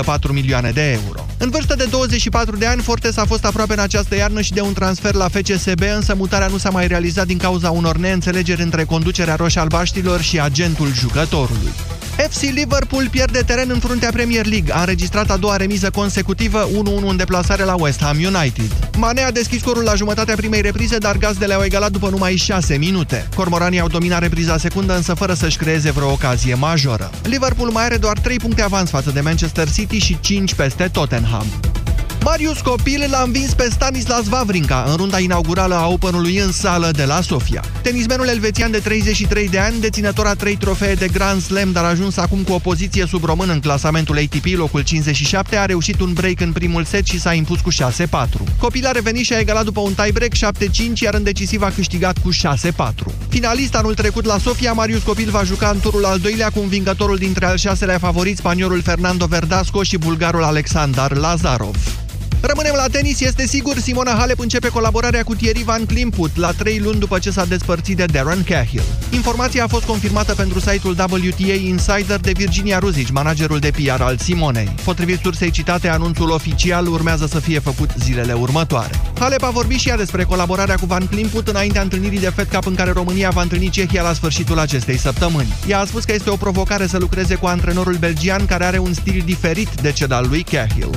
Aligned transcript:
4 0.00 0.32
milioane 0.32 0.70
de 0.70 0.98
euro. 1.04 1.26
În 1.38 1.50
vârstă 1.50 1.74
de 1.74 1.84
24 1.90 2.56
de 2.56 2.66
ani, 2.66 2.82
Fortes 2.82 3.16
a 3.16 3.24
fost 3.24 3.44
aproape 3.44 3.72
în 3.72 3.78
această 3.78 4.16
iarnă 4.16 4.40
și 4.40 4.52
de 4.52 4.60
un 4.60 4.72
transfer 4.72 5.14
la 5.14 5.28
FCSB, 5.28 5.80
însă 5.94 6.14
mutarea 6.14 6.46
nu 6.46 6.56
s-a 6.56 6.70
mai 6.70 6.86
realizat 6.86 7.26
din 7.26 7.38
cauza 7.38 7.70
unor 7.70 7.96
neînțelegeri 7.96 8.62
între 8.62 8.84
conducerea 8.84 9.34
roșie-albaștilor 9.34 10.20
și 10.20 10.40
agentul 10.40 10.92
jucătorului. 10.92 11.72
FC 12.28 12.40
Liverpool 12.40 13.08
pierde 13.10 13.38
teren 13.38 13.70
în 13.70 13.78
fruntea 13.78 14.10
Premier 14.10 14.46
League. 14.46 14.74
A 14.74 14.80
înregistrat 14.80 15.30
a 15.30 15.36
doua 15.36 15.56
remiză 15.56 15.90
consecutivă, 15.90 16.68
1-1 17.02 17.06
în 17.06 17.16
deplasare 17.16 17.64
la 17.64 17.74
West 17.78 18.02
Ham 18.02 18.16
United. 18.16 18.70
Mane 18.96 19.22
a 19.22 19.30
deschis 19.30 19.60
scorul 19.60 19.82
la 19.82 19.94
jumătatea 19.94 20.34
primei 20.34 20.60
reprize, 20.60 20.98
dar 20.98 21.16
gazdele 21.16 21.54
au 21.54 21.62
egalat 21.62 21.90
după 21.90 22.08
numai 22.08 22.36
6 22.36 22.76
minute. 22.76 23.28
Cormoranii 23.34 23.80
au 23.80 23.88
dominat 23.88 24.20
repriza 24.20 24.56
secundă, 24.56 24.96
însă 24.96 25.14
fără 25.14 25.34
să-și 25.34 25.56
creeze 25.56 25.90
vreo 25.90 26.10
ocazie 26.10 26.54
majoră. 26.54 27.10
Liverpool 27.22 27.70
mai 27.70 27.84
are 27.84 27.96
doar 27.96 28.18
3 28.18 28.36
puncte 28.36 28.62
avans 28.62 28.90
față 28.90 29.10
de 29.10 29.20
Manchester 29.20 29.70
City 29.70 29.98
și 29.98 30.20
5 30.20 30.54
peste 30.54 30.88
Tottenham. 30.92 31.46
Marius 32.24 32.60
Copil 32.60 33.06
l-a 33.10 33.22
învins 33.24 33.54
pe 33.54 33.68
Stanislas 33.70 34.26
Wawrinka 34.30 34.84
în 34.86 34.96
runda 34.96 35.18
inaugurală 35.18 35.74
a 35.74 35.88
Openului 35.88 36.38
în 36.38 36.52
sală 36.52 36.90
de 36.90 37.04
la 37.04 37.20
Sofia. 37.20 37.64
Tenismenul 37.82 38.28
elvețian 38.28 38.70
de 38.70 38.78
33 38.78 39.48
de 39.48 39.58
ani, 39.58 39.80
deținător 39.80 40.26
a 40.26 40.34
3 40.34 40.56
trofee 40.56 40.94
de 40.94 41.08
Grand 41.08 41.42
Slam, 41.42 41.72
dar 41.72 41.84
a 41.84 41.88
ajuns 41.88 42.16
acum 42.16 42.38
cu 42.38 42.52
o 42.52 42.58
poziție 42.58 43.06
sub 43.06 43.24
român 43.24 43.48
în 43.48 43.60
clasamentul 43.60 44.18
ATP, 44.18 44.44
locul 44.56 44.80
57, 44.80 45.56
a 45.56 45.64
reușit 45.64 46.00
un 46.00 46.12
break 46.12 46.40
în 46.40 46.52
primul 46.52 46.84
set 46.84 47.06
și 47.06 47.20
s-a 47.20 47.32
impus 47.32 47.60
cu 47.60 47.70
6-4. 47.70 47.74
Copil 48.58 48.86
a 48.86 48.90
revenit 48.90 49.24
și 49.24 49.32
a 49.32 49.38
egalat 49.38 49.64
după 49.64 49.80
un 49.80 49.94
tiebreak 49.94 50.32
7-5, 50.34 50.38
iar 51.00 51.14
în 51.14 51.22
decisiv 51.22 51.62
a 51.62 51.70
câștigat 51.74 52.18
cu 52.18 52.30
6-4. 52.32 52.34
Finalist 53.28 53.74
anul 53.74 53.94
trecut 53.94 54.24
la 54.24 54.38
Sofia, 54.38 54.72
Marius 54.72 55.02
Copil 55.02 55.30
va 55.30 55.42
juca 55.44 55.68
în 55.68 55.80
turul 55.80 56.04
al 56.04 56.18
doilea 56.18 56.50
cu 56.50 56.60
învingătorul 56.60 57.16
dintre 57.16 57.46
al 57.46 57.56
șaselea 57.56 57.98
favorit, 57.98 58.36
spaniolul 58.36 58.82
Fernando 58.82 59.26
Verdasco 59.26 59.82
și 59.82 59.98
bulgarul 59.98 60.42
Alexandar 60.42 61.16
Lazarov. 61.16 61.76
Rămânem 62.44 62.74
la 62.76 62.86
tenis, 62.86 63.20
este 63.20 63.46
sigur, 63.46 63.78
Simona 63.78 64.10
Halep 64.10 64.38
începe 64.38 64.68
colaborarea 64.68 65.22
cu 65.22 65.34
Thierry 65.34 65.62
Van 65.62 65.86
Klimput 65.86 66.36
la 66.36 66.50
trei 66.50 66.78
luni 66.78 66.98
după 66.98 67.18
ce 67.18 67.30
s-a 67.30 67.44
despărțit 67.44 67.96
de 67.96 68.04
Darren 68.04 68.42
Cahill. 68.44 68.82
Informația 69.10 69.64
a 69.64 69.66
fost 69.66 69.84
confirmată 69.84 70.34
pentru 70.34 70.60
site-ul 70.60 70.92
WTA 70.92 71.52
Insider 71.52 72.20
de 72.20 72.32
Virginia 72.32 72.78
Ruzic, 72.78 73.10
managerul 73.10 73.58
de 73.58 73.70
PR 73.70 74.00
al 74.00 74.18
Simonei. 74.18 74.74
Potrivit 74.84 75.18
sursei 75.18 75.50
citate, 75.50 75.88
anunțul 75.88 76.30
oficial 76.30 76.86
urmează 76.86 77.26
să 77.26 77.38
fie 77.38 77.58
făcut 77.58 77.90
zilele 77.98 78.32
următoare. 78.32 79.00
Halep 79.18 79.42
a 79.42 79.50
vorbit 79.50 79.78
și 79.78 79.88
ea 79.88 79.96
despre 79.96 80.24
colaborarea 80.24 80.76
cu 80.76 80.86
Van 80.86 81.06
Klimput 81.06 81.48
înaintea 81.48 81.82
întâlnirii 81.82 82.20
de 82.20 82.32
Fed 82.34 82.48
Cup 82.52 82.66
în 82.66 82.74
care 82.74 82.90
România 82.90 83.30
va 83.30 83.42
întâlni 83.42 83.70
Cehia 83.70 84.02
la 84.02 84.12
sfârșitul 84.12 84.58
acestei 84.58 84.98
săptămâni. 84.98 85.54
Ea 85.68 85.80
a 85.80 85.84
spus 85.84 86.04
că 86.04 86.12
este 86.12 86.30
o 86.30 86.36
provocare 86.36 86.86
să 86.86 86.98
lucreze 86.98 87.34
cu 87.34 87.46
antrenorul 87.46 87.96
belgian 87.96 88.46
care 88.46 88.64
are 88.64 88.78
un 88.78 88.92
stil 88.92 89.22
diferit 89.24 89.68
de 89.80 89.92
cel 89.92 90.12
al 90.12 90.26
lui 90.28 90.42
Cahill. 90.42 90.90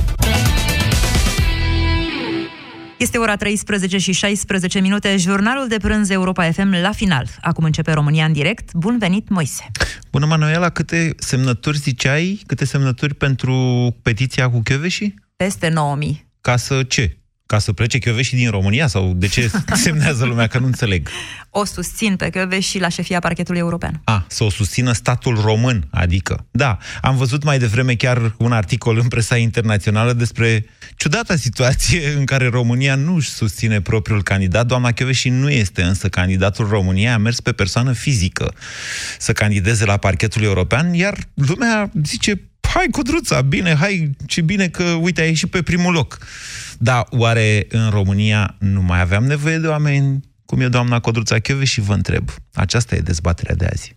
Este 2.97 3.17
ora 3.17 3.35
13 3.35 3.97
și 3.97 4.11
16 4.11 4.79
minute, 4.79 5.17
jurnalul 5.17 5.67
de 5.67 5.77
prânz 5.77 6.09
Europa 6.09 6.51
FM 6.51 6.71
la 6.81 6.91
final. 6.91 7.27
Acum 7.41 7.63
începe 7.63 7.91
România 7.91 8.25
în 8.25 8.33
direct. 8.33 8.73
Bun 8.73 8.97
venit, 8.97 9.29
Moise! 9.29 9.71
Bună, 10.11 10.25
Manuela, 10.25 10.69
câte 10.69 11.15
semnături 11.17 11.77
ziceai? 11.77 12.41
Câte 12.45 12.65
semnături 12.65 13.13
pentru 13.13 13.55
petiția 14.01 14.49
cu 14.49 14.59
Chioveși? 14.59 15.13
Peste 15.35 15.69
9000. 15.69 16.27
Ca 16.41 16.55
să 16.55 16.83
ce? 16.83 17.17
Ca 17.45 17.59
să 17.59 17.73
plece 17.73 17.97
Chioveși 17.97 18.35
din 18.35 18.49
România? 18.49 18.87
Sau 18.87 19.13
de 19.15 19.27
ce 19.27 19.51
semnează 19.83 20.25
lumea? 20.25 20.47
Că 20.47 20.59
nu 20.59 20.65
înțeleg. 20.65 21.09
O 21.49 21.65
susțin 21.65 22.15
pe 22.15 22.29
Chioveși 22.29 22.79
la 22.79 22.89
șefia 22.89 23.19
parchetului 23.19 23.59
european. 23.59 24.01
A, 24.03 24.25
să 24.27 24.43
o 24.43 24.49
susțină 24.49 24.91
statul 24.91 25.41
român, 25.41 25.87
adică. 25.91 26.45
Da, 26.51 26.77
am 27.01 27.17
văzut 27.17 27.43
mai 27.43 27.59
devreme 27.59 27.95
chiar 27.95 28.35
un 28.37 28.51
articol 28.51 28.97
în 28.97 29.07
presa 29.07 29.37
internațională 29.37 30.13
despre 30.13 30.65
ciudata 30.95 31.35
situație 31.35 32.13
în 32.17 32.25
care 32.25 32.47
România 32.47 32.95
nu 32.95 33.15
își 33.15 33.29
susține 33.29 33.81
propriul 33.81 34.23
candidat. 34.23 34.65
Doamna 34.65 34.91
Chioveși 34.91 35.29
nu 35.29 35.49
este 35.49 35.81
însă 35.81 36.09
candidatul 36.09 36.67
României, 36.67 37.09
a 37.09 37.17
mers 37.17 37.39
pe 37.39 37.51
persoană 37.51 37.91
fizică 37.93 38.53
să 39.19 39.33
candideze 39.33 39.85
la 39.85 39.97
parchetul 39.97 40.43
european, 40.43 40.93
iar 40.93 41.17
lumea 41.33 41.91
zice, 42.03 42.41
hai 42.73 42.87
Codruța, 42.91 43.41
bine, 43.41 43.75
hai, 43.75 44.15
ce 44.25 44.41
bine 44.41 44.67
că, 44.67 44.83
uite, 44.83 45.21
ai 45.21 45.27
ieșit 45.27 45.49
pe 45.49 45.61
primul 45.61 45.93
loc. 45.93 46.17
Da, 46.77 47.05
oare 47.09 47.65
în 47.69 47.89
România 47.89 48.55
nu 48.59 48.81
mai 48.81 49.01
aveam 49.01 49.23
nevoie 49.23 49.57
de 49.57 49.67
oameni 49.67 50.19
cum 50.45 50.61
e 50.61 50.67
doamna 50.67 50.99
Codruța 50.99 51.39
Chioveș 51.39 51.71
și 51.71 51.81
vă 51.81 51.93
întreb. 51.93 52.29
Aceasta 52.53 52.95
e 52.95 52.99
dezbaterea 52.99 53.55
de 53.55 53.65
azi. 53.71 53.93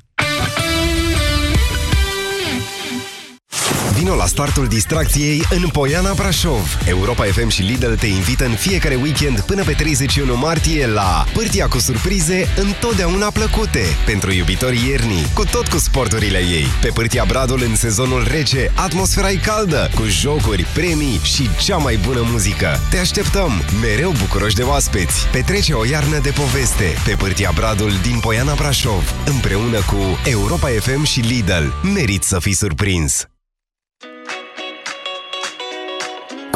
Vino 3.99 4.15
la 4.15 4.27
startul 4.27 4.67
distracției 4.67 5.43
în 5.51 5.69
Poiana 5.69 6.13
Brașov. 6.13 6.79
Europa 6.87 7.25
FM 7.25 7.49
și 7.49 7.63
Lidl 7.63 7.93
te 7.93 8.07
invită 8.07 8.45
în 8.45 8.55
fiecare 8.55 8.95
weekend 8.95 9.41
până 9.41 9.65
pe 9.65 9.73
31 9.73 10.37
martie 10.37 10.87
la 10.87 11.25
Pârtia 11.33 11.69
cu 11.69 11.79
surprize 11.79 12.47
întotdeauna 12.57 13.31
plăcute 13.31 13.83
pentru 14.07 14.33
iubitorii 14.33 14.89
iernii, 14.89 15.27
cu 15.35 15.45
tot 15.45 15.69
cu 15.69 15.79
sporturile 15.79 16.39
ei. 16.39 16.67
Pe 16.81 16.89
Pârtia 16.89 17.25
Bradul 17.25 17.63
în 17.63 17.77
sezonul 17.77 18.27
rece, 18.31 18.73
atmosfera 18.75 19.31
e 19.31 19.37
caldă, 19.37 19.91
cu 19.95 20.05
jocuri, 20.07 20.67
premii 20.75 21.21
și 21.23 21.49
cea 21.65 21.77
mai 21.77 21.97
bună 21.97 22.21
muzică. 22.31 22.81
Te 22.91 22.99
așteptăm, 22.99 23.63
mereu 23.81 24.11
bucuroși 24.11 24.55
de 24.55 24.63
oaspeți. 24.63 25.27
Petrece 25.33 25.73
o 25.73 25.85
iarnă 25.85 26.19
de 26.19 26.31
poveste 26.31 26.95
pe 27.05 27.15
Pârtia 27.19 27.51
Bradul 27.55 27.93
din 28.03 28.19
Poiana 28.21 28.55
Brașov, 28.55 29.15
împreună 29.27 29.79
cu 29.79 30.19
Europa 30.25 30.69
FM 30.69 31.03
și 31.03 31.21
Lidl. 31.21 31.67
Merit 31.95 32.23
să 32.23 32.39
fii 32.39 32.55
surprins! 32.55 33.29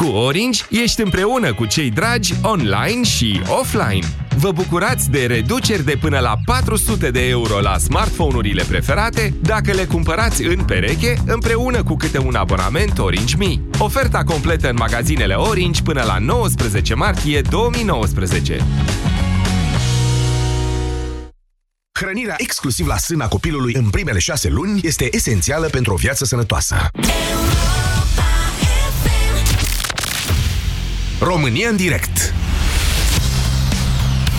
Cu 0.03 0.09
Orange 0.09 0.63
ești 0.69 1.01
împreună 1.01 1.53
cu 1.53 1.65
cei 1.65 1.91
dragi 1.91 2.33
online 2.41 3.03
și 3.03 3.41
offline. 3.47 4.07
Vă 4.37 4.51
bucurați 4.51 5.09
de 5.09 5.25
reduceri 5.25 5.85
de 5.85 5.97
până 6.01 6.19
la 6.19 6.35
400 6.45 7.11
de 7.11 7.27
euro 7.27 7.59
la 7.59 7.77
smartphone-urile 7.77 8.63
preferate 8.63 9.33
dacă 9.41 9.71
le 9.71 9.85
cumpărați 9.85 10.43
în 10.43 10.63
pereche 10.65 11.21
împreună 11.25 11.83
cu 11.83 11.95
câte 11.95 12.17
un 12.17 12.35
abonament 12.35 12.99
Orange 12.99 13.35
Mi. 13.37 13.61
Oferta 13.79 14.23
completă 14.23 14.69
în 14.69 14.75
magazinele 14.79 15.33
Orange 15.33 15.81
până 15.81 16.03
la 16.03 16.17
19 16.17 16.93
martie 16.93 17.41
2019. 17.41 18.65
Hrănirea 21.99 22.35
exclusiv 22.37 22.87
la 22.87 22.97
sâna 22.97 23.27
copilului 23.27 23.73
în 23.73 23.89
primele 23.89 24.19
șase 24.19 24.49
luni 24.49 24.79
este 24.83 25.15
esențială 25.15 25.67
pentru 25.67 25.93
o 25.93 25.95
viață 25.95 26.25
sănătoasă. 26.25 26.75
România 31.23 31.69
în 31.69 31.75
direct 31.75 32.33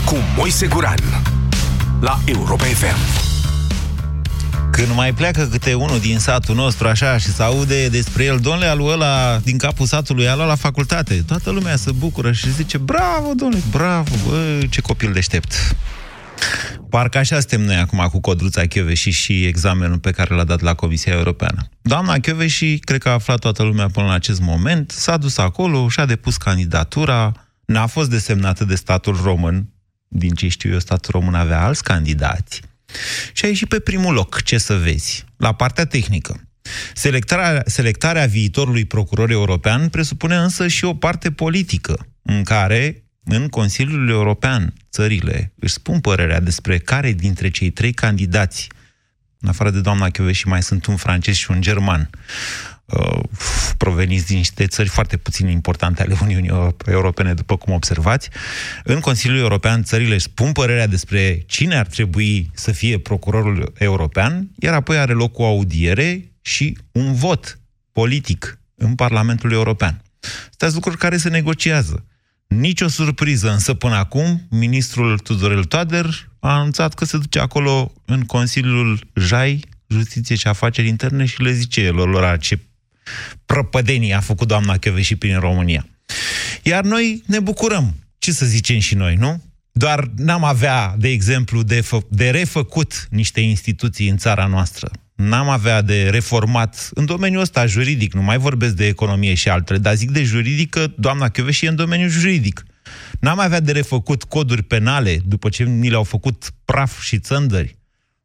cu 0.05 0.17
Moise 0.37 0.67
Guran 0.67 0.99
la 2.01 2.21
Europa 2.25 2.65
FM. 2.65 2.97
Când 4.71 4.95
mai 4.95 5.13
pleacă 5.13 5.49
câte 5.51 5.75
unul 5.75 5.99
din 5.99 6.19
satul 6.19 6.55
nostru 6.55 6.89
așa 6.89 7.19
și 7.19 7.33
se 7.33 7.43
aude 7.43 7.89
despre 7.89 8.25
el, 8.25 8.39
domnule, 8.39 8.67
alu 8.67 8.85
ăla 8.85 9.39
din 9.39 9.59
capul 9.59 9.87
satului, 9.87 10.29
alu 10.29 10.47
la 10.47 10.55
facultate. 10.55 11.25
Toată 11.27 11.51
lumea 11.51 11.77
se 11.77 11.91
bucură 11.93 12.33
și 12.33 12.53
zice, 12.53 12.79
bravo, 12.79 13.33
domnule, 13.37 13.63
bravo, 13.71 14.15
bă, 14.29 14.61
ce 14.71 14.81
copil 14.81 15.13
deștept. 15.13 15.77
Parcă 16.91 17.19
așa 17.19 17.39
suntem 17.39 17.61
noi 17.61 17.77
acum 17.77 18.09
cu 18.11 18.21
Codruța 18.21 18.67
Chioveși 18.67 19.11
și 19.11 19.45
examenul 19.45 19.99
pe 19.99 20.11
care 20.11 20.35
l-a 20.35 20.45
dat 20.45 20.61
la 20.61 20.75
Comisia 20.75 21.13
Europeană. 21.13 21.69
Doamna 21.83 22.19
Chioveși, 22.19 22.79
cred 22.79 23.03
că 23.03 23.09
a 23.09 23.13
aflat 23.13 23.39
toată 23.39 23.63
lumea 23.63 23.89
până 23.89 24.07
la 24.07 24.13
acest 24.13 24.41
moment, 24.41 24.91
s-a 24.91 25.17
dus 25.17 25.39
acolo, 25.39 25.89
și-a 25.89 26.07
depus 26.07 26.37
candidatura, 26.37 27.33
n-a 27.65 27.87
fost 27.87 28.11
desemnată 28.11 28.65
de 28.65 28.75
statul 28.75 29.21
român, 29.23 29.69
din 30.09 30.31
ce 30.31 30.49
știu 30.49 30.73
eu, 30.73 30.79
statul 30.79 31.11
român 31.13 31.35
avea 31.35 31.63
alți 31.63 31.83
candidați, 31.83 32.61
și 33.33 33.45
a 33.45 33.49
ieșit 33.49 33.69
pe 33.69 33.79
primul 33.79 34.15
loc, 34.15 34.43
ce 34.43 34.59
să 34.59 34.75
vezi, 34.75 35.25
la 35.37 35.53
partea 35.53 35.85
tehnică. 35.85 36.41
Selectarea, 36.95 37.63
selectarea 37.67 38.27
viitorului 38.27 38.85
procuror 38.85 39.31
european 39.31 39.89
presupune 39.89 40.37
însă 40.37 40.69
și 40.69 40.85
o 40.85 40.95
parte 40.95 41.31
politică, 41.31 42.07
în 42.23 42.43
care 42.43 43.04
în 43.25 43.49
Consiliul 43.49 44.09
European 44.09 44.75
țările 44.91 45.53
își 45.59 45.73
spun 45.73 46.01
părerea 46.01 46.41
despre 46.41 46.79
care 46.79 47.13
dintre 47.13 47.51
cei 47.51 47.71
trei 47.71 47.93
candidați, 47.93 48.69
în 49.41 49.49
afară 49.49 49.71
de 49.71 49.81
doamna 49.81 50.09
și 50.31 50.49
mai 50.49 50.63
sunt 50.63 50.87
un 50.87 50.97
francez 50.97 51.35
și 51.35 51.51
un 51.51 51.61
german, 51.61 52.11
uh, 52.85 53.21
proveniți 53.77 54.27
din 54.27 54.37
niște 54.37 54.67
țări 54.67 54.89
foarte 54.89 55.17
puțin 55.17 55.49
importante 55.49 56.03
ale 56.03 56.17
Uniunii 56.23 56.75
Europene, 56.87 57.35
după 57.35 57.57
cum 57.57 57.73
observați. 57.73 58.31
În 58.85 59.01
Consiliul 59.01 59.39
European 59.39 59.83
țările 59.83 60.15
își 60.15 60.25
spun 60.25 60.53
părerea 60.53 60.87
despre 60.87 61.43
cine 61.47 61.77
ar 61.77 61.87
trebui 61.87 62.51
să 62.55 62.73
fie 62.73 62.99
procurorul 62.99 63.73
european, 63.79 64.51
iar 64.59 64.75
apoi 64.75 64.99
are 64.99 65.13
loc 65.13 65.39
o 65.39 65.47
audiere 65.47 66.33
și 66.41 66.79
un 66.93 67.15
vot 67.15 67.59
politic 67.93 68.59
în 68.75 68.95
Parlamentul 68.95 69.53
European. 69.53 70.03
Astea 70.51 70.69
lucruri 70.73 70.97
care 70.97 71.17
se 71.17 71.29
negociază. 71.29 72.05
Nici 72.47 72.81
o 72.81 72.89
surpriză, 72.89 73.51
însă 73.51 73.75
până 73.75 73.95
acum, 73.95 74.47
ministrul 74.51 75.19
Tudorel 75.19 75.65
Toader 75.65 76.29
a 76.41 76.55
anunțat 76.55 76.95
că 76.95 77.05
se 77.05 77.19
duce 77.19 77.39
acolo 77.39 77.93
în 78.05 78.23
Consiliul 78.23 79.07
JAI, 79.15 79.65
Justiție 79.89 80.37
și 80.37 80.47
Afaceri 80.47 80.89
Interne 80.89 81.25
și 81.25 81.43
le 81.43 81.53
zice 81.53 81.91
lor, 81.91 82.09
lor 82.09 82.39
ce 82.39 82.59
prăpădenii 83.47 84.15
a 84.15 84.21
făcut 84.21 84.49
doamna 84.49 84.77
și 85.01 85.17
prin 85.17 85.39
România. 85.39 85.87
Iar 86.63 86.85
noi 86.85 87.23
ne 87.27 87.41
bucurăm. 87.41 87.95
Ce 88.19 88.33
să 88.33 88.47
zicem 88.47 88.79
și 88.79 88.95
noi, 88.95 89.15
nu? 89.15 89.43
Doar 89.73 90.11
n-am 90.17 90.45
avea, 90.45 90.95
de 90.99 91.09
exemplu, 91.09 91.63
de, 91.63 91.81
fă, 91.81 92.01
de 92.09 92.31
refăcut 92.31 93.07
niște 93.11 93.41
instituții 93.41 94.09
în 94.09 94.17
țara 94.17 94.47
noastră. 94.47 94.91
N-am 95.15 95.49
avea 95.49 95.83
de 95.83 96.09
reformat 96.09 96.89
în 96.95 97.05
domeniul 97.05 97.41
ăsta 97.41 97.67
juridic, 97.67 98.15
nu 98.15 98.23
mai 98.23 98.39
vorbesc 98.39 98.75
de 98.75 98.87
economie 98.87 99.35
și 99.35 99.49
altele, 99.49 99.79
dar 99.79 99.95
zic 99.95 100.11
de 100.11 100.23
juridică, 100.23 100.95
doamna 100.97 101.31
și 101.51 101.65
e 101.65 101.69
în 101.69 101.77
domeniul 101.77 102.09
juridic. 102.09 102.65
N-am 103.21 103.39
avea 103.39 103.61
de 103.61 103.73
refăcut 103.73 104.25
coduri 104.25 104.63
penale 104.63 105.19
după 105.25 105.49
ce 105.49 105.65
ni 105.65 105.91
le-au 105.91 106.03
făcut 106.03 106.51
praf 106.65 107.03
și 107.03 107.19
țândări, 107.19 107.79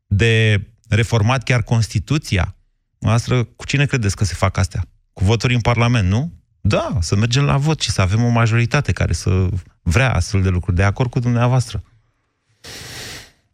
de 0.08 0.64
reformat 0.88 1.44
chiar 1.44 1.64
Constituția. 1.64 2.56
Noastră, 3.00 3.44
cu 3.44 3.66
cine 3.66 3.86
credeți 3.86 4.16
că 4.16 4.24
se 4.24 4.34
fac 4.34 4.58
astea? 4.58 4.86
Cu 5.14 5.24
voturi 5.24 5.54
în 5.54 5.62
Parlament, 5.62 6.10
nu? 6.10 6.34
Da, 6.62 6.98
să 7.00 7.16
mergem 7.16 7.44
la 7.44 7.58
vot 7.58 7.82
și 7.82 7.92
să 7.92 8.02
avem 8.02 8.24
o 8.24 8.30
majoritate 8.30 8.92
care 8.92 9.14
să 9.14 9.48
vrea 9.82 10.14
astfel 10.14 10.42
de 10.42 10.50
lucruri, 10.50 10.76
de 10.76 10.84
acord 10.84 11.10
cu 11.10 11.20
dumneavoastră. 11.20 11.84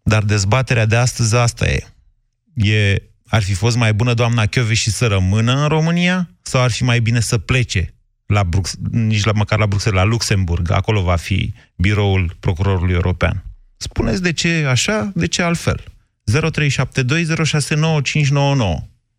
Dar 0.04 0.24
dezbaterea 0.24 0.86
de 0.86 0.96
astăzi 0.96 1.36
asta 1.36 1.68
e. 1.68 1.88
e 2.54 3.02
ar 3.30 3.42
fi 3.42 3.54
fost 3.54 3.78
mai 3.78 3.94
bună 3.94 4.14
doamna 4.14 4.44
și 4.74 4.90
să 4.90 5.08
rămână 5.08 5.52
în 5.62 5.68
România 5.68 6.30
sau 6.42 6.62
ar 6.62 6.72
fi 6.72 6.84
mai 6.84 7.00
bine 7.00 7.20
să 7.20 7.38
plece 7.38 7.94
la 8.26 8.44
Brux- 8.44 8.78
nici 8.92 9.24
la, 9.24 9.32
măcar 9.36 9.60
la 9.60 9.66
Bruxelles, 9.66 10.04
la 10.04 10.08
Luxemburg, 10.10 10.72
acolo 10.72 11.02
va 11.02 11.16
fi 11.16 11.54
biroul 11.78 12.32
procurorului 12.40 12.94
european. 12.94 13.44
Spuneți 13.78 14.22
de 14.24 14.34
ce 14.34 14.66
așa, 14.70 15.12
de 15.16 15.28
ce 15.28 15.42
altfel. 15.42 15.80
0372069599. 15.80 15.84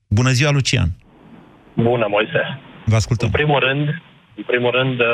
Bună 0.08 0.30
ziua, 0.30 0.50
Lucian! 0.50 0.88
Bună, 1.74 2.06
Moise! 2.08 2.60
Vă 2.84 2.94
ascultăm. 2.94 3.28
În 3.32 3.34
primul 3.40 3.60
rând, 3.60 3.86
în 4.34 4.44
primul 4.46 4.70
rând, 4.70 5.00
uh, 5.00 5.06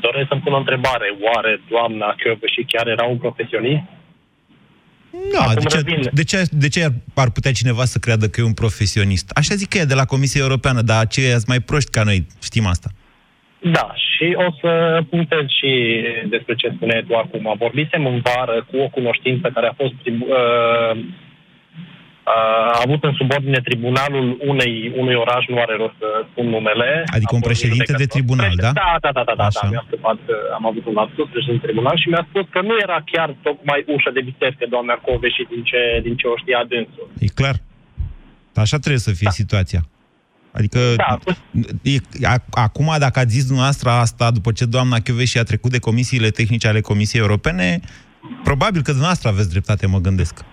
doresc 0.00 0.26
să-mi 0.28 0.40
pun 0.40 0.52
o 0.52 0.62
întrebare. 0.64 1.06
Oare 1.28 1.60
doamna 1.68 2.14
și 2.54 2.62
chiar 2.72 2.86
era 2.86 3.04
un 3.04 3.18
profesionist? 3.18 3.82
Da, 5.32 5.54
de 5.54 5.64
ce, 5.64 5.82
de, 6.12 6.24
ce, 6.24 6.44
de 6.50 6.68
ce 6.68 6.92
ar 7.14 7.30
putea 7.30 7.52
cineva 7.52 7.84
să 7.84 7.98
creadă 7.98 8.26
că 8.28 8.40
e 8.40 8.44
un 8.44 8.52
profesionist? 8.52 9.30
Așa 9.34 9.54
zic 9.54 9.68
că 9.68 9.78
e 9.78 9.84
de 9.84 9.94
la 9.94 10.04
Comisia 10.04 10.40
Europeană, 10.40 10.80
dar 10.82 11.00
aceia 11.00 11.30
sunt 11.30 11.46
mai 11.46 11.60
proști 11.60 11.90
ca 11.90 12.02
noi, 12.02 12.26
știm 12.42 12.66
asta. 12.66 12.88
Da, 13.62 13.94
și 13.94 14.34
o 14.46 14.52
să 14.60 15.02
punctez 15.10 15.44
și 15.58 16.02
despre 16.28 16.54
ce 16.54 16.72
spuneai 16.76 17.04
tu 17.08 17.14
acum. 17.14 17.54
Vorbisem 17.58 18.06
în 18.06 18.20
vară 18.20 18.66
cu 18.70 18.76
o 18.76 18.88
cunoștință 18.88 19.50
care 19.54 19.66
a 19.66 19.72
fost 19.82 19.94
uh, 20.06 21.04
a 22.24 22.36
avut 22.84 23.04
în 23.04 23.14
subordine 23.20 23.60
tribunalul 23.68 24.26
unei, 24.52 24.92
unui 24.96 25.14
oraș, 25.14 25.42
nu 25.46 25.58
are 25.64 25.74
rost 25.76 25.96
să 25.98 26.08
spun 26.30 26.46
numele. 26.56 27.04
Adică 27.16 27.34
un 27.34 27.40
președinte 27.50 27.92
de 28.02 28.06
tribunal, 28.14 28.52
da? 28.56 28.70
Da, 28.82 28.90
da, 29.04 29.10
da, 29.12 29.22
da, 29.28 29.34
da, 29.42 29.48
da. 29.56 29.68
Mi-a 29.68 29.84
scăpat, 29.86 30.18
am 30.58 30.66
avut 30.66 30.84
un 30.86 30.94
lapsus, 31.00 31.28
președinte 31.34 31.66
de 31.66 31.72
tribunal 31.72 31.96
și 32.02 32.08
mi-a 32.08 32.26
spus 32.30 32.46
că 32.54 32.60
nu 32.68 32.74
era 32.84 32.98
chiar 33.12 33.36
tocmai 33.42 33.84
ușa 33.94 34.10
de 34.16 34.20
biserică, 34.30 34.64
doamna 34.68 34.94
și 35.36 35.42
din 35.52 35.62
ce, 35.70 36.00
din 36.02 36.14
ce 36.16 36.26
o 36.26 36.36
știa 36.42 36.64
dânsul. 36.68 37.06
E 37.18 37.26
clar. 37.40 37.56
Așa 38.54 38.76
trebuie 38.78 39.06
să 39.08 39.12
fie 39.12 39.30
da. 39.32 39.40
situația. 39.42 39.82
Adică, 40.52 40.78
da. 40.96 41.18
e, 41.82 41.96
a, 42.22 42.36
acum, 42.50 42.88
dacă 42.98 43.18
ați 43.18 43.34
zis 43.36 43.44
dumneavoastră 43.44 43.90
asta, 43.90 44.30
după 44.30 44.52
ce 44.52 44.64
doamna 44.64 44.96
și 45.24 45.38
a 45.38 45.42
trecut 45.42 45.70
de 45.70 45.78
comisiile 45.78 46.30
tehnice 46.30 46.68
ale 46.68 46.80
Comisiei 46.80 47.22
Europene, 47.22 47.80
probabil 48.44 48.80
că 48.80 48.90
dumneavoastră 48.90 49.28
aveți 49.28 49.50
dreptate, 49.50 49.86
mă 49.86 49.98
gândesc. 49.98 50.44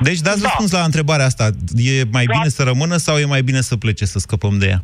Deci 0.00 0.20
dați 0.20 0.42
da. 0.42 0.46
răspuns 0.46 0.72
la 0.72 0.84
întrebarea 0.84 1.24
asta. 1.24 1.44
E 1.76 2.04
mai 2.12 2.24
da. 2.24 2.32
bine 2.32 2.48
să 2.48 2.62
rămână 2.62 2.96
sau 2.96 3.16
e 3.16 3.24
mai 3.24 3.42
bine 3.42 3.60
să 3.60 3.76
plece, 3.76 4.04
să 4.04 4.18
scăpăm 4.18 4.58
de 4.58 4.66
ea? 4.66 4.82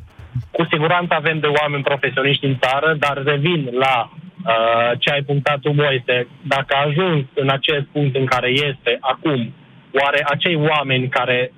Cu 0.50 0.66
siguranță 0.70 1.14
avem 1.14 1.38
de 1.38 1.46
oameni 1.60 1.82
profesioniști 1.82 2.44
în 2.44 2.56
țară, 2.60 2.96
dar 2.98 3.22
revin 3.24 3.68
la 3.84 4.12
uh, 4.12 4.98
ce 4.98 5.10
ai 5.10 5.22
punctat 5.22 5.58
tu, 5.58 5.72
Moise. 5.72 6.26
Dacă 6.42 6.74
a 6.74 6.86
ajuns 6.88 7.24
în 7.34 7.50
acest 7.50 7.86
punct 7.92 8.16
în 8.16 8.26
care 8.26 8.48
este 8.50 8.98
acum, 9.00 9.54
oare 10.02 10.20
acei 10.34 10.56
oameni 10.56 11.08
care 11.08 11.52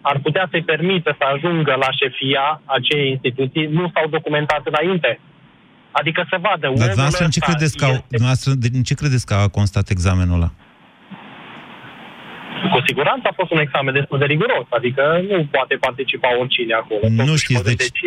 ar 0.00 0.18
putea 0.18 0.48
să-i 0.50 0.62
permită 0.62 1.16
să 1.18 1.24
ajungă 1.34 1.74
la 1.84 1.90
șefia 2.00 2.62
acei 2.64 3.10
instituții 3.10 3.66
nu 3.66 3.90
s-au 3.94 4.08
documentat 4.08 4.62
înainte? 4.72 5.20
Adică 5.90 6.26
să 6.30 6.36
vadă... 6.40 6.66
Dar 6.66 6.72
dumneavoastră 6.72 7.24
în 7.24 7.30
ce, 7.30 7.40
credeți 7.40 7.76
că, 7.76 7.86
este... 8.08 8.50
în 8.72 8.82
ce 8.82 8.94
credeți 8.94 9.26
că 9.26 9.34
a 9.34 9.48
constat 9.48 9.88
examenul 9.88 10.34
ăla? 10.34 10.50
Cu 12.70 12.82
siguranță 12.86 13.28
a 13.28 13.32
fost 13.36 13.50
un 13.50 13.58
examen 13.58 13.94
destul 13.94 14.18
de 14.18 14.24
riguros, 14.24 14.66
adică 14.68 15.02
nu 15.30 15.46
poate 15.50 15.74
participa 15.74 16.38
oricine 16.38 16.74
acolo. 16.74 17.24
Nu 17.24 17.36
știți, 17.36 17.64
deci, 17.64 18.00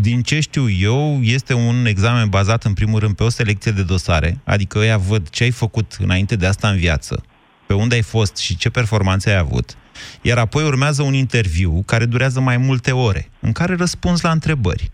din 0.00 0.22
ce 0.22 0.40
știu 0.40 0.70
eu, 0.70 1.20
este 1.22 1.54
un 1.54 1.86
examen 1.86 2.28
bazat 2.28 2.64
în 2.64 2.74
primul 2.74 2.98
rând 3.00 3.16
pe 3.16 3.22
o 3.22 3.28
selecție 3.28 3.72
de 3.72 3.82
dosare, 3.82 4.40
adică 4.44 4.78
ăia 4.78 4.96
văd 4.96 5.28
ce 5.28 5.42
ai 5.42 5.50
făcut 5.50 5.96
înainte 5.98 6.36
de 6.36 6.46
asta 6.46 6.68
în 6.68 6.76
viață, 6.76 7.24
pe 7.66 7.74
unde 7.74 7.94
ai 7.94 8.02
fost 8.02 8.36
și 8.36 8.56
ce 8.56 8.70
performanțe 8.70 9.30
ai 9.30 9.38
avut, 9.38 9.76
iar 10.22 10.38
apoi 10.38 10.64
urmează 10.64 11.02
un 11.02 11.14
interviu 11.14 11.82
care 11.86 12.04
durează 12.04 12.40
mai 12.40 12.56
multe 12.56 12.92
ore, 12.92 13.28
în 13.40 13.52
care 13.52 13.74
răspunzi 13.74 14.24
la 14.24 14.30
întrebări. 14.30 14.90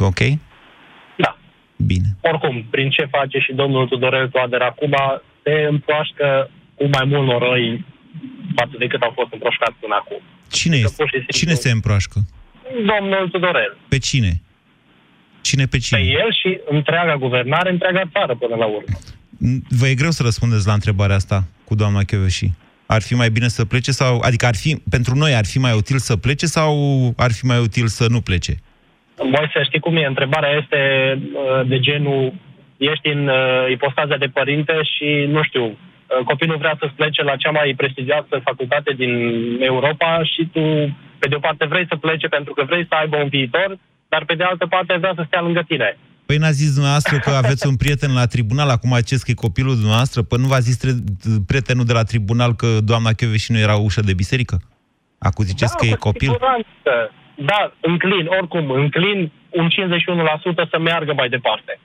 Ok? 0.00 0.18
Da. 1.16 1.36
Bine. 1.76 2.06
Oricum, 2.20 2.66
prin 2.70 2.90
ce 2.90 3.08
face 3.10 3.38
și 3.38 3.52
domnul 3.52 3.88
Tudorel 3.88 4.28
Toader 4.28 4.60
acum, 4.60 4.94
se 5.42 5.66
împroașcă 5.70 6.50
cu 6.78 6.84
mai 6.96 7.04
mult 7.04 7.26
noroi 7.26 7.84
față 8.54 8.74
de 8.78 8.86
cât 8.86 9.02
au 9.02 9.12
fost 9.14 9.32
împroșcați 9.32 9.76
până 9.80 9.94
acum. 10.00 10.20
Cine, 10.50 10.74
adică, 10.74 10.88
este? 10.88 11.16
Simplu, 11.16 11.38
cine 11.38 11.54
se 11.54 11.70
împroașcă? 11.70 12.18
Domnul 12.90 13.28
Tudorel. 13.28 13.76
Pe 13.88 13.98
cine? 13.98 14.32
Cine 15.40 15.64
pe 15.66 15.78
cine? 15.78 15.98
Pe 16.00 16.06
el 16.06 16.30
și 16.40 16.58
întreaga 16.68 17.16
guvernare, 17.16 17.70
întreaga 17.70 18.02
țară 18.12 18.34
până 18.34 18.56
la 18.56 18.66
urmă. 18.66 18.96
Vă 19.68 19.86
e 19.88 19.94
greu 19.94 20.10
să 20.10 20.22
răspundeți 20.22 20.66
la 20.66 20.72
întrebarea 20.72 21.16
asta 21.16 21.44
cu 21.64 21.74
doamna 21.74 22.02
Chioveși. 22.02 22.50
Ar 22.86 23.02
fi 23.02 23.14
mai 23.14 23.30
bine 23.30 23.48
să 23.48 23.64
plece 23.64 23.90
sau, 23.90 24.20
adică 24.20 24.46
ar 24.46 24.56
fi, 24.56 24.82
pentru 24.90 25.14
noi 25.14 25.34
ar 25.34 25.46
fi 25.46 25.58
mai 25.58 25.74
util 25.76 25.98
să 25.98 26.16
plece 26.16 26.46
sau 26.46 26.72
ar 27.16 27.32
fi 27.32 27.44
mai 27.44 27.58
util 27.58 27.86
să 27.86 28.06
nu 28.08 28.20
plece? 28.20 28.54
Voi 29.16 29.50
să 29.52 29.62
știi 29.64 29.80
cum 29.80 29.96
e, 29.96 30.04
întrebarea 30.04 30.50
este 30.62 30.80
uh, 31.18 31.68
de 31.68 31.78
genul, 31.80 32.32
ești 32.76 33.08
în 33.08 33.28
uh, 33.28 33.70
ipostaza 33.70 34.16
de 34.16 34.26
părinte 34.26 34.72
și, 34.82 35.26
nu 35.28 35.42
știu, 35.42 35.64
Uh, 35.64 35.87
copilul 36.24 36.58
vrea 36.58 36.76
să 36.80 36.90
plece 36.96 37.22
la 37.22 37.36
cea 37.36 37.50
mai 37.50 37.74
prestigioasă 37.76 38.40
facultate 38.44 38.92
din 38.92 39.12
Europa 39.60 40.22
și 40.22 40.48
tu, 40.52 40.62
pe 41.18 41.28
de 41.28 41.34
o 41.34 41.38
parte, 41.38 41.64
vrei 41.66 41.86
să 41.88 41.96
plece 41.96 42.26
pentru 42.28 42.52
că 42.52 42.64
vrei 42.64 42.86
să 42.88 42.94
aibă 42.94 43.16
un 43.16 43.28
viitor, 43.28 43.78
dar 44.08 44.24
pe 44.24 44.34
de 44.34 44.44
altă 44.44 44.66
parte 44.66 44.96
vrea 44.96 45.12
să 45.16 45.24
stea 45.26 45.40
lângă 45.40 45.62
tine. 45.68 45.98
Păi 46.26 46.36
n-a 46.36 46.50
zis 46.50 46.72
dumneavoastră 46.72 47.18
că 47.18 47.30
aveți 47.42 47.66
un 47.66 47.76
prieten 47.76 48.12
la 48.14 48.26
tribunal, 48.26 48.68
acum 48.68 48.92
acest 48.92 49.24
că 49.24 49.30
e 49.30 49.46
copilul 49.48 49.74
dumneavoastră, 49.74 50.22
păi 50.22 50.38
nu 50.40 50.46
v-a 50.46 50.58
zis 50.58 50.76
prietenul 51.46 51.84
de 51.84 51.92
la 51.92 52.02
tribunal 52.02 52.54
că 52.54 52.66
doamna 52.84 53.10
și 53.36 53.52
nu 53.52 53.58
era 53.58 53.76
ușă 53.76 54.00
de 54.00 54.14
biserică? 54.14 54.56
Acum 55.18 55.44
ziceți 55.44 55.72
da, 55.72 55.78
că 55.78 55.86
e 55.86 56.06
copil? 56.08 56.30
Siguranță. 56.30 56.92
Da, 57.50 57.72
înclin, 57.80 58.26
oricum, 58.38 58.70
înclin 58.70 59.32
un 59.50 59.68
51% 60.66 60.70
să 60.70 60.78
meargă 60.78 61.12
mai 61.12 61.28
departe. 61.28 61.80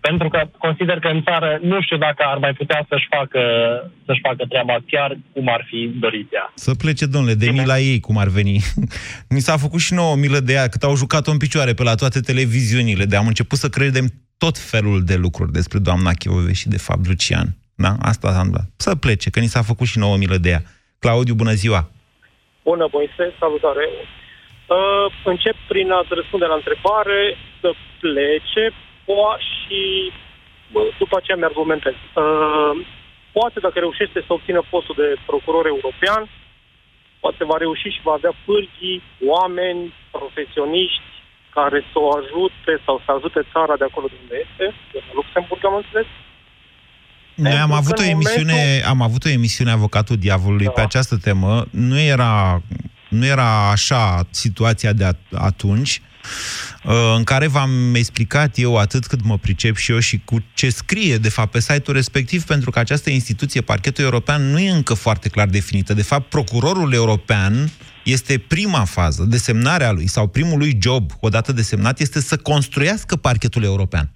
Pentru 0.00 0.28
că 0.28 0.40
consider 0.58 0.98
că 0.98 1.08
în 1.08 1.22
țară 1.22 1.58
nu 1.62 1.82
știu 1.82 1.96
dacă 1.96 2.22
ar 2.26 2.38
mai 2.38 2.52
putea 2.52 2.86
să-și 2.88 3.06
facă, 3.10 3.40
să-și 4.06 4.20
facă 4.22 4.44
treaba 4.48 4.76
chiar 4.86 5.18
cum 5.32 5.48
ar 5.48 5.64
fi 5.68 5.90
dorit 6.00 6.32
ea. 6.32 6.52
Să 6.54 6.74
plece, 6.74 7.06
domnule, 7.06 7.34
de 7.34 7.50
mila 7.50 7.78
ei 7.78 8.00
cum 8.00 8.18
ar 8.18 8.28
veni. 8.28 8.58
Mi 9.34 9.40
s-a 9.40 9.56
făcut 9.56 9.80
și 9.80 9.94
nouă 9.94 10.16
milă 10.16 10.38
de 10.38 10.52
ea, 10.52 10.68
cât 10.68 10.82
au 10.82 10.96
jucat-o 10.96 11.30
în 11.30 11.36
picioare 11.36 11.72
pe 11.74 11.82
la 11.82 11.94
toate 11.94 12.20
televiziunile, 12.20 13.04
de 13.04 13.16
am 13.16 13.26
început 13.26 13.58
să 13.58 13.68
credem 13.68 14.06
tot 14.38 14.58
felul 14.58 15.04
de 15.04 15.16
lucruri 15.16 15.52
despre 15.52 15.78
doamna 15.78 16.10
Chiove 16.18 16.52
și 16.52 16.68
de 16.68 16.78
fapt 16.78 17.06
Lucian. 17.06 17.48
Da? 17.74 17.92
Asta 18.02 18.28
am 18.38 18.50
dat. 18.50 18.66
Să 18.76 18.94
plece, 18.94 19.30
că 19.30 19.40
ni 19.40 19.54
s-a 19.54 19.62
făcut 19.62 19.86
și 19.86 19.98
nouă 19.98 20.16
milă 20.16 20.36
de 20.36 20.48
ea. 20.48 20.62
Claudiu, 20.98 21.34
bună 21.34 21.52
ziua! 21.52 21.90
Bună, 22.62 22.88
Moise, 22.92 23.24
salutare! 23.38 23.86
Uh, 24.76 25.06
încep 25.24 25.56
prin 25.68 25.90
a 25.90 26.00
răspunde 26.20 26.46
la 26.52 26.60
întrebare 26.60 27.20
să 27.60 27.68
plece 28.00 28.64
și 29.50 29.80
după 31.02 31.16
aceea 31.18 31.38
mi-argumentez. 31.38 31.96
Uh, 32.14 32.72
poate 33.36 33.58
dacă 33.66 33.78
reușește 33.78 34.18
să 34.26 34.32
obțină 34.32 34.60
postul 34.72 34.96
de 35.02 35.08
procuror 35.30 35.66
european, 35.74 36.22
poate 37.22 37.42
va 37.50 37.56
reuși 37.64 37.88
și 37.94 38.06
va 38.08 38.14
avea 38.16 38.34
pârghii, 38.44 39.02
oameni, 39.32 39.82
profesioniști 40.16 41.08
care 41.58 41.78
să 41.90 41.98
o 42.06 42.08
ajute 42.20 42.72
sau 42.86 42.96
să 43.04 43.10
ajute 43.16 43.40
țara 43.52 43.74
de 43.80 43.86
acolo 43.88 44.06
de 44.12 44.18
unde 44.22 44.36
este, 44.44 44.66
de 44.92 44.98
la 45.06 45.12
Luxemburg, 45.18 45.60
am 45.64 45.76
înțeles. 45.82 46.08
Noi 47.34 47.58
am 47.66 47.72
avut, 47.72 47.98
o 47.98 48.02
emisiune, 48.02 48.52
momentul... 48.52 48.90
am 48.92 49.00
avut 49.02 49.24
o 49.24 49.28
emisiune 49.28 49.70
Avocatul 49.70 50.16
Diavolului 50.16 50.64
da. 50.64 50.70
pe 50.70 50.80
această 50.80 51.16
temă. 51.16 51.64
Nu 51.70 51.98
era, 51.98 52.62
nu 53.08 53.24
era 53.26 53.70
așa 53.70 54.26
situația 54.30 54.92
de 54.92 55.04
atunci. 55.50 56.00
Uh, 56.84 56.92
în 57.16 57.24
care 57.24 57.46
v-am 57.46 57.94
explicat 57.94 58.50
eu 58.54 58.76
atât 58.76 59.06
cât 59.06 59.24
mă 59.24 59.38
pricep 59.38 59.76
și 59.76 59.92
eu 59.92 59.98
și 59.98 60.20
cu 60.24 60.44
ce 60.54 60.70
scrie, 60.70 61.16
de 61.16 61.28
fapt, 61.28 61.50
pe 61.50 61.60
site-ul 61.60 61.96
respectiv, 61.96 62.44
pentru 62.44 62.70
că 62.70 62.78
această 62.78 63.10
instituție, 63.10 63.60
parchetul 63.60 64.04
european, 64.04 64.50
nu 64.50 64.58
e 64.58 64.70
încă 64.70 64.94
foarte 64.94 65.28
clar 65.28 65.46
definită. 65.46 65.94
De 65.94 66.02
fapt, 66.02 66.28
procurorul 66.28 66.92
european 66.92 67.70
este 68.04 68.38
prima 68.38 68.84
fază, 68.84 69.24
desemnarea 69.28 69.92
lui 69.92 70.06
sau 70.06 70.26
primul 70.26 70.58
lui 70.58 70.78
job, 70.80 71.10
odată 71.20 71.52
desemnat, 71.52 72.00
este 72.00 72.20
să 72.20 72.36
construiască 72.36 73.16
parchetul 73.16 73.62
european. 73.62 74.10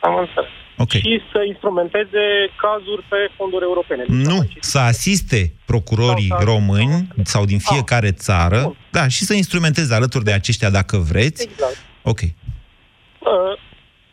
Am 0.00 0.16
înțeles. 0.18 0.61
Ok. 0.78 0.90
Și 0.90 1.20
să 1.32 1.38
instrumenteze 1.46 2.24
cazuri 2.56 3.02
pe 3.08 3.16
fonduri 3.36 3.64
europene. 3.64 4.04
Nu, 4.08 4.38
să 4.60 4.78
asiste 4.78 5.52
procurorii 5.66 6.26
Sau 6.28 6.38
să- 6.38 6.44
români 6.44 7.06
sau 7.24 7.44
din 7.44 7.58
fiecare 7.58 8.10
țară, 8.12 8.60
Bun. 8.62 8.76
da, 8.90 9.08
și 9.08 9.22
să 9.24 9.34
instrumenteze 9.34 9.94
alături 9.94 10.24
de 10.24 10.32
aceștia 10.32 10.70
dacă 10.70 10.96
vreți. 10.96 11.42
Exact. 11.48 11.78
Ok. 12.02 12.20
Uh, 12.20 13.54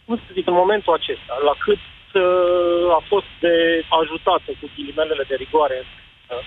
cum 0.05 0.15
să 0.17 0.29
zic, 0.33 0.47
în 0.47 0.53
momentul 0.63 0.93
acesta, 0.99 1.33
la 1.49 1.53
cât 1.65 1.83
uh, 2.13 2.97
a 2.99 3.01
fost 3.11 3.29
de 3.45 3.55
ajutată 4.01 4.49
cu 4.59 4.65
ghilimelele 4.75 5.23
de 5.31 5.35
rigoare, 5.43 5.79
uh, 5.85 6.43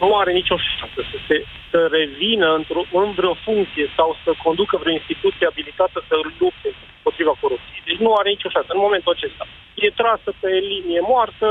nu 0.00 0.08
are 0.20 0.32
nicio 0.40 0.56
șansă 0.66 1.00
să, 1.10 1.18
se, 1.26 1.36
să 1.70 1.78
revină 1.98 2.48
într-o, 2.60 2.82
în 3.02 3.10
vreo 3.18 3.34
funcție 3.46 3.86
sau 3.96 4.08
să 4.24 4.30
conducă 4.44 4.74
vreo 4.76 4.92
instituție 5.00 5.46
abilitată 5.46 5.98
să 6.08 6.14
lupte 6.40 6.68
împotriva 6.96 7.34
corupției. 7.42 7.82
Deci 7.88 8.02
nu 8.06 8.10
are 8.14 8.28
nicio 8.28 8.52
șansă 8.54 8.70
în 8.72 8.84
momentul 8.86 9.14
acesta. 9.16 9.44
E 9.84 9.98
trasă 10.02 10.30
pe 10.42 10.50
linie 10.72 11.00
moartă. 11.12 11.48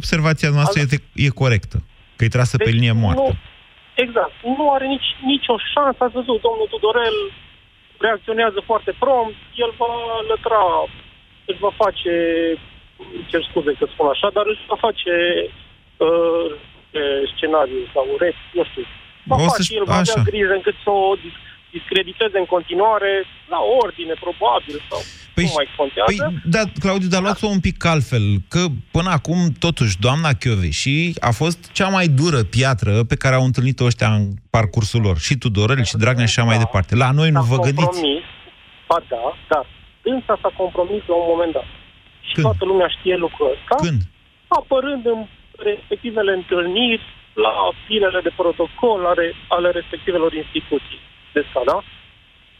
Observația 0.00 0.50
noastră 0.56 0.78
Al- 0.80 0.84
este, 0.86 0.98
e 1.26 1.40
corectă, 1.42 1.76
că 2.16 2.22
e 2.24 2.36
trasă 2.38 2.56
pe 2.56 2.64
Deci 2.64 2.74
linie 2.76 2.92
moartă. 3.02 3.20
Nu, 3.20 3.30
exact. 4.04 4.34
Nu 4.58 4.66
are 4.76 4.86
nici, 4.94 5.10
nicio 5.32 5.56
șansă. 5.72 5.98
Ați 6.04 6.18
văzut, 6.20 6.38
domnul 6.46 6.68
Tudorel 6.70 7.16
reacționează 8.06 8.60
foarte 8.70 8.92
prompt, 8.98 9.36
el 9.64 9.72
va 9.82 9.92
lătra, 10.30 10.64
își 11.44 11.62
va 11.66 11.72
face, 11.84 12.12
cer 13.30 13.42
scuze 13.50 13.72
că 13.78 13.86
spun 13.92 14.06
așa, 14.14 14.28
dar 14.36 14.44
își 14.46 14.66
va 14.70 14.76
face 14.86 15.14
uh, 16.06 16.50
scenariu 17.34 17.80
sau 17.94 18.04
rep, 18.22 18.36
nu 18.58 18.64
știu. 18.70 18.84
Va 19.30 19.34
O 19.34 19.38
face, 19.38 19.56
să-și- 19.56 19.74
el 19.78 19.84
va 19.90 19.96
avea 20.02 20.14
așa. 20.16 20.28
grijă 20.30 20.52
încât 20.58 20.76
să 20.84 20.90
o 20.90 21.14
dis- 21.24 21.42
discrediteze 21.76 22.36
în 22.42 22.48
continuare 22.54 23.12
la 23.54 23.60
ordine, 23.82 24.14
probabil, 24.26 24.76
sau 24.90 25.00
Păi, 25.36 25.44
nu 25.44 25.52
mai 25.58 25.68
contează. 25.80 26.10
păi, 26.10 26.50
da, 26.54 26.62
Claudiu, 26.84 27.08
dar 27.14 27.22
luați-o 27.26 27.48
un 27.56 27.60
pic 27.68 27.78
altfel, 27.94 28.24
că 28.54 28.62
până 28.96 29.10
acum, 29.18 29.38
totuși, 29.66 29.94
doamna 30.06 30.30
Chioveși 30.40 30.96
a 31.28 31.32
fost 31.40 31.58
cea 31.78 31.88
mai 31.96 32.06
dură 32.20 32.40
piatră 32.56 32.92
pe 33.10 33.16
care 33.22 33.34
au 33.34 33.44
întâlnit-o 33.44 33.84
ăștia 33.90 34.08
în 34.18 34.24
parcursul 34.56 35.00
lor. 35.06 35.16
Și 35.26 35.34
Tudorel, 35.42 35.82
și 35.90 35.96
Dragnea, 36.02 36.26
și 36.32 36.38
așa 36.38 36.48
mai 36.50 36.58
Da. 36.58 36.62
departe. 36.64 36.92
La 37.04 37.10
noi 37.18 37.30
nu 37.36 37.40
S-a 37.42 37.46
vă 37.52 37.56
gândiți? 37.66 37.84
compromis, 37.90 38.24
ba 38.88 38.98
da, 39.12 39.24
dar 39.50 39.64
însă 40.12 40.30
s-a 40.42 40.52
compromis 40.62 41.02
la 41.10 41.14
un 41.22 41.26
moment 41.32 41.52
dat. 41.52 41.68
Și 42.26 42.32
Când? 42.34 42.46
toată 42.46 42.64
lumea 42.70 42.88
știe 42.98 43.16
lucrul 43.24 43.46
ăsta, 43.54 43.74
Când? 43.86 44.00
apărând 44.60 45.06
în 45.14 45.20
respectivele 45.58 46.32
întâlniri, 46.32 47.02
la 47.46 47.52
filele 47.86 48.20
de 48.26 48.32
protocol 48.36 49.06
ale, 49.12 49.26
ale 49.48 49.70
respectivelor 49.70 50.32
instituții 50.32 51.00
de 51.32 51.44
stat, 51.50 51.64
da? 51.64 51.78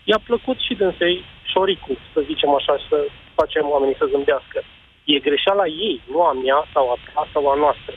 I-a 0.04 0.20
plăcut 0.28 0.58
și 0.66 0.74
dânsei 0.74 1.24
șoricul, 1.52 1.98
să 2.12 2.20
zicem 2.30 2.50
așa, 2.58 2.74
să 2.88 2.96
facem 3.34 3.64
oamenii 3.74 4.00
să 4.00 4.06
zâmbească. 4.12 4.58
E 5.04 5.26
greșeala 5.28 5.66
ei, 5.66 5.96
nu 6.12 6.18
a 6.30 6.32
mea 6.32 6.60
sau 6.72 6.84
a 6.90 6.96
ta 7.14 7.28
sau 7.32 7.42
a 7.52 7.54
noastră. 7.64 7.94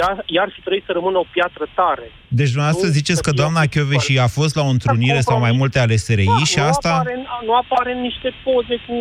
Ea, 0.00 0.08
ea 0.34 0.42
ar 0.42 0.50
fi 0.54 0.60
trebuit 0.60 0.84
să 0.86 0.92
rămână 0.92 1.18
o 1.18 1.26
piatră 1.34 1.66
tare. 1.74 2.06
Deci 2.40 2.50
dumneavoastră 2.54 2.86
Nu, 2.88 2.92
ziceți 2.98 3.18
să 3.20 3.24
că 3.26 3.30
fie 3.32 3.40
doamna 3.42 3.60
ofițer. 3.60 3.82
Chioveși 3.82 4.18
a 4.26 4.28
fost 4.38 4.54
la 4.58 4.62
o 4.68 4.72
întrunire 4.76 5.20
sau 5.20 5.38
mai 5.38 5.50
compromis. 5.50 5.60
multe 5.60 5.78
ale 5.84 5.96
SRI 6.04 6.24
Da, 6.24 6.44
și 6.52 6.58
nu 6.58 6.64
asta... 6.72 6.90
Apare, 6.94 7.14
în- 7.20 7.28
nu 7.48 7.54
apare 7.62 7.90
în 7.96 8.00
niște 8.08 8.28
poze 8.44 8.76
cu 8.86 8.96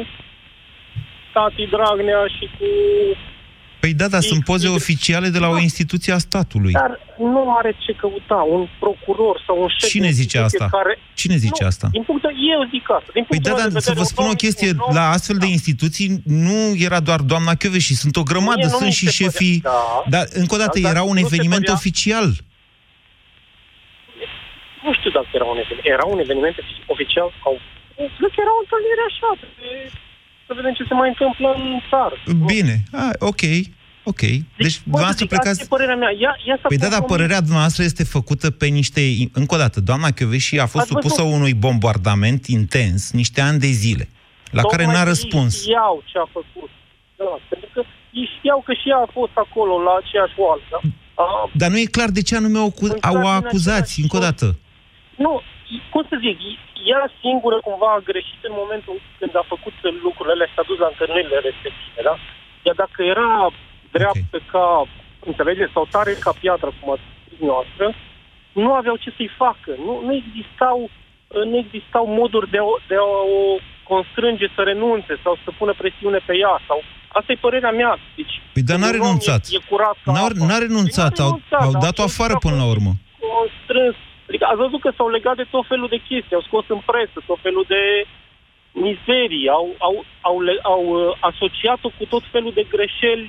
tati 1.34 1.66
Dragnea 1.76 2.22
și 2.36 2.46
cu... 2.58 2.66
Păi 3.88 3.96
da, 3.96 4.08
dar 4.08 4.22
sunt 4.22 4.44
poze 4.44 4.68
Ei- 4.68 4.74
oficiale 4.74 5.28
de 5.30 5.40
la 5.40 5.48
o 5.50 5.54
Da. 5.54 5.60
instituție 5.60 6.14
a 6.14 6.18
statului. 6.18 6.72
Dar 6.72 7.00
nu 7.18 7.56
are 7.58 7.72
ce 7.86 7.92
căuta 7.94 8.36
un 8.56 8.68
procuror 8.80 9.44
sau 9.46 9.62
un 9.62 9.68
șef 9.78 9.90
Cine 9.90 10.06
de 10.08 10.12
zice 10.22 10.38
instituție 10.38 10.64
asta? 10.66 10.78
Care... 10.78 11.00
Cine 11.22 11.36
zice 11.36 11.62
nu, 11.64 11.68
asta? 11.68 11.88
Din 11.92 12.04
punct 12.04 12.22
de, 12.22 12.28
eu 12.54 12.60
zic 12.74 12.86
asta. 13.00 13.10
Din 13.18 13.24
Păi 13.30 13.38
punctul 13.40 13.52
da, 13.52 13.58
meu 13.58 13.64
dar 13.64 13.72
de 13.74 13.80
să 13.80 13.90
vedere, 13.90 13.96
vă 14.00 14.06
un 14.08 14.12
spun 14.14 14.26
o 14.26 14.34
om- 14.34 14.42
chestie, 14.44 14.70
un 14.72 14.80
om- 14.88 14.94
la 15.00 15.06
astfel 15.18 15.38
de 15.44 15.48
instituții 15.58 16.08
nu 16.50 16.60
era 16.88 17.00
doar 17.10 17.20
doamna 17.32 17.54
Chioveși, 17.62 17.94
sunt 18.04 18.16
o 18.22 18.24
grămadă, 18.32 18.62
Mie 18.64 18.72
nu 18.74 18.78
sunt 18.82 18.90
mi 18.92 18.98
și 19.00 19.08
se 19.08 19.12
părea- 19.14 19.30
șefii... 19.30 19.58
Da. 19.70 19.80
Dar, 20.14 20.24
încă 20.42 20.54
o 20.56 20.62
dată, 20.64 20.78
Da, 20.80 20.84
dar 20.86 20.92
era 20.96 21.04
un 21.12 21.18
nu 21.20 21.26
se 21.28 21.30
eveniment 21.30 21.64
părea- 21.66 21.80
oficial. 21.80 22.28
Nu 24.86 24.92
știu 24.98 25.12
dacă 25.18 25.30
era 25.40 25.48
un 25.54 25.58
eveniment. 25.64 25.88
Era 25.96 26.06
un 26.14 26.20
eveniment 26.26 26.56
oficial 26.96 27.28
sau... 27.44 27.54
Cred 28.20 28.32
că 28.36 28.40
era 28.46 28.54
o 28.58 28.62
întâlnire 28.66 29.04
așa. 29.12 29.30
de- 29.40 29.52
Să 30.48 30.52
vedem 30.60 30.74
ce 30.80 30.84
se 30.90 30.96
mai 31.02 31.10
întâmplă 31.14 31.48
în 31.62 31.66
țară. 31.92 32.16
Bine, 32.54 32.76
a, 33.04 33.06
ok, 33.32 33.44
ok. 34.12 34.22
Deci, 34.64 34.78
dumneavoastră 34.84 35.26
bă, 35.26 35.30
plecați... 35.34 35.50
Asta 35.62 35.64
e 35.70 35.76
părerea 35.76 35.96
mea. 36.04 36.12
Ea, 36.26 36.34
ea 36.50 36.58
s-a 36.62 36.68
Păi 36.68 36.78
da, 36.78 36.88
dar 36.88 37.00
compromis. 37.00 37.16
părerea 37.16 37.40
dumneavoastră 37.48 37.84
este 37.84 38.04
făcută 38.04 38.52
pe 38.52 38.66
niște... 38.80 39.02
Încă 39.42 39.56
o 39.56 39.58
dată, 39.58 39.78
doamna 39.90 40.10
Chioveși 40.18 40.60
a 40.60 40.66
fost 40.66 40.84
Ați 40.86 40.94
văzut? 40.94 41.12
supusă 41.12 41.22
unui 41.38 41.54
bombardament 41.54 42.46
intens 42.60 43.12
niște 43.12 43.42
ani 43.42 43.60
de 43.60 43.72
zile, 43.84 44.06
la 44.58 44.62
care 44.72 44.84
Tocmai 44.84 44.96
n-a 44.98 45.04
că 45.04 45.10
răspuns. 45.14 45.54
Ei 45.56 45.60
știau 45.62 46.04
ce 46.10 46.18
a 46.18 46.28
făcut. 46.40 46.70
Da, 47.20 47.32
pentru 47.52 47.70
că 47.74 47.82
ei 48.20 48.28
știau 48.38 48.60
că 48.66 48.74
și 48.80 48.90
ea 48.94 49.00
a 49.08 49.10
fost 49.20 49.36
acolo 49.46 49.74
la 49.88 49.94
aceeași 50.02 50.36
oală. 50.46 50.62
Da? 50.74 50.80
A, 51.24 51.26
Dar 51.62 51.70
nu 51.74 51.78
e 51.84 51.96
clar 51.98 52.10
de 52.18 52.22
ce 52.28 52.34
anume 52.36 52.58
au, 52.64 52.70
acu- 52.74 52.94
În 52.96 53.00
au 53.12 53.18
clar, 53.20 53.38
din 53.38 53.48
acuzați, 53.48 53.92
același 53.92 54.02
încă 54.04 54.16
o 54.18 54.20
timp. 54.24 54.30
dată. 54.32 54.48
nu, 55.26 55.32
cum 55.94 56.04
să 56.12 56.16
zic, 56.26 56.38
ea 56.92 57.02
singură 57.24 57.58
cumva 57.68 57.90
a 57.98 58.06
greșit 58.10 58.42
în 58.50 58.56
momentul 58.62 58.96
când 59.20 59.34
a 59.42 59.44
făcut 59.54 59.76
lucrurile 60.06 60.34
alea 60.36 60.50
și 60.50 60.56
s-a 60.58 60.66
dus 60.70 60.80
la 60.84 60.90
întâlnirile 60.94 61.38
respective, 61.50 62.00
da? 62.10 62.16
Iar 62.68 62.76
dacă 62.84 63.00
era 63.14 63.28
dreaptă 63.92 64.28
okay. 64.34 64.48
ca, 64.52 64.66
înțelegeți, 65.26 65.72
sau 65.74 65.88
tare 65.92 66.14
ca 66.26 66.32
piatră, 66.40 66.70
cum 66.80 66.92
ați 66.92 67.02
zis 67.30 67.40
noastră, 67.52 67.86
nu 68.52 68.74
aveau 68.74 68.96
ce 68.96 69.14
să-i 69.18 69.32
facă. 69.38 69.72
Nu, 69.86 69.94
nu 70.06 70.14
existau 70.22 70.90
nu 71.52 71.58
existau 71.58 72.06
moduri 72.20 72.50
de 72.50 72.58
a, 72.58 72.64
o- 72.64 72.80
de 72.88 72.96
a 72.96 73.08
o 73.40 73.58
constrânge 73.92 74.48
să 74.56 74.62
renunțe 74.62 75.14
sau 75.24 75.38
să 75.44 75.50
pună 75.58 75.74
presiune 75.78 76.20
pe 76.26 76.34
ea. 76.38 76.56
sau 76.68 76.80
Asta 77.18 77.32
e 77.32 77.46
părerea 77.48 77.72
mea. 77.72 77.98
Deci, 78.16 78.36
Păi 78.54 78.64
dar 78.70 78.78
n-a 78.78 78.86
un 78.88 78.94
om 78.94 78.98
renunțat. 79.00 79.42
E, 79.52 79.56
e 79.56 79.68
curat 79.70 79.98
ca 80.04 80.12
N-a, 80.12 80.20
apa. 80.26 80.46
n-a 80.50 80.58
renunțat, 80.68 81.14
Păi 81.16 81.24
n-a 81.24 81.26
au, 81.26 81.32
renunțat, 81.36 81.62
au 81.68 81.72
dar 81.72 81.82
dat-o 81.88 82.02
a 82.02 82.06
fost 82.06 82.20
afară 82.20 82.34
până 82.46 82.56
la 82.64 82.68
urmă. 82.74 82.92
constrâns. 83.28 83.96
Adică 84.28 84.46
ați 84.46 84.62
văzut 84.66 84.82
că 84.82 84.92
s-au 84.98 85.10
legat 85.18 85.36
de 85.42 85.46
tot 85.54 85.66
felul 85.72 85.88
de 85.96 86.00
chestii, 86.08 86.36
au 86.40 86.46
scos 86.50 86.66
în 86.76 86.82
presă 86.92 87.18
tot 87.30 87.40
felul 87.46 87.66
de 87.76 87.82
mizerii, 88.86 89.48
au, 89.58 89.68
au, 89.88 89.96
au, 90.30 90.42
le- 90.42 90.60
au 90.74 90.84
uh, 90.86 91.16
asociat-o 91.30 91.90
cu 91.98 92.06
tot 92.14 92.24
felul 92.32 92.52
de 92.60 92.66
greșeli 92.74 93.26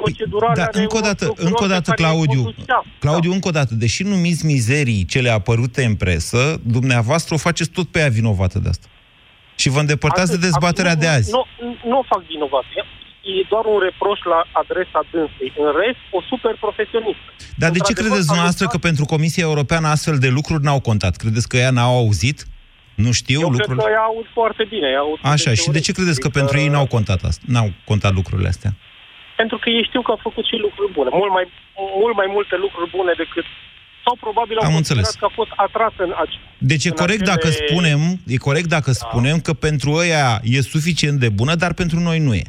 procedurale. 0.00 0.54
Da, 0.54 0.64
ale 0.64 0.80
încă 0.82 0.94
o 0.96 0.98
unor 0.98 1.08
dată, 1.10 1.24
procurori 1.24 1.48
încă 1.50 1.62
o 1.64 1.66
pe 1.66 1.72
dată, 1.72 1.90
care 1.90 2.02
îi 2.02 2.06
Claudiu, 2.08 2.42
conducea. 2.42 2.84
Claudiu, 2.98 3.28
Da. 3.30 3.34
încă 3.34 3.48
o 3.48 3.50
dată, 3.58 3.74
deși 3.74 4.02
numiți 4.02 4.46
mizerii 4.46 5.04
cele 5.04 5.30
apărute 5.30 5.84
în 5.84 5.94
presă, 5.94 6.60
dumneavoastră 6.62 7.34
o 7.34 7.38
faceți 7.38 7.70
tot 7.70 7.88
pe 7.88 7.98
ea 7.98 8.08
vinovată 8.08 8.58
de 8.58 8.68
asta. 8.68 8.86
Și 9.62 9.68
vă 9.68 9.80
îndepărtați 9.80 10.30
de 10.30 10.36
Atât. 10.36 10.48
dezbaterea 10.48 10.90
Acum, 10.90 11.02
de 11.02 11.08
azi. 11.08 11.30
Nu, 11.30 11.42
nu 11.90 11.98
o 11.98 12.02
fac 12.12 12.22
vinovat. 12.32 12.64
E 13.36 13.46
doar 13.48 13.64
un 13.74 13.78
reproș 13.88 14.18
la 14.32 14.40
adresa 14.62 15.00
dânsei. 15.12 15.50
În 15.62 15.68
rest, 15.80 16.00
o 16.16 16.20
super 16.30 16.54
profesionistă. 16.64 17.28
Dar 17.62 17.70
de 17.70 17.78
ce 17.78 17.82
Într-adevăr, 17.88 17.94
credeți 18.02 18.22
a 18.22 18.26
dumneavoastră 18.30 18.66
că 18.66 18.76
luptat- 18.76 18.88
pentru 18.88 19.04
Comisia 19.14 19.44
Europeană 19.50 19.86
astfel 19.88 20.16
de 20.24 20.28
lucruri 20.38 20.62
n-au 20.66 20.80
contat? 20.88 21.16
Credeți 21.16 21.48
că 21.48 21.56
ea 21.56 21.70
n-au 21.70 21.94
auzit? 22.02 22.38
Nu 22.94 23.12
știu 23.20 23.40
Eu 23.40 23.48
lucrurile? 23.48 23.74
cred 23.74 23.86
că 23.86 23.90
ea 23.98 24.04
aud 24.10 24.26
foarte 24.38 24.64
bine. 24.74 24.86
ea 24.94 24.98
aud 24.98 25.18
Așa, 25.34 25.50
și 25.62 25.68
de 25.76 25.80
ce 25.80 25.92
credeți 25.92 26.20
că 26.20 26.28
pentru 26.28 26.58
ei 26.58 26.68
n-au 26.68 26.86
contat 26.86 27.20
asta? 27.30 27.42
N-au 27.54 27.68
contat 27.84 28.12
lucrurile 28.14 28.48
astea? 28.48 28.70
Pentru 29.40 29.56
că 29.58 29.66
ei 29.76 29.84
știu 29.88 30.02
că 30.02 30.10
au 30.10 30.20
făcut 30.28 30.44
și 30.50 30.56
lucruri 30.66 30.92
bune. 30.92 31.10
Mult 31.22 31.32
mai, 31.36 31.44
mult 32.02 32.16
mai 32.20 32.28
multe 32.36 32.56
lucruri 32.64 32.90
bune 32.96 33.12
decât... 33.22 33.44
Sau 34.04 34.14
probabil 34.26 34.56
au 34.58 34.66
Am 34.66 34.72
considerat 34.78 35.04
înțeles. 35.06 35.20
că 35.20 35.26
a 35.30 35.38
fost 35.40 35.52
atras 35.66 35.92
în... 36.04 36.10
ace- 36.22 36.40
Deci 36.70 36.84
e 36.84 36.88
în 36.92 36.98
corect 37.02 37.20
acele- 37.22 37.34
dacă 37.34 37.48
spunem, 37.62 38.00
e 38.34 38.36
corect 38.48 38.68
dacă 38.76 38.90
spunem 39.04 39.36
că 39.46 39.52
pentru 39.66 39.90
ăia 40.02 40.26
e 40.56 40.60
suficient 40.74 41.16
de 41.24 41.28
bună, 41.38 41.54
dar 41.62 41.72
pentru 41.82 41.98
noi 42.08 42.18
nu 42.26 42.32
e. 42.42 42.44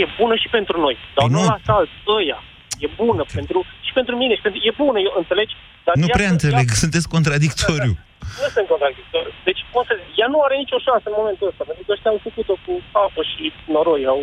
E 0.00 0.04
bună 0.20 0.34
și 0.42 0.48
pentru 0.56 0.76
noi. 0.84 0.94
Dar 1.16 1.26
Păi 1.26 1.34
nu 1.34 1.40
nu. 1.40 1.46
la 1.52 1.74
alți, 1.78 1.96
ăia. 2.18 2.38
E 2.84 2.88
bună 3.02 3.22
pentru, 3.36 3.58
și 3.86 3.92
pentru 3.98 4.14
mine. 4.20 4.34
Și 4.38 4.42
pentru, 4.46 4.60
e 4.68 4.72
bună, 4.84 4.98
eu, 5.06 5.12
înțelegi? 5.22 5.54
Dar 5.86 5.94
Nu 6.02 6.06
ea- 6.10 6.16
prea 6.18 6.30
înțeleg, 6.36 6.66
ea- 6.70 6.80
sunteți 6.82 7.06
contradictoriu. 7.16 7.94
Nu 8.42 8.48
sunt 8.56 8.66
contradictor. 8.72 9.24
Deci, 9.48 9.60
cum 9.72 9.82
să 9.88 9.92
zic, 10.00 10.10
ea 10.20 10.28
nu 10.34 10.38
are 10.46 10.54
nicio 10.62 10.78
șansă 10.86 11.06
în 11.10 11.16
momentul 11.20 11.46
ăsta, 11.50 11.62
pentru 11.68 11.84
că 11.86 11.92
ăștia 11.96 12.10
au 12.14 12.20
făcut-o 12.28 12.56
cu 12.64 12.72
apă 13.04 13.20
și 13.32 13.44
noroi. 13.74 14.02
Au, 14.14 14.20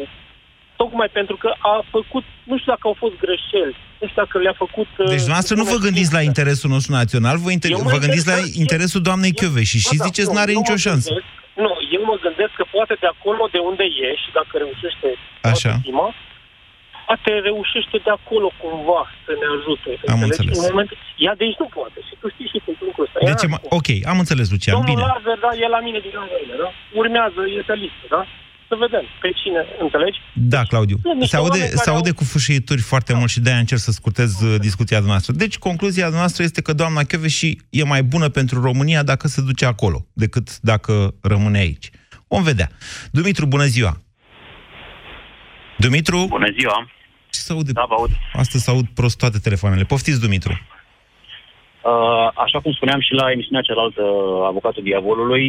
tocmai 0.81 1.09
pentru 1.19 1.35
că 1.43 1.49
a 1.73 1.75
făcut, 1.95 2.25
nu 2.49 2.55
știu 2.59 2.69
dacă 2.73 2.85
au 2.91 2.95
fost 3.03 3.15
greșeli, 3.25 3.73
nu 3.99 4.05
știu 4.09 4.19
dacă 4.23 4.35
le-a 4.45 4.57
făcut... 4.63 4.89
uh, 4.97 5.07
Deci 5.13 5.23
dumneavoastră 5.25 5.55
nu 5.61 5.65
vă 5.73 5.77
gândiți 5.85 6.11
la 6.17 6.21
interesul 6.31 6.69
nostru 6.75 6.91
național, 7.01 7.35
vă, 7.45 7.49
inter- 7.57 7.73
Eu 7.77 7.81
mă 7.87 7.93
vă 7.95 8.01
gândiți 8.05 8.27
la 8.31 8.35
gândesc- 8.37 8.55
interesul 8.63 9.01
doamnei 9.09 9.33
eu- 9.33 9.39
Chioveși 9.39 9.77
și 9.87 9.95
Bă, 9.97 10.01
da, 10.01 10.05
ziceți 10.07 10.29
nu, 10.31 10.35
n-are 10.35 10.51
eu 10.55 10.59
nicio 10.61 10.77
mă 10.77 10.83
șansă. 10.87 11.07
gândesc- 11.09 11.29
Nu, 11.65 11.71
eu 11.95 12.01
mă 12.11 12.15
gândesc 12.25 12.53
că 12.59 12.65
poate 12.75 12.93
de 13.03 13.07
acolo 13.15 13.43
de 13.55 13.59
unde 13.69 13.85
e 14.07 14.09
și 14.23 14.29
dacă 14.39 14.53
reușește 14.63 15.07
Așa. 15.51 15.71
toată 15.73 15.85
Tima, 15.87 16.07
poate 17.07 17.31
reușește 17.49 17.97
de 18.05 18.11
acolo 18.19 18.47
cumva 18.61 19.01
să 19.25 19.31
ne 19.41 19.47
ajute. 19.55 19.91
Am 20.13 20.19
înțelegi? 20.27 20.27
înțeles. 20.27 20.55
În 20.59 20.73
moment, 20.73 20.89
ea 21.25 21.33
de 21.39 21.43
aici 21.47 21.59
nu 21.63 21.69
poate 21.77 21.99
și 22.07 22.13
tu 22.21 22.25
știi 22.33 22.49
și 22.53 22.59
tu 22.65 22.71
lucrul 22.89 23.05
ăsta. 23.07 23.17
Deci, 23.29 23.43
Ea 23.45 23.49
ma- 23.53 23.61
nu 23.61 23.67
poate. 23.69 23.75
ok, 23.79 23.89
am 24.11 24.17
înțeles, 24.23 24.47
Lucian, 24.53 24.73
Domnul 24.75 24.89
bine. 24.91 25.03
Lazar, 25.11 25.37
da, 25.45 25.51
e 25.63 25.67
la 25.77 25.81
mine 25.87 25.99
din 26.07 26.15
Angările, 26.23 26.55
da? 26.63 26.69
Urmează, 27.01 27.39
e 27.57 27.61
pe 27.71 27.75
listă, 27.83 28.05
da? 28.15 28.21
Să 28.71 28.75
vedem 28.85 29.03
pe 29.21 29.29
cine, 29.41 29.61
înțelegi? 29.85 30.17
Da, 30.53 30.61
Claudiu. 30.63 30.97
Sunt 31.01 31.13
niște 31.13 31.35
Se 31.35 31.41
aude, 31.41 31.49
oameni 31.49 31.69
care 31.69 31.83
se 31.85 31.89
aude 31.89 32.09
au- 32.09 32.15
cu 32.19 32.23
fâșâituri 32.23 32.81
foarte 32.81 33.13
mult 33.13 33.29
și 33.29 33.39
de-aia 33.39 33.59
încerc 33.59 33.81
să 33.81 33.91
scurtez 33.91 34.41
uh, 34.41 34.59
discuția 34.59 34.99
noastră. 34.99 35.33
Deci, 35.33 35.57
concluzia 35.57 36.07
noastră 36.09 36.43
este 36.43 36.61
că 36.61 36.73
doamna 36.73 37.01
Chioveși 37.03 37.57
e 37.69 37.83
mai 37.83 38.03
bună 38.03 38.27
pentru 38.29 38.61
România 38.61 39.03
dacă 39.03 39.27
se 39.27 39.41
duce 39.41 39.65
acolo, 39.65 40.05
decât 40.13 40.59
dacă 40.59 41.13
rămâne 41.21 41.57
aici. 41.57 41.89
Vom 42.27 42.43
vedea. 42.43 42.69
Dumitru, 43.11 43.45
bună 43.45 43.65
ziua! 43.65 43.93
Dumitru? 45.77 46.25
Bună 46.29 46.51
ziua! 46.59 46.77
Ce 47.29 47.39
se 47.39 47.51
aude? 47.53 47.71
Da, 47.71 47.85
vă 47.87 47.93
aud. 47.97 48.09
Astăzi 48.33 48.63
se 48.63 48.69
aud 48.71 48.85
prost 48.93 49.17
toate 49.17 49.37
telefoanele. 49.37 49.83
Poftiți, 49.83 50.21
Dumitru. 50.21 50.51
Uh, 50.51 52.27
așa 52.45 52.59
cum 52.63 52.71
spuneam 52.71 53.01
și 53.01 53.13
la 53.13 53.31
emisiunea 53.31 53.61
cealaltă, 53.61 54.01
Avocatul 54.47 54.83
Diavolului, 54.83 55.45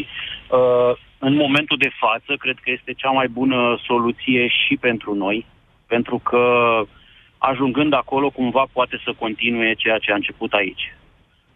uh, 0.51 0.93
în 1.27 1.35
momentul 1.35 1.77
de 1.77 1.91
față, 2.03 2.33
cred 2.39 2.57
că 2.63 2.71
este 2.71 2.93
cea 2.93 3.11
mai 3.11 3.29
bună 3.29 3.81
soluție 3.87 4.49
și 4.49 4.77
pentru 4.77 5.15
noi, 5.15 5.47
pentru 5.87 6.19
că 6.19 6.45
ajungând 7.39 7.93
acolo, 7.93 8.31
cumva 8.31 8.65
poate 8.73 9.01
să 9.05 9.15
continue 9.19 9.75
ceea 9.75 9.99
ce 9.99 10.13
a 10.13 10.15
început 10.15 10.53
aici. 10.53 10.95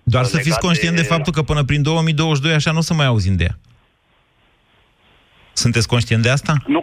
Doar 0.02 0.24
să 0.24 0.36
Legat 0.36 0.46
fiți 0.46 0.66
conștient 0.66 0.96
de... 0.96 1.02
de 1.02 1.06
faptul 1.06 1.32
că 1.32 1.42
până 1.42 1.62
prin 1.64 1.82
2022 1.82 2.54
așa 2.54 2.70
nu 2.72 2.78
o 2.78 2.88
să 2.88 2.94
mai 2.94 3.06
auzim 3.06 3.36
de 3.36 3.44
ea. 3.44 3.56
Sunteți 5.52 5.88
conștient 5.88 6.22
de 6.22 6.30
asta? 6.30 6.52
Nu, 6.66 6.82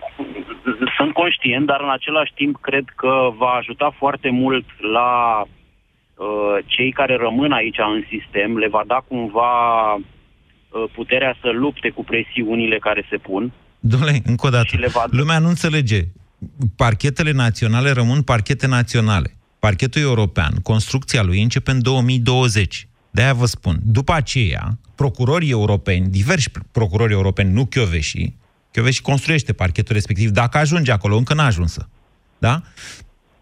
sunt 0.97 1.13
conștient, 1.13 1.65
dar 1.65 1.81
în 1.81 1.91
același 1.91 2.33
timp 2.33 2.57
cred 2.61 2.85
că 2.95 3.13
va 3.37 3.49
ajuta 3.49 3.95
foarte 3.97 4.29
mult 4.29 4.65
la 4.93 5.41
uh, 5.41 6.57
cei 6.65 6.91
care 6.91 7.15
rămân 7.15 7.51
aici 7.51 7.77
în 7.77 8.03
sistem, 8.09 8.57
le 8.57 8.67
va 8.67 8.83
da 8.87 9.03
cumva 9.07 9.51
uh, 9.93 10.01
puterea 10.95 11.37
să 11.41 11.49
lupte 11.49 11.89
cu 11.89 12.03
presiunile 12.03 12.77
care 12.79 13.05
se 13.09 13.17
pun. 13.17 13.51
Domnule, 13.79 14.21
încă 14.25 14.47
o 14.47 14.49
dată, 14.49 14.65
Și 14.67 14.75
le 14.77 14.87
va- 14.87 15.05
lumea 15.09 15.39
nu 15.39 15.47
înțelege. 15.47 16.01
Parchetele 16.75 17.31
naționale 17.31 17.91
rămân 17.91 18.21
parchete 18.21 18.67
naționale. 18.67 19.37
Parchetul 19.59 20.01
european, 20.01 20.53
construcția 20.63 21.23
lui 21.23 21.41
începe 21.41 21.71
în 21.71 21.81
2020. 21.81 22.87
De-aia 23.11 23.33
vă 23.33 23.45
spun. 23.45 23.79
După 23.83 24.13
aceea, 24.13 24.77
procurorii 24.95 25.49
europeni, 25.49 26.07
diversi 26.07 26.49
procurori 26.71 27.13
europeni, 27.13 27.51
nu 27.53 27.65
Chioveși, 27.65 28.33
Chioveși 28.71 29.01
construiește 29.01 29.53
parchetul 29.53 29.93
respectiv, 29.93 30.29
dacă 30.29 30.57
ajunge 30.57 30.91
acolo, 30.91 31.15
încă 31.17 31.33
n-a 31.33 31.45
ajunsă. 31.45 31.89
Da? 32.37 32.61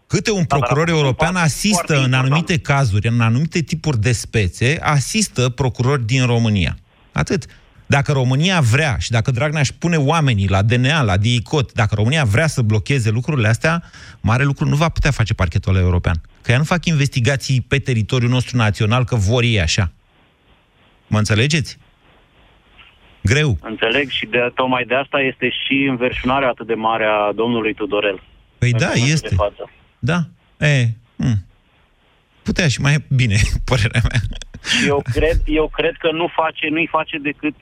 Câte 0.06 0.30
un 0.30 0.44
dar 0.48 0.58
procuror 0.58 0.82
a 0.82 0.90
fost 0.90 0.92
un 0.98 1.04
european 1.04 1.32
pas 1.32 1.42
asistă 1.42 1.74
foarte 1.74 1.92
în 1.94 2.02
important. 2.02 2.24
anumite 2.24 2.58
cazuri, 2.58 3.08
în 3.08 3.20
anumite 3.20 3.60
tipuri 3.60 4.00
de 4.00 4.12
spețe, 4.12 4.78
asistă 4.82 5.48
procurori 5.48 6.06
din 6.06 6.26
România. 6.26 6.76
Atât. 7.12 7.44
Dacă 7.86 8.12
România 8.12 8.60
vrea 8.60 8.96
și 8.98 9.10
dacă 9.10 9.30
Dragnea 9.30 9.60
își 9.60 9.74
pune 9.74 9.96
oamenii 9.96 10.48
la 10.48 10.62
DNA, 10.62 11.02
la 11.02 11.16
DICOT, 11.16 11.72
dacă 11.72 11.94
România 11.94 12.24
vrea 12.24 12.46
să 12.46 12.62
blocheze 12.62 13.10
lucrurile 13.10 13.48
astea, 13.48 13.82
mare 14.20 14.44
lucru 14.44 14.68
nu 14.68 14.76
va 14.76 14.88
putea 14.88 15.10
face 15.10 15.34
parchetul 15.34 15.74
ăla 15.74 15.84
european. 15.84 16.20
Că 16.42 16.50
ea 16.50 16.58
nu 16.58 16.64
fac 16.64 16.86
investigații 16.86 17.60
pe 17.60 17.78
teritoriul 17.78 18.30
nostru 18.30 18.56
național, 18.56 19.04
că 19.04 19.16
vor 19.16 19.42
ei 19.42 19.60
așa. 19.60 19.92
Mă 21.06 21.18
înțelegeți? 21.18 21.78
Greu. 23.22 23.58
Înțeleg 23.60 24.10
și 24.10 24.26
de, 24.26 24.52
tocmai 24.54 24.84
de 24.84 24.94
asta 24.94 25.20
este 25.20 25.48
și 25.48 25.86
înverșunarea 25.88 26.48
atât 26.48 26.66
de 26.66 26.74
mare 26.74 27.04
a 27.04 27.32
domnului 27.32 27.74
Tudorel. 27.74 28.22
Păi 28.58 28.70
în 28.70 28.78
da, 28.78 28.86
momentul 28.86 29.12
este. 29.12 29.28
De 29.28 29.34
față. 29.34 29.70
Da. 29.98 30.18
E, 30.66 30.88
hm. 31.16 31.44
Putea 32.42 32.68
și 32.68 32.80
mai 32.80 33.04
bine, 33.08 33.36
părerea 33.70 34.02
mea. 34.10 34.20
Eu 34.86 35.02
cred, 35.12 35.40
eu 35.44 35.70
cred 35.74 35.94
că 35.98 36.08
nu 36.12 36.26
face, 36.36 36.68
nu-i 36.70 36.88
face 36.90 37.18
decât 37.18 37.54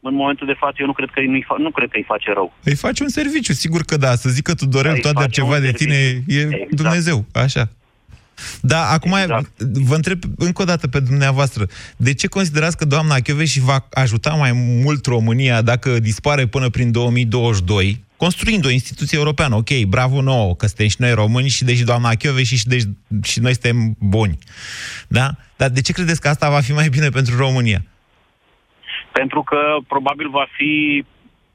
în 0.00 0.14
momentul 0.14 0.46
de 0.46 0.56
față, 0.58 0.76
eu 0.80 0.86
nu 0.86 0.92
cred 0.92 1.08
că 1.12 1.20
nu-i, 1.20 1.44
fa- 1.44 1.58
nu 1.62 1.70
cred 1.70 1.88
că 1.90 1.96
îi 1.96 2.04
face 2.06 2.32
rău. 2.32 2.54
Îi 2.64 2.74
faci 2.74 3.00
un 3.00 3.08
serviciu, 3.08 3.52
sigur 3.52 3.82
că 3.82 3.96
da. 3.96 4.14
Să 4.14 4.28
zică 4.28 4.54
Tudorel 4.54 4.92
Îi 4.94 5.00
toate 5.00 5.20
face 5.20 5.40
ceva 5.40 5.54
un 5.54 5.60
de 5.60 5.72
tine 5.72 5.94
serviciu. 5.94 6.38
e 6.38 6.40
Exact. 6.42 6.74
Dumnezeu, 6.74 7.24
așa. 7.32 7.68
Da, 8.60 8.88
acum 8.90 9.12
Exact. 9.12 9.60
vă 9.62 9.94
întreb 9.94 10.18
încă 10.36 10.62
o 10.62 10.64
dată 10.64 10.88
pe 10.88 11.00
dumneavoastră. 11.00 11.66
De 11.96 12.14
ce 12.14 12.26
considerați 12.26 12.76
că 12.76 12.84
doamna 12.84 13.16
și 13.44 13.60
va 13.60 13.88
ajuta 13.90 14.30
mai 14.30 14.52
mult 14.82 15.06
România 15.06 15.62
dacă 15.62 15.98
dispare 15.98 16.46
până 16.46 16.68
prin 16.68 16.90
2022, 16.92 18.04
construind 18.24 18.64
o 18.64 18.70
instituție 18.70 19.18
europeană? 19.18 19.54
Ok, 19.54 19.70
bravo 19.88 20.20
nouă, 20.22 20.54
că 20.54 20.66
suntem 20.66 20.88
și 20.88 20.96
noi 20.98 21.12
români 21.12 21.48
și 21.48 21.64
deci 21.64 21.80
doamna 21.80 22.10
și, 22.36 22.56
și, 22.56 22.66
deci, 22.66 22.86
și 23.22 23.40
noi 23.40 23.52
suntem 23.52 23.96
buni. 23.98 24.38
Da? 25.08 25.26
Dar 25.56 25.68
de 25.68 25.80
ce 25.80 25.92
credeți 25.92 26.20
că 26.20 26.28
asta 26.28 26.50
va 26.50 26.60
fi 26.60 26.72
mai 26.72 26.88
bine 26.88 27.08
pentru 27.08 27.36
România? 27.36 27.80
Pentru 29.12 29.42
că 29.42 29.58
probabil 29.88 30.28
va 30.30 30.46
fi, 30.56 31.04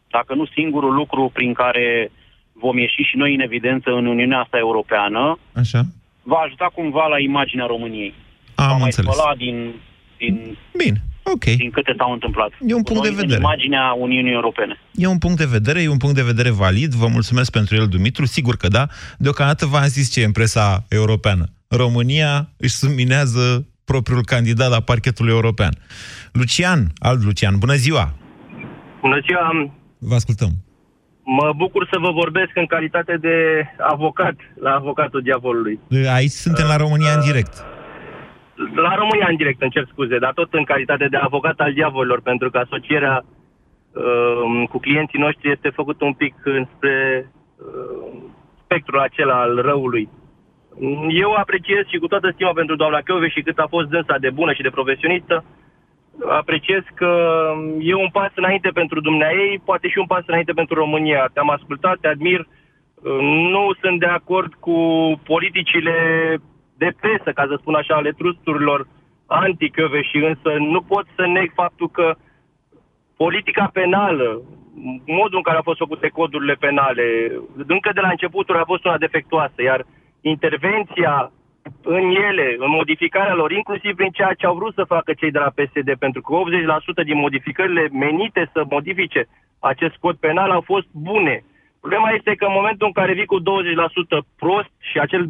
dacă 0.09 0.33
nu 0.33 0.45
singurul 0.45 0.93
lucru 0.93 1.31
prin 1.33 1.53
care 1.53 2.11
vom 2.53 2.77
ieși 2.77 3.01
și 3.01 3.17
noi 3.17 3.33
în 3.33 3.39
evidență 3.39 3.89
în 3.89 4.05
Uniunea 4.05 4.39
asta 4.39 4.57
europeană, 4.57 5.39
Așa? 5.53 5.81
va 6.23 6.37
ajuta 6.37 6.71
cumva 6.73 7.07
la 7.07 7.19
imaginea 7.19 7.65
României. 7.65 8.13
Am 8.55 8.67
va 8.67 8.73
mai 8.73 8.83
înțeles. 8.83 9.13
spăla 9.13 9.35
din, 9.35 9.73
din, 10.17 10.57
Bine, 10.77 11.01
ok. 11.23 11.43
din 11.43 11.71
câte 11.71 11.93
s-au 11.97 12.11
întâmplat. 12.11 12.51
E 12.67 12.73
un 12.73 12.83
punct 12.83 13.01
Noi 13.01 13.09
de 13.09 13.15
în 13.15 13.21
vedere. 13.21 13.39
imaginea 13.39 13.93
Uniunii 13.97 14.33
Europene. 14.33 14.79
E 14.95 15.07
un 15.07 15.17
punct 15.17 15.37
de 15.37 15.45
vedere, 15.45 15.81
e 15.81 15.89
un 15.89 15.97
punct 15.97 16.15
de 16.15 16.23
vedere 16.23 16.49
valid, 16.49 16.93
vă 16.93 17.07
mulțumesc 17.07 17.51
pentru 17.51 17.75
el, 17.75 17.87
Dumitru, 17.87 18.25
sigur 18.25 18.55
că 18.55 18.67
da. 18.67 18.87
Deocamdată 19.17 19.65
v-am 19.65 19.83
zis 19.87 20.11
ce 20.11 20.21
e 20.21 20.25
în 20.25 20.31
presa 20.31 20.85
europeană. 20.89 21.45
România 21.67 22.49
își 22.57 22.75
subminează 22.75 23.67
propriul 23.85 24.23
candidat 24.25 24.69
la 24.69 24.79
parchetul 24.79 25.29
european. 25.29 25.73
Lucian, 26.31 26.91
alt 26.97 27.23
Lucian, 27.23 27.57
bună 27.57 27.73
ziua! 27.73 28.13
Bună 29.01 29.19
ziua! 29.27 29.73
Vă 29.97 30.15
ascultăm. 30.15 30.49
Mă 31.25 31.53
bucur 31.55 31.87
să 31.91 31.97
vă 31.99 32.11
vorbesc 32.11 32.51
în 32.55 32.65
calitate 32.65 33.17
de 33.21 33.35
avocat 33.77 34.35
la 34.61 34.71
avocatul 34.71 35.21
diavolului. 35.21 35.79
Aici 36.13 36.31
suntem 36.31 36.65
la 36.67 36.75
România 36.75 37.13
în 37.13 37.23
direct. 37.25 37.63
La 38.75 38.95
România 38.95 39.27
în 39.29 39.35
direct, 39.35 39.61
îmi 39.61 39.71
cer 39.71 39.85
scuze, 39.91 40.17
dar 40.17 40.33
tot 40.33 40.53
în 40.53 40.63
calitate 40.63 41.07
de 41.07 41.17
avocat 41.17 41.59
al 41.59 41.73
diavolilor, 41.73 42.21
pentru 42.21 42.49
că 42.49 42.57
asocierea 42.57 43.23
uh, 43.25 44.63
cu 44.69 44.79
clienții 44.79 45.19
noștri 45.19 45.51
este 45.51 45.69
făcută 45.69 46.05
un 46.05 46.13
pic 46.13 46.35
înspre 46.43 47.31
uh, 47.57 48.21
spectrul 48.63 48.99
acela 48.99 49.41
al 49.41 49.61
răului. 49.61 50.09
Eu 51.09 51.33
apreciez 51.33 51.85
și 51.87 51.97
cu 51.97 52.07
toată 52.07 52.29
stima 52.33 52.51
pentru 52.53 52.75
doamna 52.75 53.01
Chiove 53.01 53.27
și 53.29 53.41
cât 53.41 53.57
a 53.59 53.67
fost 53.69 53.87
dânsa 53.87 54.17
de 54.19 54.29
bună 54.29 54.53
și 54.53 54.61
de 54.61 54.69
profesionistă, 54.69 55.43
apreciez 56.29 56.83
că 56.95 57.11
e 57.79 57.93
un 57.93 58.09
pas 58.11 58.31
înainte 58.35 58.69
pentru 58.69 59.01
dumneaei, 59.01 59.61
poate 59.65 59.87
și 59.87 59.97
un 59.97 60.05
pas 60.05 60.23
înainte 60.25 60.51
pentru 60.51 60.75
România. 60.75 61.29
Te-am 61.33 61.49
ascultat, 61.49 61.97
te 62.01 62.07
admir. 62.07 62.47
Nu 63.51 63.73
sunt 63.81 63.99
de 63.99 64.05
acord 64.05 64.53
cu 64.53 64.77
politicile 65.23 65.95
de 66.77 66.93
presă, 66.99 67.31
ca 67.31 67.45
să 67.47 67.55
spun 67.59 67.75
așa, 67.75 67.95
ale 67.95 68.11
trusturilor 68.11 68.87
anti 69.27 69.71
și 70.01 70.17
însă 70.17 70.49
nu 70.59 70.81
pot 70.81 71.05
să 71.15 71.25
neg 71.25 71.51
faptul 71.53 71.89
că 71.89 72.15
politica 73.17 73.69
penală, 73.73 74.41
modul 75.05 75.37
în 75.37 75.41
care 75.41 75.55
au 75.55 75.63
fost 75.63 75.77
făcute 75.77 76.07
codurile 76.07 76.53
penale, 76.53 77.31
încă 77.67 77.89
de 77.93 77.99
la 77.99 78.09
începuturi 78.09 78.57
a 78.57 78.63
fost 78.65 78.85
una 78.85 78.97
defectuoasă, 78.97 79.61
iar 79.61 79.85
intervenția 80.21 81.31
în 81.83 82.09
ele, 82.29 82.55
în 82.59 82.69
modificarea 82.69 83.33
lor, 83.33 83.51
inclusiv 83.51 83.95
prin 83.95 84.09
ceea 84.09 84.33
ce 84.33 84.45
au 84.45 84.55
vrut 84.55 84.73
să 84.73 84.83
facă 84.83 85.13
cei 85.13 85.31
de 85.31 85.39
la 85.39 85.53
PSD, 85.55 85.95
pentru 85.99 86.21
că 86.21 86.33
80% 87.01 87.03
din 87.05 87.17
modificările 87.17 87.89
menite 87.91 88.49
să 88.53 88.65
modifice 88.69 89.27
acest 89.59 89.95
cod 89.95 90.15
penal 90.15 90.49
au 90.51 90.61
fost 90.61 90.87
bune. 90.91 91.43
Problema 91.83 92.09
este 92.11 92.35
că 92.35 92.45
în 92.45 92.57
momentul 92.59 92.87
în 92.87 92.97
care 92.99 93.13
vii 93.13 93.33
cu 93.33 93.39
20% 93.39 93.43
prost 94.41 94.73
și 94.79 94.99
acel 94.99 95.23
20% 95.25 95.29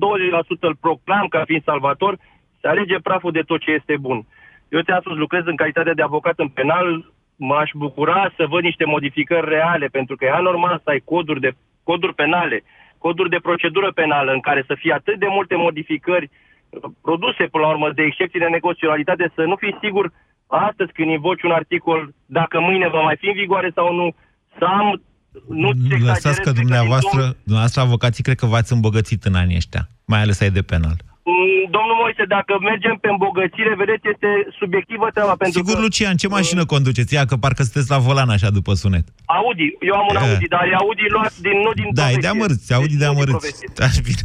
îl 0.60 0.76
proclam 0.86 1.26
ca 1.28 1.42
fiind 1.46 1.64
salvator, 1.64 2.18
se 2.60 2.68
alege 2.68 2.98
praful 3.00 3.32
de 3.32 3.42
tot 3.42 3.60
ce 3.60 3.72
este 3.72 3.96
bun. 4.00 4.26
Eu 4.70 4.82
ți-am 4.82 5.00
spus, 5.00 5.18
lucrez 5.18 5.44
în 5.46 5.56
calitate 5.56 5.94
de 5.94 6.02
avocat 6.02 6.34
în 6.40 6.48
penal, 6.48 7.12
m-aș 7.36 7.70
bucura 7.74 8.32
să 8.38 8.46
văd 8.50 8.64
niște 8.64 8.86
modificări 8.86 9.50
reale, 9.50 9.88
pentru 9.88 10.16
că 10.16 10.26
e 10.26 10.32
anormal 10.32 10.82
să 10.84 10.90
ai 10.90 11.02
coduri, 11.06 11.40
de, 11.40 11.52
coduri 11.84 12.14
penale, 12.14 12.64
coduri 12.98 13.30
de 13.30 13.46
procedură 13.48 13.92
penală 13.92 14.32
în 14.32 14.40
care 14.40 14.64
să 14.68 14.76
fie 14.76 14.94
atât 14.94 15.20
de 15.20 15.28
multe 15.30 15.56
modificări 15.56 16.30
produse, 17.02 17.44
până 17.46 17.64
la 17.64 17.70
urmă, 17.70 17.92
de 17.92 18.04
excepții 18.04 18.40
de 18.40 18.46
negoționalitate, 18.58 19.32
să 19.36 19.44
nu 19.44 19.56
fii 19.56 19.78
sigur 19.82 20.12
astăzi 20.48 20.92
când 20.92 21.10
invoci 21.10 21.44
un 21.44 21.52
articol, 21.52 22.14
dacă 22.26 22.60
mâine 22.60 22.88
va 22.88 23.02
mai 23.02 23.16
fi 23.16 23.28
în 23.28 23.34
vigoare 23.34 23.72
sau 23.76 23.94
nu, 23.94 24.16
să 24.58 24.66
am 24.66 25.02
nu 25.48 25.72
Lăsați 25.98 26.42
că 26.42 26.52
dumneavoastră, 26.52 27.36
dumneavoastră 27.44 27.82
avocații, 27.82 28.24
cred 28.24 28.38
că 28.38 28.46
v-ați 28.46 28.74
îmbogățit 28.74 29.24
în 29.24 29.36
anii 29.36 29.56
ăștia, 29.56 29.90
mai 30.06 30.22
ales 30.22 30.40
ai 30.40 30.52
de 30.52 30.62
penal. 30.62 31.13
Mm, 31.32 31.62
Domnul 31.76 31.98
Moise, 32.04 32.24
dacă 32.36 32.54
mergem 32.70 32.96
pe 33.04 33.10
îmbogățire, 33.16 33.72
vedeți, 33.84 34.06
este 34.14 34.30
subiectivă 34.60 35.06
treaba. 35.16 35.36
Pentru 35.42 35.58
Sigur, 35.60 35.76
că, 35.76 35.82
Lucian, 35.86 36.16
ce 36.22 36.28
mașină 36.38 36.64
conduceți? 36.74 37.14
Ia, 37.18 37.24
că 37.32 37.36
parcă 37.46 37.62
sunteți 37.68 37.90
la 37.94 38.00
volan 38.08 38.30
așa 38.36 38.50
după 38.60 38.72
sunet. 38.82 39.06
Audi, 39.40 39.68
eu 39.90 39.96
am 40.02 40.06
un 40.12 40.16
Eh. 40.18 40.24
Audi, 40.30 40.48
dar 40.56 40.64
e 40.72 40.74
Audi 40.84 41.06
luat 41.16 41.34
din, 41.46 41.58
nu 41.66 41.72
din 41.80 41.88
Da, 42.00 42.04
e 42.04 42.06
de 42.06 42.10
povestie. 42.12 42.30
amărâți, 42.34 42.68
Audi 42.78 42.94
Deci 42.94 43.02
de 43.04 43.06
nu 43.06 43.12
din 43.12 43.14
amărâți. 43.14 43.38
povestie. 43.40 43.68
Da, 43.80 43.88
bine. 44.10 44.24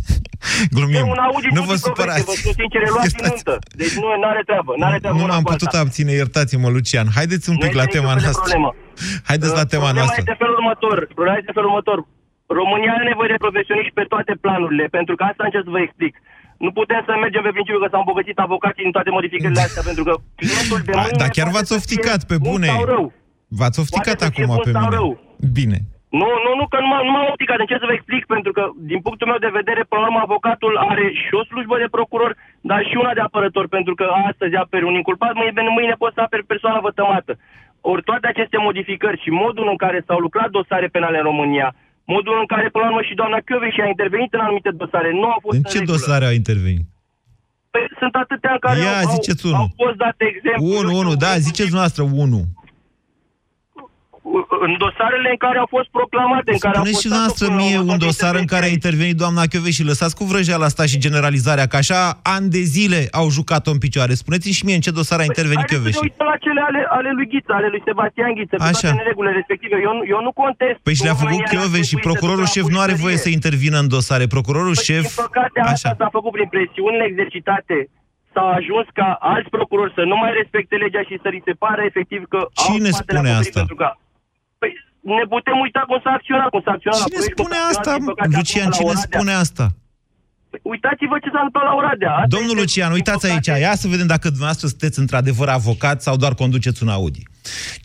Glumim. 0.76 1.00
E 1.00 1.12
un 1.16 1.22
Audi 1.28 1.48
Nu 1.56 1.58
nu 1.58 1.64
vă 1.70 1.74
din 1.76 1.80
povestie, 1.82 1.88
supărați. 1.90 2.26
Vă 2.30 2.34
spun 2.42 2.54
sincer, 2.60 2.80
e 2.86 2.90
luat 2.96 3.06
din 3.08 3.14
Stați. 3.16 3.30
nuntă. 3.34 3.54
Deci 3.80 3.94
nu 4.02 4.06
are 4.32 4.42
treabă, 4.48 4.70
nu 4.80 4.84
are 4.88 4.98
treabă 5.02 5.16
Nu 5.18 5.24
una 5.28 5.34
m-am 5.34 5.44
cu 5.46 5.50
putut 5.52 5.70
alta. 5.72 5.82
abține, 5.84 6.12
iertați-mă, 6.22 6.68
Lucian. 6.76 7.06
Haideți 7.18 7.44
un 7.50 7.56
Nu 7.58 7.62
pic 7.64 7.72
este 7.72 7.80
la 7.80 7.86
niciun 7.86 7.96
tema 7.98 8.12
fel 8.14 8.20
de 8.22 8.26
noastră. 8.26 8.44
problemă. 8.46 8.68
Haideți 9.30 9.54
la 9.60 9.64
Uh, 9.66 9.70
tema 9.74 9.88
Problema 9.88 9.98
noastră. 10.00 10.20
este 10.24 10.36
felul 10.42 10.56
următor. 10.60 10.96
Problema 11.18 11.36
este 11.42 11.52
felul 11.58 11.70
următor. 11.72 11.98
România 12.60 12.92
are 12.96 13.06
nevoie 13.12 13.30
de 13.34 13.42
profesioniști 13.46 13.94
pe 13.98 14.04
toate 14.12 14.32
planurile, 14.44 14.84
pentru 14.98 15.14
că 15.18 15.22
asta 15.30 15.42
încerc 15.46 15.66
să 15.68 15.74
vă 15.76 15.82
explic. 15.88 16.14
Nu 16.64 16.70
putem 16.78 17.02
să 17.06 17.12
mergem 17.24 17.42
pe 17.46 17.54
principiul 17.56 17.82
că 17.84 17.88
s-au 17.90 18.02
îmbogățit 18.04 18.38
avocații 18.46 18.82
din 18.86 18.94
toate 18.96 19.10
modificările 19.18 19.60
astea, 19.66 19.82
pentru 19.88 20.04
că 20.08 20.12
clientul 20.40 20.80
de 20.88 20.92
Da, 20.96 21.00
mâine 21.02 21.18
dar 21.22 21.30
chiar 21.36 21.46
poate 21.48 21.56
v-ați 21.56 21.70
să 21.72 21.76
fie 21.78 21.82
ofticat 21.84 22.20
pe 22.30 22.36
bun 22.44 22.50
bune. 22.52 22.68
sau 22.74 22.84
rău. 22.94 23.04
V-ați 23.58 23.78
ofticat 23.84 24.16
Poate 24.18 24.24
să 24.24 24.30
fie 24.36 24.44
acum 24.44 24.54
bun 24.54 24.64
pe 24.66 24.72
sau 24.76 24.84
mine. 24.86 24.96
rău. 24.98 25.08
Bine. 25.60 25.78
Nu, 26.20 26.28
nu, 26.44 26.50
nu, 26.58 26.64
că 26.72 26.78
nu 26.82 26.88
m-am, 26.90 27.04
nu 27.08 27.12
m-am 27.14 27.28
opticat. 27.34 27.58
Încerc 27.64 27.80
să 27.82 27.90
vă 27.90 27.96
explic, 27.98 28.22
pentru 28.34 28.52
că, 28.56 28.62
din 28.92 29.00
punctul 29.06 29.30
meu 29.30 29.40
de 29.46 29.56
vedere, 29.60 29.82
până 29.88 30.00
la 30.00 30.08
urmă, 30.08 30.20
avocatul 30.22 30.72
are 30.90 31.04
și 31.22 31.32
o 31.40 31.42
slujbă 31.50 31.76
de 31.82 31.94
procuror, 31.96 32.32
dar 32.70 32.80
și 32.88 32.96
una 33.02 33.12
de 33.18 33.22
apărător, 33.28 33.66
pentru 33.76 33.94
că 33.98 34.04
astăzi 34.30 34.54
aperi 34.62 34.88
un 34.90 34.98
inculpat, 35.00 35.32
mâine, 35.38 35.62
mâine 35.78 35.94
poți 36.02 36.16
să 36.16 36.20
aperi 36.22 36.50
persoana 36.52 36.86
vătămată. 36.88 37.32
Ori 37.92 38.02
toate 38.08 38.26
aceste 38.28 38.56
modificări 38.68 39.22
și 39.24 39.30
modul 39.44 39.66
în 39.72 39.78
care 39.84 39.98
s-au 40.06 40.18
lucrat 40.26 40.48
dosare 40.58 40.86
penale 40.94 41.18
în 41.18 41.28
România, 41.30 41.68
modul 42.14 42.36
în 42.42 42.46
care, 42.52 42.64
până 42.74 42.84
la 42.84 42.90
urmă, 42.90 43.02
și 43.08 43.14
doamna 43.20 43.38
Chioveș 43.46 43.76
a 43.84 43.88
intervenit 43.94 44.30
în 44.36 44.42
anumite 44.46 44.70
dosare, 44.82 45.08
nu 45.20 45.26
au 45.34 45.38
fost 45.44 45.56
În 45.56 45.62
în 45.64 45.70
ce 45.72 45.78
regulă. 45.78 45.96
dosare 45.96 46.24
au 46.30 46.34
intervenit? 46.42 46.86
Păi, 47.72 47.84
sunt 48.00 48.14
atâtea 48.24 48.52
în 48.56 48.60
care 48.66 48.78
Ia, 48.80 48.96
au, 49.04 49.10
ziceți 49.16 49.42
au, 49.44 49.50
unul. 49.50 49.60
au 49.64 49.70
fost 49.84 49.96
date 50.04 50.24
exemple. 50.32 50.62
Unu, 50.78 50.90
unu, 51.02 51.12
da, 51.24 51.32
ziceți 51.48 51.72
noastră 51.78 52.02
unu. 52.24 52.40
În 54.66 54.72
dosarele 54.84 55.28
în 55.34 55.40
care 55.46 55.58
au 55.64 55.68
fost 55.76 55.88
proclamate, 55.98 56.50
în 56.56 56.60
care 56.66 56.76
au 56.76 56.84
Spuneți 56.84 57.00
fost 57.02 57.06
și 57.06 57.12
noastră 57.18 57.46
dat- 57.48 57.56
mie 57.62 57.78
un 57.78 57.86
toate 57.92 58.04
dosar 58.06 58.34
în 58.42 58.46
care 58.52 58.64
a 58.64 58.68
intervențiile. 58.68 58.76
intervenit 58.78 59.16
doamna 59.22 59.42
Chiove 59.52 59.70
și 59.78 59.84
lăsați 59.90 60.14
cu 60.18 60.24
vrăjeala 60.30 60.64
asta 60.70 60.84
și 60.92 60.98
generalizarea, 61.06 61.66
că 61.70 61.76
așa 61.82 62.00
ani 62.36 62.46
de 62.56 62.62
zile 62.76 63.00
au 63.20 63.26
jucat-o 63.38 63.70
în 63.76 63.80
picioare. 63.84 64.12
Spuneți-mi 64.22 64.56
și 64.58 64.64
mie 64.66 64.76
în 64.78 64.84
ce 64.86 64.92
dosar 65.00 65.18
a 65.24 65.26
intervenit 65.32 65.66
Păi, 65.66 65.74
Haideți 65.76 65.98
să 65.98 66.00
Chiove 66.00 66.06
ne 66.06 66.08
uităm 66.10 66.28
la 66.34 66.38
cele 66.46 66.60
ale, 66.68 66.80
ale 66.98 67.10
lui 67.18 67.26
Ghiță, 67.32 67.52
ale 67.58 67.68
lui 67.74 67.82
Sebastian 67.88 68.30
Ghiță, 68.38 68.54
cu 68.56 68.62
Așa. 68.70 68.86
toate 68.88 68.96
neregulile 69.00 69.34
respective. 69.40 69.74
Eu, 69.88 69.92
nu- 69.98 70.06
eu 70.14 70.20
nu 70.26 70.32
contest. 70.42 70.78
Păi 70.86 70.94
și 70.98 71.04
le-a 71.06 71.18
făcut 71.22 71.38
România 71.40 71.52
Chiove 71.54 71.78
ar 71.80 71.86
și 71.90 71.94
trebui 71.94 72.04
să 72.04 72.08
procurorul 72.08 72.44
ducă 72.46 72.52
la 72.52 72.56
șef 72.56 72.66
nu 72.74 72.80
are 72.86 72.94
voie 73.04 73.18
să 73.24 73.28
pușcărie. 73.28 73.38
intervină 73.38 73.76
în 73.84 73.88
dosare. 73.96 74.24
Procurorul 74.36 74.76
Păi, 74.78 74.86
șef... 74.88 75.04
Din 75.08 75.18
păcate, 75.24 75.58
asta 75.72 75.88
Așa. 75.88 75.90
s-a 76.00 76.08
făcut 76.18 76.32
prin 76.36 76.48
presiunile 76.54 77.04
exercitate. 77.12 77.76
S-a 78.34 78.46
ajuns 78.60 78.86
ca 79.00 79.08
alți 79.32 79.50
procurori 79.56 79.92
să 79.98 80.02
nu 80.10 80.16
mai 80.22 80.32
respecte 80.40 80.74
legea 80.84 81.02
și 81.08 81.14
să 81.24 81.28
li 81.34 81.40
se 81.48 81.54
pare 81.64 81.82
efectiv 81.90 82.20
că 82.32 82.40
au 82.42 82.50
Cine 82.64 82.90
spatele 82.90 83.18
spune 83.18 83.18
acoperit 83.30 83.42
asta? 83.44 83.58
Pentru 83.62 83.78
că, 83.82 83.88
păi, 84.60 84.72
ne 85.18 85.24
putem 85.34 85.56
uita 85.64 85.82
cum 85.88 85.98
s-a 86.04 86.12
acționat, 86.18 86.48
cum 86.54 86.62
s-a 86.64 86.72
acționat 86.76 86.98
la 86.98 87.04
Cine 87.04 87.16
proiect, 87.16 87.34
cum 87.34 87.44
spune 87.44 87.58
s-a 87.58 87.64
acționat, 87.64 87.86
asta, 87.86 87.94
din 87.96 88.08
păcate, 88.10 88.36
Lucian? 88.36 88.68
acum 88.68 88.72
la 88.72 88.76
Cine 88.78 88.90
Oradea. 88.90 89.08
spune 89.10 89.32
asta? 89.44 89.66
Păi, 90.50 90.60
Uitați-vă 90.72 91.16
ce 91.24 91.28
s-a 91.34 91.40
întâmplat 91.44 91.64
la 91.70 91.74
Oradea. 91.80 92.12
Asta 92.20 92.32
Domnul 92.36 92.56
este, 92.56 92.60
Lucian, 92.62 92.88
din 92.90 92.98
uitați 92.98 93.24
aici, 93.30 93.48
păcate, 93.50 93.64
ia 93.66 93.74
să 93.82 93.86
vedem 93.94 94.08
dacă 94.14 94.26
dumneavoastră 94.34 94.66
sunteți 94.72 94.98
într-adevăr 94.98 95.48
avocat 95.60 95.98
sau 96.06 96.14
doar 96.22 96.34
conduceți 96.42 96.82
un 96.84 96.88
Audi. 96.98 97.22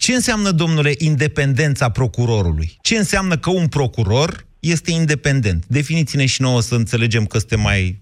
Ce 0.04 0.12
înseamnă, 0.20 0.50
domnule, 0.52 0.92
independența 1.10 1.86
procurorului? 2.00 2.70
Ce 2.82 2.96
înseamnă 3.04 3.36
că 3.44 3.50
un 3.62 3.68
procuror 3.68 4.30
este 4.60 4.92
independent? 4.92 5.62
Definiți-ne 5.78 6.26
și 6.34 6.42
nouă 6.42 6.62
să 6.62 6.76
înțelegem 6.76 7.24
că 7.26 7.38
suntem 7.38 7.62
mai... 7.70 8.02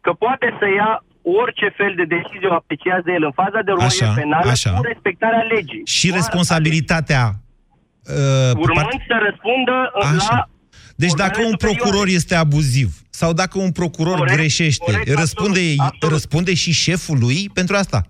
că 0.00 0.12
poate 0.12 0.56
să 0.58 0.66
ia 0.78 1.04
orice 1.22 1.68
fel 1.76 1.92
de 1.96 2.04
decizie 2.16 2.48
o 2.48 2.54
apreciază 2.54 3.08
el 3.16 3.24
în 3.24 3.32
faza 3.32 3.60
de 3.64 3.70
urmărire 3.70 4.04
Așa, 4.04 4.20
penală 4.20 4.50
așa. 4.50 4.70
cu 4.70 4.82
respectarea 4.82 5.42
legii. 5.54 5.82
Și 5.84 6.06
Doar 6.08 6.18
responsabilitatea... 6.20 7.22
Uh, 8.08 8.50
Urmând 8.64 8.86
part- 8.88 9.06
să 9.08 9.16
răspundă 9.28 9.76
Așa. 10.02 10.34
la... 10.34 10.48
Deci 10.96 11.12
dacă 11.24 11.24
organele 11.40 11.46
un 11.46 11.52
superioare. 11.58 11.78
procuror 11.80 12.06
este 12.18 12.34
abuziv 12.34 12.88
sau 13.10 13.32
dacă 13.32 13.58
un 13.58 13.72
procuror 13.72 14.16
Corect, 14.18 14.36
greșește, 14.36 14.84
corect, 14.92 15.08
răspunde, 15.22 15.60
absolut, 15.60 15.80
absolut. 15.80 16.12
răspunde 16.16 16.54
și 16.54 16.72
șeful 16.72 17.18
lui 17.26 17.50
pentru 17.58 17.74
asta? 17.76 18.00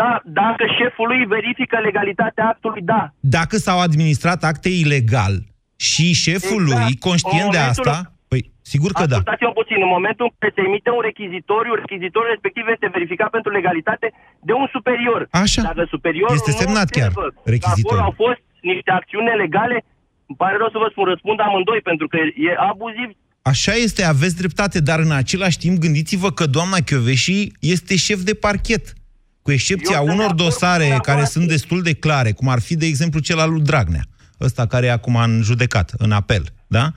Da, 0.00 0.20
dacă 0.24 0.64
șeful 0.78 1.06
lui 1.12 1.22
verifică 1.36 1.76
legalitatea 1.88 2.44
actului, 2.52 2.82
da. 2.92 3.02
Dacă 3.38 3.56
s-au 3.56 3.78
administrat 3.80 4.44
acte 4.44 4.68
ilegal 4.68 5.34
și 5.76 6.06
șeful 6.26 6.62
Exact. 6.62 6.82
lui, 6.82 6.90
conștient 7.08 7.44
În 7.44 7.50
de 7.56 7.58
momentul- 7.58 7.88
asta, 7.88 8.12
păi 8.30 8.40
sigur 8.72 8.90
că 8.98 9.04
da. 9.06 9.16
Ascultați-mă 9.16 9.52
puțin, 9.60 9.78
în 9.86 9.92
momentul 9.96 10.24
în 10.28 10.34
care 10.38 10.52
se 10.56 10.62
emite 10.68 10.90
un 10.98 11.02
rechizitoriu, 11.10 11.72
rechizitoriul 11.82 12.32
respectiv 12.34 12.64
este 12.74 12.88
verificat 12.96 13.30
pentru 13.36 13.50
legalitate 13.58 14.06
de 14.48 14.52
un 14.62 14.66
superior. 14.76 15.20
Așa. 15.44 15.60
Dacă 15.70 15.84
superiorul 15.96 16.36
Este 16.40 16.52
nu 16.54 16.60
semnat 16.62 16.88
chiar, 16.96 17.10
observă 17.10 17.26
că 17.34 17.50
rechizitoriul. 17.56 18.00
Acolo 18.00 18.08
au 18.10 18.14
fost 18.24 18.40
niște 18.72 18.90
acțiuni 19.00 19.40
legale, 19.44 19.76
îmi 20.28 20.38
pare 20.42 20.56
rău 20.60 20.70
să 20.74 20.78
vă 20.82 20.88
spun, 20.90 21.04
răspund 21.12 21.38
amândoi, 21.40 21.80
pentru 21.90 22.06
că 22.12 22.16
e 22.48 22.50
abuziv 22.70 23.08
Așa 23.52 23.72
este, 23.72 24.04
aveți 24.04 24.36
dreptate, 24.36 24.80
dar 24.80 24.98
în 24.98 25.12
același 25.12 25.58
timp 25.58 25.78
gândiți-vă 25.78 26.30
că 26.30 26.46
doamna 26.46 26.76
Chioveși 26.76 27.52
este 27.60 27.96
șef 27.96 28.20
de 28.20 28.34
parchet. 28.34 28.92
Cu 29.42 29.52
excepția 29.52 29.96
Eu 29.96 29.96
sunt 29.96 30.08
de 30.08 30.12
unor 30.14 30.24
acord 30.24 30.38
cu 30.38 30.44
dosare 30.44 30.76
dumneavoastră. 30.76 31.12
care 31.12 31.24
sunt 31.24 31.48
destul 31.48 31.82
de 31.82 31.94
clare, 31.94 32.32
cum 32.32 32.48
ar 32.48 32.60
fi, 32.60 32.76
de 32.76 32.86
exemplu, 32.86 33.20
cel 33.20 33.38
al 33.38 33.50
lui 33.50 33.60
Dragnea, 33.60 34.04
ăsta 34.40 34.66
care 34.66 34.86
e 34.86 34.90
acum 34.90 35.16
în 35.16 35.40
judecat, 35.42 35.92
în 35.96 36.12
apel, 36.12 36.44
da? 36.66 36.92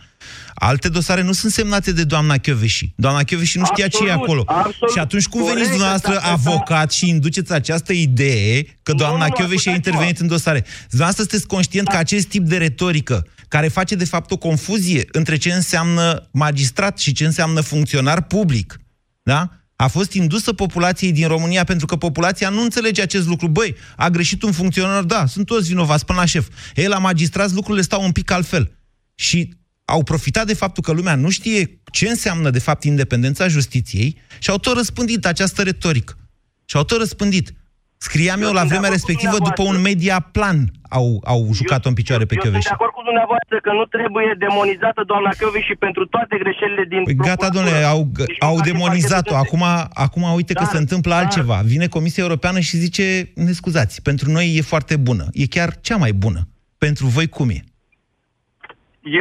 Alte 0.54 0.90
dosare 0.90 1.22
nu 1.22 1.32
sunt 1.32 1.52
semnate 1.52 1.92
de 1.92 2.04
doamna 2.04 2.38
Chioveși. 2.38 2.94
Doamna 2.96 3.24
Chioveși 3.24 3.58
nu 3.58 3.66
știa 3.66 3.88
ce 3.88 3.98
e 4.08 4.12
Absolut, 4.12 4.24
acolo. 4.24 4.44
absolut. 4.48 4.92
Și 4.94 5.00
atunci 5.00 5.26
cum 5.28 5.40
Corect, 5.40 5.56
veniți 5.58 5.72
dumneavoastră 5.72 6.12
asta- 6.16 6.32
asta- 6.32 6.50
avocat 6.50 6.92
și 6.92 7.10
induceți 7.10 7.54
această 7.54 7.94
idee 7.94 8.64
că 8.84 8.92
Nu, 8.92 8.98
doamna 8.98 9.26
nu, 9.26 9.32
Chioveși 9.34 9.68
a 9.68 9.72
ascultați-mă. 9.72 9.76
intervenit 9.76 10.20
în 10.20 10.28
dosare? 10.28 10.66
Dumneavoastră 10.90 11.24
sunteți 11.24 11.48
conștient 11.48 11.88
că 11.88 11.98
acest 11.98 12.28
tip 12.28 12.44
de 12.44 12.58
retorică 12.58 13.26
care 13.48 13.68
face 13.68 13.96
de 13.96 14.06
fapt 14.06 14.32
o 14.32 14.38
confuzie 14.38 15.06
între 15.12 15.36
ce 15.38 15.52
înseamnă 15.54 16.28
magistrat 16.32 17.00
și 17.00 17.12
ce 17.12 17.26
înseamnă 17.26 17.62
funcționar 17.62 18.22
public, 18.22 18.80
da? 19.24 19.50
A 19.80 19.88
fost 19.88 20.14
indusă 20.14 20.54
populației 20.54 21.12
din 21.12 21.28
România 21.28 21.64
pentru 21.64 21.86
că 21.86 21.96
populația 21.96 22.50
nu 22.50 22.62
înțelege 22.62 23.02
acest 23.02 23.28
lucru. 23.28 23.48
Băi, 23.48 23.76
a 23.96 24.10
greșit 24.10 24.42
un 24.42 24.52
funcționar, 24.52 25.04
da, 25.04 25.26
sunt 25.26 25.46
toți 25.46 25.68
vinovați 25.68 26.06
până 26.06 26.20
la 26.20 26.26
șef. 26.26 26.48
Ei, 26.76 26.88
la 26.88 26.98
magistrat 26.98 27.52
lucrurile 27.52 27.84
stau 27.84 28.04
un 28.04 28.12
pic 28.12 28.32
altfel. 28.32 28.78
Și 29.16 29.54
au 29.86 30.04
profitat 30.04 30.46
de 30.46 30.54
faptul 30.54 30.84
că 30.84 30.92
lumea 30.92 31.16
nu 31.16 31.30
știe 31.30 31.82
ce 31.92 32.10
înseamnă 32.10 32.50
de 32.50 32.60
fapt 32.60 32.84
independența 32.84 33.48
justiției 33.48 34.18
și 34.40 34.50
au 34.50 34.58
tot 34.58 34.76
răspândit 34.76 35.26
această 35.26 35.62
retorică. 35.64 36.18
Și 36.66 36.76
au 36.76 36.84
tot 36.84 36.98
răspândit. 36.98 37.54
Scriam 37.98 38.40
eu, 38.42 38.48
Eu 38.48 38.54
la 38.54 38.64
sunt 38.64 38.70
de 38.72 38.74
vremea 38.78 38.90
acord 38.90 39.02
cu 39.02 39.08
respectivă 39.08 39.38
după 39.50 39.62
un 39.64 39.72
dumneavoastră. 39.74 39.90
media 39.90 40.18
plan 40.38 40.58
au, 41.00 41.08
au 41.34 41.42
jucat-o 41.60 41.88
în 41.92 41.98
picioare 42.02 42.26
pe 42.26 42.34
eu, 42.34 42.38
eu 42.38 42.44
sunt 42.44 42.54
Chioveși. 42.54 42.70
de 42.72 42.78
acord 42.78 42.94
cu 42.98 43.04
dumneavoastră 43.10 43.56
că 43.66 43.72
nu 43.80 43.86
trebuie 43.96 44.28
demonizată 44.46 45.02
doamna 45.12 45.32
Chioveși 45.40 45.74
pentru 45.86 46.04
toate 46.14 46.36
greșelile 46.44 46.84
din 46.94 47.02
Păi 47.10 47.16
gata, 47.16 47.24
procuratură. 47.28 47.56
domnule, 47.58 47.80
au, 47.96 48.02
Deci 48.24 48.42
au 48.50 48.56
nu 48.56 48.62
face 48.62 48.70
demonizat-o. 48.72 49.34
parte 49.34 49.38
de- 49.38 49.44
Acum, 49.46 49.64
acum 50.06 50.24
uite 50.40 50.54
că 50.60 50.64
Dar- 50.64 50.74
se 50.74 50.80
întâmplă 50.84 51.12
dar- 51.14 51.22
altceva. 51.22 51.58
Vine 51.74 51.88
Comisia 51.98 52.24
Europeană 52.28 52.60
și 52.68 52.76
zice, 52.86 53.06
ne 53.48 53.52
scuzați, 53.60 53.96
pentru 54.10 54.28
noi 54.36 54.46
e 54.58 54.72
foarte 54.74 54.96
bună. 55.08 55.26
E 55.42 55.54
chiar 55.56 55.70
cea 55.88 55.98
mai 56.04 56.14
bună. 56.24 56.42
Pentru 56.86 57.06
voi 57.16 57.28
cum 57.38 57.48
e? 57.58 57.60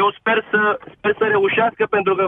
Eu 0.00 0.06
sper 0.18 0.38
să, 0.50 0.60
sper 0.96 1.12
să 1.20 1.24
reușească 1.34 1.82
pentru 1.96 2.12
că 2.18 2.24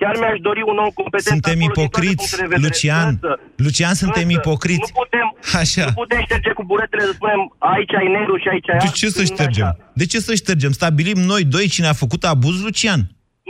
chiar 0.00 0.14
mi-aș 0.22 0.38
dori 0.48 0.62
un 0.72 0.76
om 0.84 0.90
competent 1.00 1.34
Suntem 1.34 1.52
acolo 1.52 1.64
din 1.64 1.70
toate 1.72 1.80
ipocriți, 1.80 2.16
punctele 2.22 2.42
de 2.46 2.48
vedere. 2.54 2.66
Lucian. 2.66 3.08
Însă, 3.14 3.30
Lucian, 3.64 3.94
suntem 4.02 4.26
însă, 4.28 4.36
ipocriți. 4.38 4.88
Nu 4.94 5.00
putem, 5.02 5.26
Așa. 5.62 5.84
nu 5.90 5.96
putem 6.02 6.20
șterge 6.28 6.50
cu 6.58 6.62
buretele 6.70 7.02
să 7.08 7.12
spunem 7.18 7.40
aici 7.74 7.94
ai 8.00 8.08
negru 8.18 8.34
și 8.42 8.48
aici 8.52 8.68
ai 8.72 8.78
De 8.82 8.88
alb, 8.88 8.94
ce 9.00 9.08
să 9.08 9.20
când 9.22 9.30
ștergem? 9.32 9.66
așa. 9.66 9.90
De 10.00 10.04
ce 10.12 10.18
să 10.26 10.32
ștergem? 10.42 10.72
Stabilim 10.80 11.18
noi 11.32 11.42
doi 11.54 11.66
cine 11.74 11.88
a 11.92 11.96
făcut 12.04 12.22
abuz, 12.32 12.56
Lucian? 12.66 13.00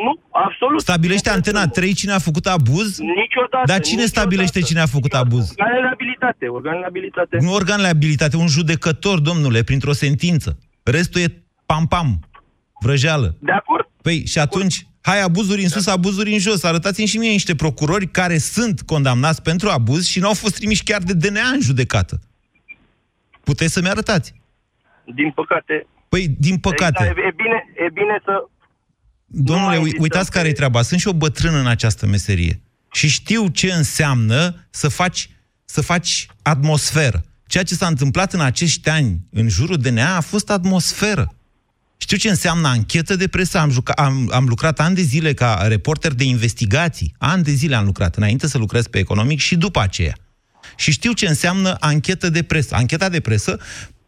Nu, 0.04 0.12
absolut. 0.30 0.80
Stabilește 0.80 1.28
Nu 1.28 1.34
Antena 1.36 1.60
trebuie. 1.60 1.80
3 1.82 1.94
cine 2.00 2.12
a 2.12 2.18
făcut 2.28 2.46
abuz? 2.46 2.88
Niciodată. 2.98 3.66
Dar 3.72 3.80
cine 3.80 4.02
niciodată. 4.02 4.06
stabilește 4.06 4.60
cine 4.60 4.80
a 4.80 4.86
făcut 4.86 5.12
abuz? 5.14 5.44
Organele 5.50 5.80
de 5.86 5.92
abilitate, 5.92 6.44
organele 6.46 6.80
de 6.80 6.86
abilitate. 6.86 7.36
Un 7.40 7.46
organele 7.60 7.88
abilitate, 7.88 8.36
un 8.36 8.46
judecător, 8.46 9.18
domnule, 9.20 9.62
printr-o 9.62 9.92
sentință. 9.92 10.58
Restul 10.82 11.20
e 11.20 11.44
pam-pam, 11.66 12.20
vrăjeală. 12.80 13.36
De 13.40 13.52
acord? 13.52 13.85
Păi 14.06 14.26
și 14.26 14.38
atunci, 14.38 14.86
hai 15.00 15.20
abuzuri 15.22 15.62
în 15.62 15.68
sus, 15.68 15.86
abuzuri 15.86 16.32
în 16.32 16.38
jos. 16.38 16.62
Arătați-mi 16.62 17.06
și 17.06 17.18
mie 17.18 17.30
niște 17.30 17.54
procurori 17.54 18.06
care 18.06 18.38
sunt 18.38 18.82
condamnați 18.82 19.42
pentru 19.42 19.68
abuz 19.68 20.06
și 20.06 20.18
nu 20.18 20.26
au 20.26 20.34
fost 20.34 20.54
trimiși 20.54 20.82
chiar 20.82 21.02
de 21.02 21.12
DNA 21.12 21.48
în 21.48 21.60
judecată. 21.60 22.20
Puteți 23.44 23.72
să-mi 23.72 23.88
arătați? 23.88 24.34
Din 25.14 25.30
păcate. 25.30 25.86
Păi, 26.08 26.28
din 26.38 26.58
păcate. 26.58 27.04
E, 27.04 27.08
e, 27.08 27.32
bine, 27.36 27.64
e 27.86 27.90
bine 27.92 28.20
să... 28.24 28.48
Domnule, 29.26 29.66
mai 29.66 29.76
ui- 29.76 29.78
insistăm 29.78 30.02
uitați 30.02 30.30
pe- 30.30 30.36
care 30.36 30.48
e 30.48 30.52
treaba. 30.52 30.82
Sunt 30.82 31.00
și 31.00 31.08
o 31.08 31.12
bătrână 31.12 31.58
în 31.58 31.66
această 31.66 32.06
meserie. 32.06 32.60
Și 32.92 33.08
știu 33.08 33.48
ce 33.48 33.72
înseamnă 33.72 34.66
să 34.70 34.88
faci, 34.88 35.30
să 35.64 35.80
faci 35.80 36.26
atmosferă. 36.42 37.24
Ceea 37.46 37.64
ce 37.64 37.74
s-a 37.74 37.86
întâmplat 37.86 38.32
în 38.32 38.40
acești 38.40 38.88
ani 38.88 39.20
în 39.30 39.48
jurul 39.48 39.76
DNA 39.76 40.16
a 40.16 40.20
fost 40.20 40.50
atmosferă. 40.50 41.35
Știu 41.98 42.16
ce 42.16 42.28
înseamnă 42.28 42.68
anchetă 42.68 43.16
de 43.16 43.28
presă, 43.28 43.58
am, 43.58 43.70
juca, 43.70 43.92
am, 43.92 44.30
am 44.32 44.44
lucrat 44.48 44.80
ani 44.80 44.94
de 44.94 45.00
zile 45.00 45.32
ca 45.32 45.64
reporter 45.68 46.12
de 46.12 46.24
investigații, 46.24 47.14
ani 47.18 47.42
de 47.42 47.50
zile 47.50 47.76
am 47.76 47.84
lucrat, 47.84 48.16
înainte 48.16 48.46
să 48.46 48.58
lucrez 48.58 48.86
pe 48.86 48.98
economic 48.98 49.38
și 49.38 49.56
după 49.56 49.80
aceea. 49.80 50.14
Și 50.76 50.90
știu 50.90 51.12
ce 51.12 51.26
înseamnă 51.26 51.76
anchetă 51.80 52.30
de 52.30 52.42
presă. 52.42 52.74
Ancheta 52.74 53.08
de 53.08 53.20
presă 53.20 53.60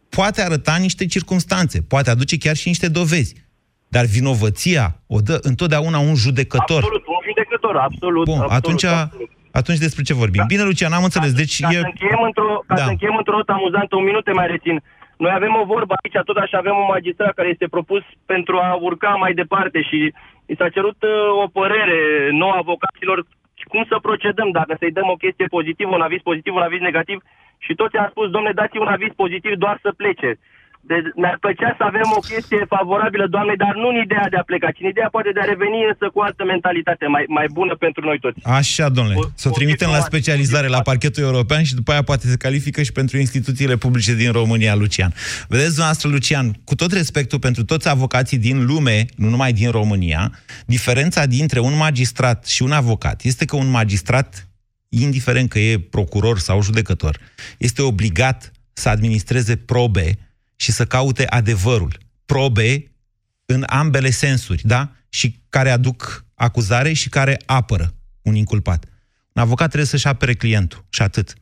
poate 0.08 0.42
arăta 0.42 0.76
niște 0.76 1.06
circunstanțe, 1.06 1.82
poate 1.82 2.10
aduce 2.10 2.38
chiar 2.38 2.56
și 2.56 2.68
niște 2.68 2.88
dovezi. 2.88 3.34
Dar 3.88 4.04
vinovăția 4.04 5.02
o 5.06 5.20
dă 5.20 5.38
întotdeauna 5.42 5.98
un 5.98 6.14
judecător. 6.14 6.82
Absolut, 6.82 7.06
un 7.06 7.20
judecător, 7.28 7.76
absolut. 7.76 8.24
Bun, 8.24 8.34
absolut, 8.34 8.64
atunci, 8.64 8.84
absolut. 8.84 9.30
atunci 9.50 9.78
despre 9.78 10.02
ce 10.02 10.14
vorbim? 10.14 10.40
Da. 10.40 10.46
Bine, 10.46 10.62
Lucian, 10.62 10.92
am 10.92 11.04
înțeles. 11.04 11.32
Deci 11.32 11.60
ca 11.60 11.68
e... 11.68 11.72
să 11.72 11.86
încheiem 11.92 12.22
într-o, 12.26 12.64
ca 12.66 12.74
Da. 12.74 12.82
să 12.82 12.90
încheiem 12.90 13.16
într-o 13.16 13.36
notă 13.36 13.52
amuzantă, 13.52 13.96
un 13.96 14.04
minut 14.04 14.24
te 14.24 14.32
mai 14.32 14.46
rețin. 14.46 14.82
Noi 15.18 15.32
avem 15.34 15.54
o 15.54 15.64
vorbă 15.64 15.94
aici, 15.96 16.24
tot 16.24 16.36
așa 16.36 16.58
avem 16.58 16.76
un 16.76 16.88
magistrat 16.88 17.34
care 17.34 17.48
este 17.48 17.68
propus 17.68 18.02
pentru 18.26 18.56
a 18.56 18.74
urca 18.80 19.10
mai 19.14 19.32
departe 19.34 19.82
și 19.82 20.12
i 20.46 20.54
s-a 20.56 20.68
cerut 20.68 21.02
uh, 21.02 21.42
o 21.42 21.46
părere 21.46 22.28
nouă 22.32 22.52
avocaților 22.52 23.26
cum 23.68 23.84
să 23.88 23.98
procedăm, 24.02 24.50
dacă 24.50 24.76
să-i 24.78 24.96
dăm 24.98 25.08
o 25.08 25.20
chestie 25.24 25.46
pozitivă, 25.46 25.94
un 25.94 26.00
aviz 26.00 26.20
pozitiv, 26.22 26.54
un 26.54 26.62
aviz 26.68 26.80
negativ 26.80 27.22
și 27.58 27.74
toți 27.74 27.96
am 27.96 28.08
spus, 28.10 28.30
domne, 28.30 28.52
dați 28.52 28.78
un 28.78 28.86
aviz 28.86 29.12
pozitiv 29.16 29.54
doar 29.54 29.78
să 29.82 29.92
plece. 29.96 30.38
Deci 30.80 31.06
mi-ar 31.20 31.36
plăcea 31.44 31.74
să 31.78 31.84
avem 31.90 32.08
o 32.18 32.20
chestie 32.30 32.62
favorabilă, 32.76 33.26
doamne, 33.34 33.54
dar 33.64 33.74
nu 33.82 33.88
în 33.88 33.98
ideea 34.06 34.26
de 34.30 34.36
a 34.36 34.48
pleca, 34.50 34.70
ci 34.70 34.82
în 34.82 34.88
ideea 34.88 35.08
poate 35.16 35.30
de 35.36 35.40
a 35.40 35.50
reveni 35.52 35.78
însă 35.90 36.04
cu 36.12 36.18
o 36.18 36.22
altă 36.22 36.44
mentalitate 36.44 37.06
mai, 37.06 37.24
mai 37.38 37.46
bună 37.58 37.74
pentru 37.84 38.00
noi 38.08 38.18
toți. 38.24 38.38
Așa, 38.42 38.88
domnule. 38.88 39.16
Să 39.34 39.48
o 39.48 39.50
trimitem 39.50 39.90
la 39.90 40.00
specializare 40.00 40.68
la 40.76 40.82
parchetul 40.90 41.22
european 41.22 41.62
și 41.62 41.74
după 41.74 41.90
aia 41.92 42.02
poate 42.02 42.26
se 42.26 42.36
califică 42.36 42.82
și 42.82 42.92
pentru 42.92 43.16
instituțiile 43.18 43.76
publice 43.76 44.14
din 44.14 44.30
România, 44.32 44.74
Lucian. 44.74 45.12
Vedeți, 45.48 45.74
dumneavoastră, 45.76 46.08
Lucian, 46.08 46.46
cu 46.64 46.74
tot 46.74 46.92
respectul 46.92 47.38
pentru 47.38 47.64
toți 47.64 47.88
avocații 47.88 48.38
din 48.38 48.66
lume, 48.66 49.06
nu 49.16 49.28
numai 49.28 49.52
din 49.52 49.70
România, 49.70 50.22
diferența 50.66 51.26
dintre 51.26 51.58
un 51.60 51.76
magistrat 51.76 52.46
și 52.46 52.62
un 52.62 52.72
avocat 52.72 53.22
este 53.22 53.44
că 53.44 53.56
un 53.56 53.70
magistrat, 53.70 54.48
indiferent 54.88 55.48
că 55.48 55.58
e 55.58 55.78
procuror 55.78 56.38
sau 56.38 56.62
judecător, 56.62 57.18
este 57.58 57.82
obligat 57.82 58.52
să 58.72 58.88
administreze 58.88 59.56
probe 59.56 60.18
și 60.60 60.72
să 60.72 60.84
caute 60.84 61.26
adevărul. 61.26 61.98
Probe 62.26 62.92
în 63.46 63.64
ambele 63.66 64.10
sensuri, 64.10 64.62
da? 64.66 64.92
Și 65.08 65.40
care 65.48 65.70
aduc 65.70 66.24
acuzare 66.34 66.92
și 66.92 67.08
care 67.08 67.40
apără 67.46 67.94
un 68.22 68.34
inculpat. 68.34 68.84
Un 69.32 69.42
avocat 69.42 69.66
trebuie 69.66 69.88
să-și 69.88 70.06
apere 70.06 70.34
clientul 70.34 70.84
și 70.88 71.02
atât. 71.02 71.34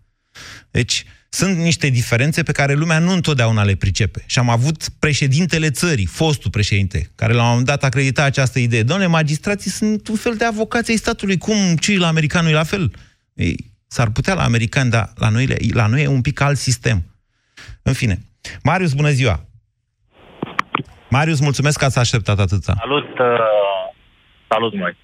Deci, 0.71 1.05
sunt 1.29 1.57
niște 1.57 1.89
diferențe 1.89 2.43
pe 2.43 2.53
care 2.53 2.75
lumea 2.75 2.99
nu 2.99 3.13
întotdeauna 3.13 3.65
le 3.65 3.75
pricepe. 3.75 4.25
Și 4.27 4.39
am 4.39 4.49
avut 4.49 4.89
președintele 4.99 5.71
țării, 5.71 6.07
fostul 6.07 6.51
președinte, 6.51 7.11
care 7.15 7.33
la 7.33 7.43
un 7.43 7.49
moment 7.49 7.67
dat 7.67 7.85
acredita 7.85 8.23
această 8.23 8.59
idee. 8.59 8.83
Domnule, 8.83 9.09
magistrații 9.09 9.71
sunt 9.71 10.09
un 10.09 10.17
fel 10.17 10.37
de 10.37 10.45
avocați 10.45 10.91
ai 10.91 10.97
statului. 10.97 11.39
Cum 11.39 11.77
cei 11.77 11.97
la 11.97 12.07
americanul 12.07 12.51
e 12.51 12.55
la 12.55 12.65
fel? 12.65 12.93
Ei, 13.35 13.73
s-ar 13.87 14.11
putea 14.11 14.35
la 14.35 14.45
americani, 14.45 14.91
dar 14.91 15.13
la 15.17 15.29
noi, 15.29 15.47
la 15.73 15.87
noi 15.87 16.03
e 16.03 16.07
un 16.07 16.21
pic 16.21 16.41
alt 16.41 16.59
sistem. 16.59 17.05
În 17.83 17.93
fine. 17.93 18.23
Marius, 18.63 18.93
bună 18.93 19.09
ziua! 19.09 19.41
Marius, 21.11 21.41
mulțumesc 21.41 21.79
că 21.79 21.85
ați 21.85 21.99
așteptat 21.99 22.39
atâta. 22.39 22.75
Salut, 22.79 23.19
uh, 23.19 23.39
salut, 24.49 24.75
Moise. 24.75 24.99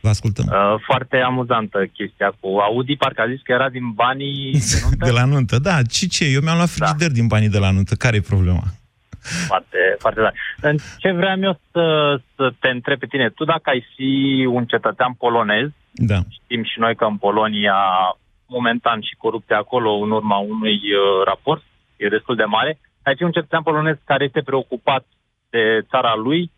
Vă 0.00 0.08
ascultăm. 0.08 0.44
Uh, 0.48 0.80
foarte 0.86 1.16
amuzantă 1.16 1.86
chestia 1.92 2.36
cu 2.40 2.48
Audi, 2.58 2.96
parcă 2.96 3.20
a 3.20 3.28
zis 3.30 3.42
că 3.42 3.52
era 3.52 3.68
din 3.68 3.90
banii 3.90 4.52
de 4.52 4.80
nuntă. 4.82 5.04
De 5.10 5.10
la 5.10 5.24
nuntă, 5.24 5.58
da. 5.58 5.76
Și 5.90 6.08
ce? 6.08 6.24
Eu 6.24 6.40
mi-am 6.40 6.56
luat 6.56 6.68
frigider 6.68 7.08
da. 7.08 7.14
din 7.14 7.26
banii 7.26 7.48
de 7.48 7.58
la 7.58 7.70
nuntă. 7.70 7.94
Care 7.94 8.16
e 8.16 8.20
problema? 8.20 8.62
Foarte, 9.46 9.78
foarte 9.98 10.20
tare. 10.20 10.34
În 10.60 10.76
ce 10.98 11.10
vreau 11.12 11.38
eu 11.40 11.60
să, 11.72 11.84
să 12.36 12.52
te 12.58 12.68
întreb 12.68 12.98
pe 12.98 13.06
tine, 13.06 13.28
tu 13.28 13.44
dacă 13.44 13.70
ai 13.70 13.86
fi 13.94 14.44
un 14.50 14.64
cetățean 14.64 15.12
polonez, 15.12 15.68
Da. 15.92 16.18
știm 16.30 16.64
și 16.64 16.78
noi 16.78 16.94
că 16.96 17.04
în 17.04 17.16
Polonia, 17.16 17.76
momentan 18.46 19.00
și 19.00 19.14
corupția 19.18 19.56
acolo, 19.56 19.90
în 19.92 20.10
urma 20.10 20.36
unui 20.36 20.74
uh, 20.74 21.24
raport, 21.24 21.62
e 21.98 22.08
destul 22.16 22.36
de 22.36 22.44
mare, 22.44 22.72
ai 23.02 23.14
fi 23.16 23.22
un 23.22 23.30
cetățean 23.30 23.62
polonez 23.62 23.96
care 24.04 24.24
este 24.24 24.42
preocupat 24.42 25.04
de 25.50 25.62
țara 25.90 26.14
lui, 26.14 26.50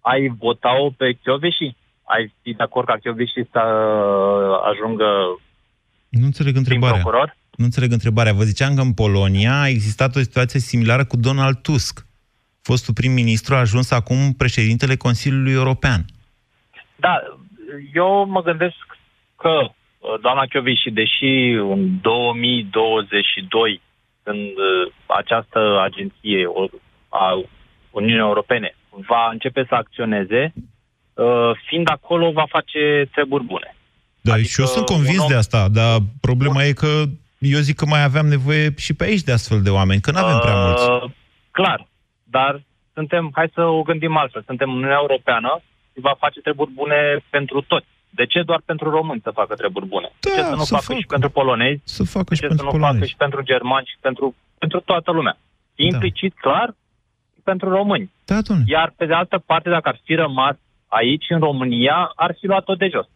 ai 0.00 0.28
vota-o 0.38 0.90
pe 0.90 1.12
Chioveși? 1.22 1.76
Ai 2.04 2.34
fi 2.42 2.52
de 2.52 2.62
acord 2.62 2.86
ca 2.86 2.96
Chioveși 2.96 3.32
să 3.52 3.62
uh, 3.62 4.70
ajungă 4.70 5.08
Nu 6.08 6.24
înțeleg 6.24 6.56
întrebarea. 6.56 7.00
procuror? 7.00 7.36
Nu 7.56 7.64
înțeleg 7.64 7.92
întrebarea. 7.92 8.32
Vă 8.32 8.42
ziceam 8.42 8.74
că 8.74 8.80
în 8.80 8.92
Polonia 8.92 9.60
a 9.60 9.68
existat 9.68 10.16
o 10.16 10.20
situație 10.20 10.60
similară 10.60 11.04
cu 11.04 11.16
Donald 11.16 11.56
Tusk. 11.56 12.06
Fostul 12.62 12.94
prim-ministru 12.94 13.54
a 13.54 13.58
ajuns 13.58 13.90
acum 13.90 14.32
președintele 14.32 14.96
Consiliului 14.96 15.52
European. 15.52 16.04
Da, 16.96 17.22
eu 17.94 18.26
mă 18.28 18.42
gândesc 18.42 18.76
că 19.36 19.48
uh, 19.48 19.70
doamna 20.20 20.46
Chioveși, 20.46 20.90
deși 20.90 21.32
în 21.74 22.00
2022, 22.00 23.80
când 24.26 24.46
uh, 24.68 24.92
această 25.06 25.60
agenție 25.88 26.46
o- 26.46 26.68
a 27.08 27.26
Uniunii 27.90 28.26
Europene 28.30 28.76
va 29.10 29.28
începe 29.32 29.64
să 29.68 29.74
acționeze, 29.74 30.52
uh, 31.14 31.50
fiind 31.66 31.90
acolo, 31.90 32.30
va 32.30 32.46
face 32.48 33.08
treburi 33.14 33.44
bune. 33.44 33.70
Da, 34.20 34.32
adică 34.32 34.48
și 34.48 34.60
eu 34.60 34.66
sunt 34.66 34.86
convins 34.86 35.18
un 35.18 35.22
om- 35.24 35.28
de 35.28 35.36
asta, 35.36 35.68
dar 35.68 35.98
problema 36.20 36.64
e 36.64 36.72
că 36.72 36.92
eu 37.38 37.58
zic 37.68 37.76
că 37.76 37.86
mai 37.86 38.02
aveam 38.02 38.26
nevoie 38.26 38.74
și 38.76 38.94
pe 38.94 39.04
aici 39.04 39.22
de 39.28 39.32
astfel 39.32 39.62
de 39.62 39.70
oameni, 39.70 40.00
că 40.00 40.10
nu 40.10 40.18
avem 40.18 40.38
prea 40.38 40.54
mulți. 40.64 40.90
Uh, 40.90 41.10
clar, 41.50 41.86
dar 42.24 42.62
suntem, 42.94 43.30
hai 43.34 43.48
să 43.54 43.62
o 43.62 43.82
gândim 43.82 44.16
altfel, 44.16 44.42
suntem 44.46 44.68
în 44.70 44.76
Uniunea 44.76 44.98
Europeană 45.00 45.60
și 45.92 46.00
va 46.00 46.14
face 46.18 46.40
treburi 46.40 46.70
bune 46.70 46.98
pentru 47.30 47.60
toți. 47.60 47.86
De 48.10 48.26
ce 48.26 48.42
doar 48.42 48.60
pentru 48.64 48.90
români 48.90 49.20
să 49.22 49.30
facă 49.30 49.54
treburi 49.54 49.86
bune? 49.86 50.10
de 50.20 50.30
ce 50.30 50.40
Da, 50.40 50.46
să 50.46 50.54
nu 50.54 50.62
să 50.62 50.74
facă, 50.74 50.84
facă. 50.84 50.98
și 51.00 51.06
pentru 51.06 51.30
polonezi? 51.30 51.80
Să 51.84 52.04
facă 52.04 52.24
de 52.28 52.34
și 52.34 52.40
ce 52.40 52.46
pentru 52.46 52.66
să 52.66 52.72
nu 52.72 52.78
facă 52.78 52.84
polonezi. 52.86 53.10
și 53.10 53.16
pentru 53.16 53.42
germani 53.42 53.86
și 53.86 53.96
pentru, 54.00 54.34
pentru 54.58 54.80
toată 54.80 55.10
lumea? 55.10 55.38
Implicit, 55.74 56.34
clar, 56.40 56.74
pentru 57.44 57.68
români. 57.68 58.10
Da, 58.24 58.40
domnule. 58.40 58.68
Iar 58.72 58.92
pe 58.96 59.06
de 59.06 59.12
altă 59.14 59.38
parte, 59.46 59.68
dacă 59.70 59.88
ar 59.88 60.00
fi 60.04 60.14
rămas 60.14 60.56
aici, 60.88 61.24
în 61.28 61.38
România, 61.38 62.12
ar 62.14 62.34
fi 62.38 62.46
luat-o 62.46 62.74
de 62.74 62.88
jos. 62.92 63.06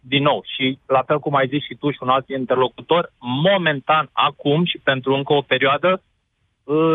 Din 0.00 0.22
nou, 0.22 0.42
și 0.56 0.78
la 0.86 1.02
fel 1.06 1.18
cum 1.18 1.34
ai 1.34 1.48
zis 1.48 1.62
și 1.64 1.74
tu 1.74 1.90
și 1.90 1.98
un 2.00 2.08
alt 2.08 2.28
interlocutor, 2.28 3.12
momentan, 3.18 4.08
acum 4.12 4.64
și 4.64 4.78
pentru 4.82 5.14
încă 5.14 5.32
o 5.32 5.40
perioadă, 5.40 6.02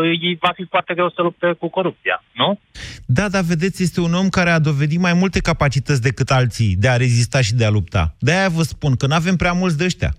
îi 0.02 0.38
va 0.40 0.52
fi 0.54 0.66
foarte 0.70 0.94
greu 0.94 1.10
să 1.10 1.22
lupte 1.22 1.52
cu 1.58 1.68
corupția, 1.68 2.24
nu? 2.34 2.60
Da, 3.06 3.28
dar 3.28 3.42
vedeți, 3.42 3.82
este 3.82 4.00
un 4.00 4.14
om 4.14 4.28
care 4.28 4.50
a 4.50 4.58
dovedit 4.58 5.00
mai 5.00 5.12
multe 5.12 5.40
capacități 5.40 6.00
decât 6.00 6.30
alții 6.30 6.76
de 6.76 6.88
a 6.88 6.96
rezista 6.96 7.40
și 7.40 7.54
de 7.54 7.64
a 7.64 7.70
lupta. 7.70 8.14
De-aia 8.18 8.48
vă 8.48 8.62
spun 8.62 8.96
că 8.96 9.06
nu 9.06 9.14
avem 9.14 9.36
prea 9.36 9.52
mulți 9.52 9.76
de 9.76 9.84
ăștia. 9.84 10.14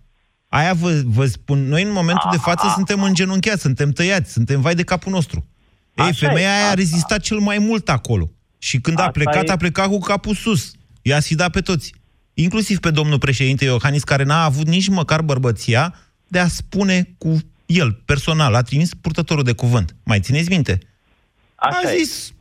Aia 0.48 0.74
vă, 0.74 1.02
vă 1.06 1.26
spun, 1.26 1.68
noi 1.68 1.84
în 1.84 1.91
momentul 1.91 2.30
de 2.32 2.38
față 2.38 2.72
suntem 2.76 3.04
îngenunchiați, 3.04 3.62
suntem 3.62 3.91
tăiați, 3.91 4.32
suntem 4.32 4.62
vai 4.62 4.76
de 4.76 4.84
capul 4.84 5.12
nostru. 5.12 5.46
Ei, 5.96 6.06
Așa 6.06 6.28
femeia 6.28 6.48
e, 6.48 6.52
aia 6.52 6.60
a 6.60 6.63
asta. 6.63 6.74
rezistat 6.76 7.20
cel 7.20 7.38
mai 7.38 7.58
mult 7.58 7.89
acolo. 7.89 8.30
Și 8.58 8.80
când 8.80 8.98
a 9.00 9.02
Asta 9.02 9.12
plecat, 9.12 9.48
e- 9.48 9.52
a 9.52 9.58
plecat 9.58 9.88
cu 9.88 9.98
capul 10.00 10.36
sus. 10.36 10.72
I-a 11.02 11.20
sfidat 11.20 11.52
pe 11.52 11.62
toți. 11.62 11.94
Inclusiv 12.34 12.80
pe 12.80 12.91
domnul 12.91 13.18
președinte 13.18 13.65
Iohannis, 13.65 14.04
care 14.04 14.24
n-a 14.24 14.44
avut 14.44 14.68
nici 14.68 14.88
măcar 14.88 15.22
bărbăția 15.22 15.96
de 16.28 16.39
a 16.39 16.48
spune 16.48 17.15
cu 17.18 17.38
el, 17.65 17.91
personal, 18.06 18.54
a 18.56 18.62
trimis 18.62 18.93
purtătorul 18.93 19.43
de 19.43 19.54
cuvânt. 19.54 19.95
Mai 20.04 20.19
țineți 20.19 20.49
minte? 20.49 20.80
Așa 21.56 21.80
a 21.88 21.91
e. 21.91 21.97
zis, 21.97 22.34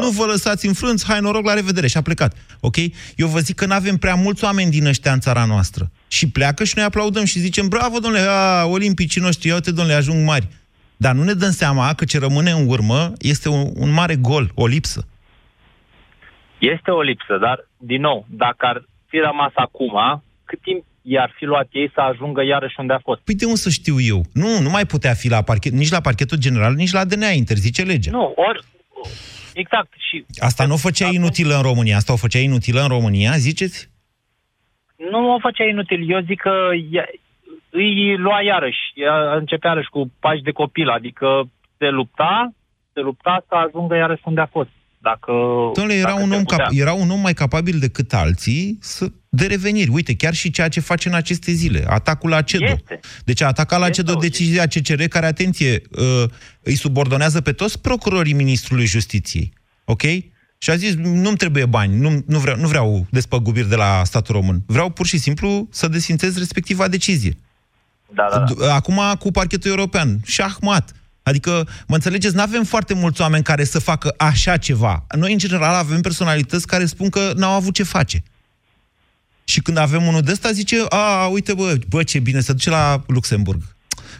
nu 0.00 0.08
vă 0.08 0.24
lăsați 0.24 0.66
înfrânți, 0.66 1.06
hai 1.06 1.20
noroc, 1.20 1.44
la 1.44 1.54
revedere 1.54 1.86
și 1.86 1.96
a 1.96 2.02
plecat. 2.02 2.36
Ok? 2.60 2.76
Eu 3.16 3.26
vă 3.26 3.38
zic 3.38 3.56
că 3.56 3.66
nu 3.66 3.74
avem 3.74 3.96
prea 3.96 4.14
mulți 4.14 4.44
oameni 4.44 4.70
din 4.70 4.86
ăștia 4.86 5.12
în 5.12 5.20
țara 5.20 5.44
noastră. 5.44 5.90
Și 6.08 6.30
pleacă 6.30 6.64
și 6.64 6.72
noi 6.76 6.84
aplaudăm 6.84 7.24
și 7.24 7.38
zicem, 7.38 7.68
bravo, 7.68 7.98
domnule, 7.98 8.24
a, 8.28 8.64
olimpicii 8.64 9.20
noștri, 9.20 9.48
ia 9.48 9.54
uite, 9.54 9.72
domnule, 9.72 9.96
ajung 9.96 10.26
mari. 10.26 10.48
Dar 10.96 11.14
nu 11.14 11.22
ne 11.22 11.32
dăm 11.32 11.50
seama 11.50 11.94
că 11.94 12.04
ce 12.04 12.18
rămâne 12.18 12.50
în 12.50 12.68
urmă 12.68 13.12
este 13.18 13.48
un, 13.48 13.70
un 13.74 13.92
mare 13.92 14.16
gol, 14.16 14.50
o 14.54 14.66
lipsă. 14.66 15.06
Este 16.58 16.90
o 16.90 17.00
lipsă, 17.00 17.38
dar, 17.40 17.68
din 17.76 18.00
nou, 18.00 18.26
dacă 18.28 18.66
ar 18.66 18.84
fi 19.06 19.18
rămas 19.18 19.52
acum, 19.54 20.22
cât 20.44 20.60
timp 20.60 20.84
i-ar 21.02 21.34
fi 21.36 21.44
luat 21.44 21.68
ei 21.70 21.90
să 21.94 22.00
ajungă 22.00 22.42
iarăși 22.44 22.74
unde 22.78 22.92
a 22.92 22.98
fost? 23.02 23.20
Păi 23.20 23.34
de 23.34 23.44
unde 23.44 23.56
să 23.58 23.70
știu 23.70 24.00
eu? 24.00 24.22
Nu, 24.32 24.60
nu 24.60 24.70
mai 24.70 24.84
putea 24.86 25.14
fi 25.14 25.28
la 25.28 25.42
parchet, 25.42 25.72
nici 25.72 25.90
la 25.90 26.00
parchetul 26.00 26.38
general, 26.38 26.74
nici 26.74 26.92
la 26.92 27.04
DNA, 27.04 27.28
interzice 27.30 27.82
legea. 27.82 28.10
Nu, 28.10 28.32
ori... 28.36 28.64
Exact. 29.54 29.92
Și 30.10 30.24
Asta 30.38 30.66
nu 30.66 30.72
o 30.74 30.76
făcea 30.76 31.08
inutilă 31.12 31.54
în 31.54 31.62
România, 31.62 31.96
asta 31.96 32.12
o 32.12 32.16
făcea 32.16 32.38
inutilă 32.38 32.80
în 32.80 32.88
România, 32.88 33.32
ziceți? 33.36 33.90
nu 35.10 35.34
o 35.34 35.38
făcea 35.38 35.64
inutil. 35.64 36.10
Eu 36.10 36.20
zic 36.20 36.40
că 36.40 36.54
ea, 36.90 37.04
îi 37.70 38.16
lua 38.16 38.42
iarăși. 38.42 38.78
Ea 38.94 39.34
începea 39.34 39.70
iarăși 39.70 39.88
cu 39.88 40.12
pași 40.20 40.42
de 40.42 40.50
copil, 40.50 40.88
adică 40.88 41.50
se 41.78 41.88
lupta, 41.88 42.52
se 42.92 43.00
lupta 43.00 43.44
să 43.48 43.54
ajungă 43.54 43.94
iarăși 43.96 44.22
unde 44.24 44.40
a 44.40 44.46
fost. 44.46 44.68
Dacă, 44.98 45.32
Domnule, 45.74 45.94
era 45.94 46.08
dacă 46.08 46.22
un, 46.22 46.30
se 46.30 46.36
om 46.36 46.42
putea. 46.42 46.56
cap- 46.64 46.72
era 46.74 46.92
un 46.92 47.10
om 47.10 47.20
mai 47.20 47.32
capabil 47.32 47.78
decât 47.78 48.12
alții 48.12 48.78
să, 48.80 49.06
de 49.34 49.46
reveniri. 49.46 49.90
Uite, 49.90 50.14
chiar 50.14 50.34
și 50.34 50.50
ceea 50.50 50.68
ce 50.68 50.80
face 50.80 51.08
în 51.08 51.14
aceste 51.14 51.52
zile. 51.52 51.84
Atacul 51.86 52.30
la 52.30 52.42
CEDO. 52.42 52.64
Este. 52.64 53.00
Deci 53.24 53.40
a 53.40 53.46
atacat 53.46 53.78
la 53.78 53.86
Este 53.86 53.96
CEDO 54.02 54.12
o- 54.16 54.20
decizia 54.20 54.66
CCR, 54.66 55.02
care, 55.02 55.26
atenție, 55.26 55.82
uh, 55.90 56.24
îi 56.62 56.74
subordonează 56.74 57.40
pe 57.40 57.52
toți 57.52 57.80
procurorii 57.80 58.32
Ministrului 58.32 58.86
Justiției. 58.86 59.52
Ok? 59.84 60.02
Și 60.58 60.70
a 60.70 60.76
zis, 60.76 60.94
nu-mi 60.94 61.36
trebuie 61.36 61.66
bani, 61.66 61.96
nu, 61.96 62.22
nu, 62.26 62.38
vreau, 62.38 62.56
nu 62.56 62.68
vreau 62.68 63.06
despăgubiri 63.10 63.68
de 63.68 63.74
la 63.76 64.02
statul 64.04 64.34
român. 64.34 64.62
Vreau 64.66 64.90
pur 64.90 65.06
și 65.06 65.18
simplu 65.18 65.68
să 65.70 65.88
desfințez 65.88 66.38
respectiva 66.38 66.88
decizie. 66.88 67.36
Da, 68.14 68.28
da, 68.30 68.44
da. 68.58 68.74
Acum 68.74 69.00
cu 69.18 69.30
parchetul 69.30 69.70
european, 69.70 70.20
șahmat. 70.24 70.92
Adică, 71.22 71.68
mă 71.86 71.94
înțelegeți, 71.94 72.34
nu 72.34 72.40
avem 72.40 72.64
foarte 72.64 72.94
mulți 72.94 73.20
oameni 73.20 73.42
care 73.42 73.64
să 73.64 73.78
facă 73.78 74.14
așa 74.16 74.56
ceva. 74.56 75.06
Noi, 75.16 75.32
în 75.32 75.38
general, 75.38 75.74
avem 75.74 76.00
personalități 76.00 76.66
care 76.66 76.84
spun 76.86 77.08
că 77.08 77.32
n-au 77.36 77.52
avut 77.54 77.74
ce 77.74 77.82
face. 77.82 78.22
Și 79.52 79.60
când 79.60 79.76
avem 79.76 80.06
unul 80.06 80.20
de 80.20 80.30
ăsta, 80.30 80.52
zice, 80.52 80.76
a, 80.88 81.26
uite, 81.26 81.54
bă, 81.54 81.78
bă, 81.88 82.02
ce 82.02 82.18
bine, 82.18 82.40
se 82.40 82.52
duce 82.52 82.70
la 82.70 83.02
Luxemburg. 83.06 83.62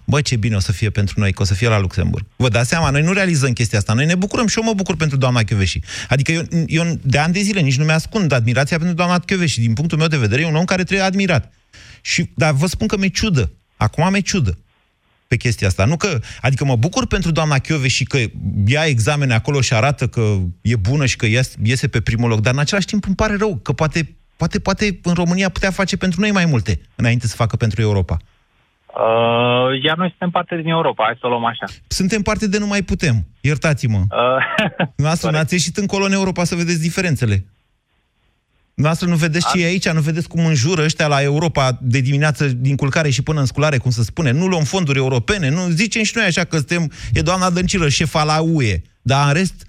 Bă, 0.05 0.21
ce 0.21 0.37
bine 0.37 0.57
o 0.57 0.61
să 0.61 0.73
fie 0.73 0.91
pentru 0.91 1.21
noi, 1.21 1.33
că 1.33 1.43
o 1.43 1.45
să 1.45 1.55
fie 1.55 1.69
la 1.69 1.79
Luxemburg. 1.79 2.25
Vă 2.37 2.49
dați 2.49 2.69
seama, 2.69 2.91
noi 2.91 3.03
nu 3.03 3.13
realizăm 3.13 3.53
chestia 3.53 3.79
asta. 3.79 3.93
Noi 3.93 4.07
ne 4.07 4.15
bucurăm 4.15 4.47
și 4.47 4.59
eu 4.59 4.65
mă 4.65 4.73
bucur 4.75 4.97
pentru 4.97 5.17
doamna 5.17 5.43
Chioveși. 5.43 5.81
Adică 6.09 6.33
eu, 6.33 6.43
eu 6.67 6.99
de 7.03 7.19
ani 7.19 7.33
de 7.33 7.41
zile 7.41 7.61
nici 7.61 7.77
nu 7.77 7.85
mi-ascund 7.85 8.33
admirația 8.33 8.77
pentru 8.77 8.95
doamna 8.95 9.19
Chioveși. 9.19 9.61
Din 9.61 9.73
punctul 9.73 9.99
meu 9.99 10.07
de 10.07 10.17
vedere, 10.17 10.43
e 10.43 10.47
un 10.47 10.57
om 10.57 10.65
care 10.65 10.85
trebuie 10.85 11.07
admirat. 11.07 11.53
Și, 12.01 12.31
dar 12.35 12.53
vă 12.53 12.67
spun 12.67 12.87
că 12.87 12.97
mi-e 12.97 13.09
ciudă. 13.09 13.53
Acum 13.77 14.11
mi-e 14.11 14.21
ciudă 14.21 14.59
pe 15.27 15.37
chestia 15.37 15.67
asta. 15.67 15.85
Nu 15.85 15.97
că, 15.97 16.21
adică 16.41 16.65
mă 16.65 16.77
bucur 16.77 17.07
pentru 17.07 17.31
doamna 17.31 17.59
Chiove 17.59 17.89
și 17.89 18.05
că 18.05 18.19
ia 18.67 18.85
examene 18.85 19.35
acolo 19.35 19.61
și 19.61 19.75
arată 19.75 20.07
că 20.07 20.39
e 20.61 20.77
bună 20.77 21.07
și 21.07 21.17
că 21.17 21.27
iese 21.63 21.89
pe 21.89 22.01
primul 22.01 22.29
loc, 22.29 22.41
dar 22.41 22.53
în 22.53 22.59
același 22.59 22.87
timp 22.87 23.07
îmi 23.07 23.15
pare 23.15 23.37
rău 23.37 23.57
că 23.57 23.73
poate, 23.73 24.17
poate, 24.37 24.61
poate 24.61 24.99
în 25.03 25.15
România 25.15 25.49
putea 25.49 25.71
face 25.71 25.97
pentru 25.97 26.21
noi 26.21 26.31
mai 26.31 26.45
multe 26.45 26.81
înainte 26.95 27.27
să 27.27 27.37
facă 27.37 27.57
pentru 27.57 27.81
Europa. 27.81 28.17
Uh, 28.87 29.83
iar 29.83 29.97
noi 29.97 30.09
suntem 30.09 30.31
parte 30.31 30.57
din 30.57 30.69
Europa, 30.69 31.05
hai 31.05 31.17
să 31.21 31.27
o 31.27 31.29
luăm 31.29 31.45
așa. 31.45 31.65
Suntem 31.87 32.23
parte 32.23 32.49
de 32.49 32.59
nu 32.59 32.67
mai 32.67 32.83
putem, 32.83 33.27
iertați-mă. 33.41 33.99
Uh, 33.99 34.87
Noastră 35.07 35.31
n-ați 35.31 35.53
ieșit 35.53 35.77
încolo 35.77 36.05
în 36.05 36.13
Europa 36.13 36.45
să 36.45 36.55
vedeți 36.55 36.81
diferențele. 36.81 37.45
Noastră 38.75 39.09
nu 39.09 39.17
vedeți 39.17 39.47
ce 39.53 39.63
e 39.63 39.67
aici, 39.67 39.89
nu 39.89 40.01
vedeți 40.01 40.29
cum 40.29 40.47
înjură 40.47 40.83
ăștia 40.83 41.07
la 41.07 41.23
Europa 41.23 41.79
de 41.81 42.01
dimineață 42.01 42.47
din 42.47 42.77
culcare 42.77 43.11
și 43.11 43.23
până 43.23 43.41
în 43.41 43.47
sculare, 43.47 43.77
cum 43.77 43.91
se 43.91 44.03
spune. 44.03 44.31
Nu 44.31 44.47
luăm 44.47 44.63
fonduri 44.63 44.99
europene, 44.99 45.49
nu 45.49 45.69
zicem 45.69 46.03
și 46.03 46.13
noi 46.17 46.25
așa 46.25 46.45
că 46.45 46.57
suntem, 46.57 46.93
e 47.13 47.21
doamna 47.21 47.51
Dăncilă, 47.51 47.89
șefa 47.89 48.23
la 48.23 48.41
UE. 48.41 48.83
Dar 49.03 49.27
în 49.27 49.33
rest, 49.33 49.67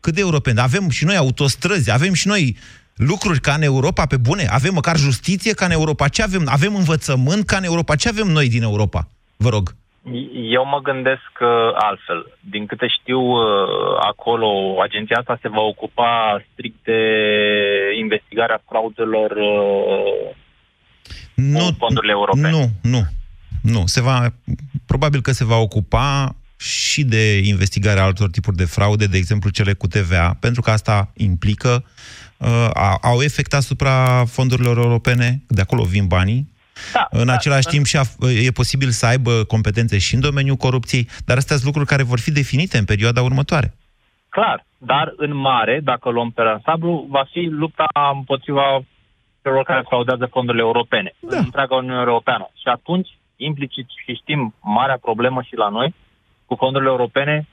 cât 0.00 0.14
de 0.14 0.20
europeni? 0.20 0.60
Avem 0.60 0.88
și 0.88 1.04
noi 1.04 1.16
autostrăzi, 1.16 1.92
avem 1.92 2.12
și 2.12 2.26
noi 2.26 2.56
lucruri 2.96 3.40
ca 3.40 3.52
în 3.54 3.62
Europa, 3.62 4.06
pe 4.06 4.16
bune? 4.16 4.46
Avem 4.50 4.74
măcar 4.74 4.96
justiție 4.96 5.52
ca 5.52 5.64
în 5.64 5.70
Europa? 5.70 6.08
Ce 6.08 6.22
avem? 6.22 6.42
Avem 6.46 6.74
învățământ 6.74 7.46
ca 7.46 7.56
în 7.56 7.64
Europa? 7.64 7.96
Ce 7.96 8.08
avem 8.08 8.26
noi 8.26 8.48
din 8.48 8.62
Europa? 8.62 9.08
Vă 9.36 9.48
rog. 9.48 9.74
Eu 10.32 10.66
mă 10.66 10.80
gândesc 10.82 11.32
uh, 11.40 11.48
altfel. 11.74 12.38
Din 12.40 12.66
câte 12.66 12.86
știu, 13.00 13.20
uh, 13.20 13.46
acolo 14.00 14.80
agenția 14.82 15.16
asta 15.18 15.38
se 15.42 15.48
va 15.48 15.60
ocupa 15.60 16.44
strict 16.52 16.84
de 16.84 17.00
investigarea 18.00 18.62
fraudelor 18.68 19.30
uh, 19.30 20.34
nu, 21.34 21.58
cu 21.58 21.74
fondurile 21.78 22.12
europene. 22.12 22.50
Nu, 22.50 22.68
nu. 22.82 23.02
Nu, 23.62 23.86
se 23.86 24.00
va, 24.02 24.26
probabil 24.86 25.20
că 25.20 25.32
se 25.32 25.44
va 25.44 25.56
ocupa 25.56 26.36
și 26.56 27.04
de 27.04 27.38
investigarea 27.38 28.04
altor 28.04 28.30
tipuri 28.30 28.56
de 28.56 28.64
fraude, 28.64 29.06
de 29.06 29.16
exemplu 29.16 29.50
cele 29.50 29.72
cu 29.72 29.86
TVA, 29.86 30.36
pentru 30.40 30.60
că 30.62 30.70
asta 30.70 31.12
implică, 31.16 31.84
uh, 31.84 31.90
au 33.02 33.20
efect 33.20 33.54
asupra 33.54 34.24
fondurilor 34.24 34.76
europene, 34.76 35.42
de 35.48 35.60
acolo 35.60 35.82
vin 35.82 36.06
banii, 36.06 36.54
da, 36.92 37.06
în 37.10 37.26
da, 37.26 37.32
același 37.32 37.64
da. 37.64 37.70
timp 37.70 37.84
și 37.84 37.98
e 38.46 38.50
posibil 38.50 38.88
să 38.88 39.06
aibă 39.06 39.44
competențe 39.44 39.98
și 39.98 40.14
în 40.14 40.20
domeniul 40.20 40.56
corupției, 40.56 41.08
dar 41.24 41.36
astea 41.36 41.56
sunt 41.56 41.66
lucruri 41.66 41.88
care 41.88 42.02
vor 42.02 42.18
fi 42.20 42.32
definite 42.32 42.78
în 42.78 42.84
perioada 42.84 43.22
următoare. 43.22 43.74
Clar, 44.28 44.66
dar 44.78 45.12
în 45.16 45.36
mare, 45.36 45.80
dacă 45.82 46.10
luăm 46.10 46.30
pe 46.30 46.42
ansamblu, 46.42 47.06
va 47.10 47.24
fi 47.30 47.40
lupta 47.50 47.86
împotriva 48.14 48.80
celor 49.42 49.64
care 49.64 49.84
fraudează 49.88 50.26
fondurile 50.30 50.62
europene, 50.62 51.14
da. 51.18 51.36
în 51.36 51.42
întreaga 51.44 51.74
Uniune 51.74 52.04
Europeană. 52.06 52.50
Și 52.60 52.68
atunci, 52.68 53.08
implicit 53.36 53.86
și 54.04 54.14
știm 54.14 54.54
marea 54.60 54.98
problemă 54.98 55.42
și 55.42 55.54
la 55.56 55.68
noi, 55.68 55.94
cu 56.46 56.54
fondurile 56.54 56.90
europene, 56.90 57.46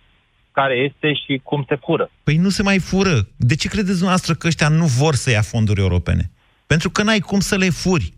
care 0.53 0.75
este 0.75 1.13
și 1.13 1.41
cum 1.43 1.65
se 1.67 1.75
fură. 1.75 2.11
Păi 2.23 2.37
nu 2.37 2.49
se 2.49 2.63
mai 2.63 2.79
fură. 2.79 3.27
De 3.35 3.55
ce 3.55 3.67
credeți 3.67 3.97
dumneavoastră 3.97 4.33
că 4.33 4.47
ăștia 4.47 4.67
nu 4.67 4.85
vor 4.85 5.15
să 5.15 5.29
ia 5.29 5.41
fonduri 5.41 5.79
europene? 5.79 6.31
Pentru 6.67 6.89
că 6.89 7.03
n-ai 7.03 7.19
cum 7.19 7.39
să 7.39 7.55
le 7.55 7.69
furi. 7.69 8.13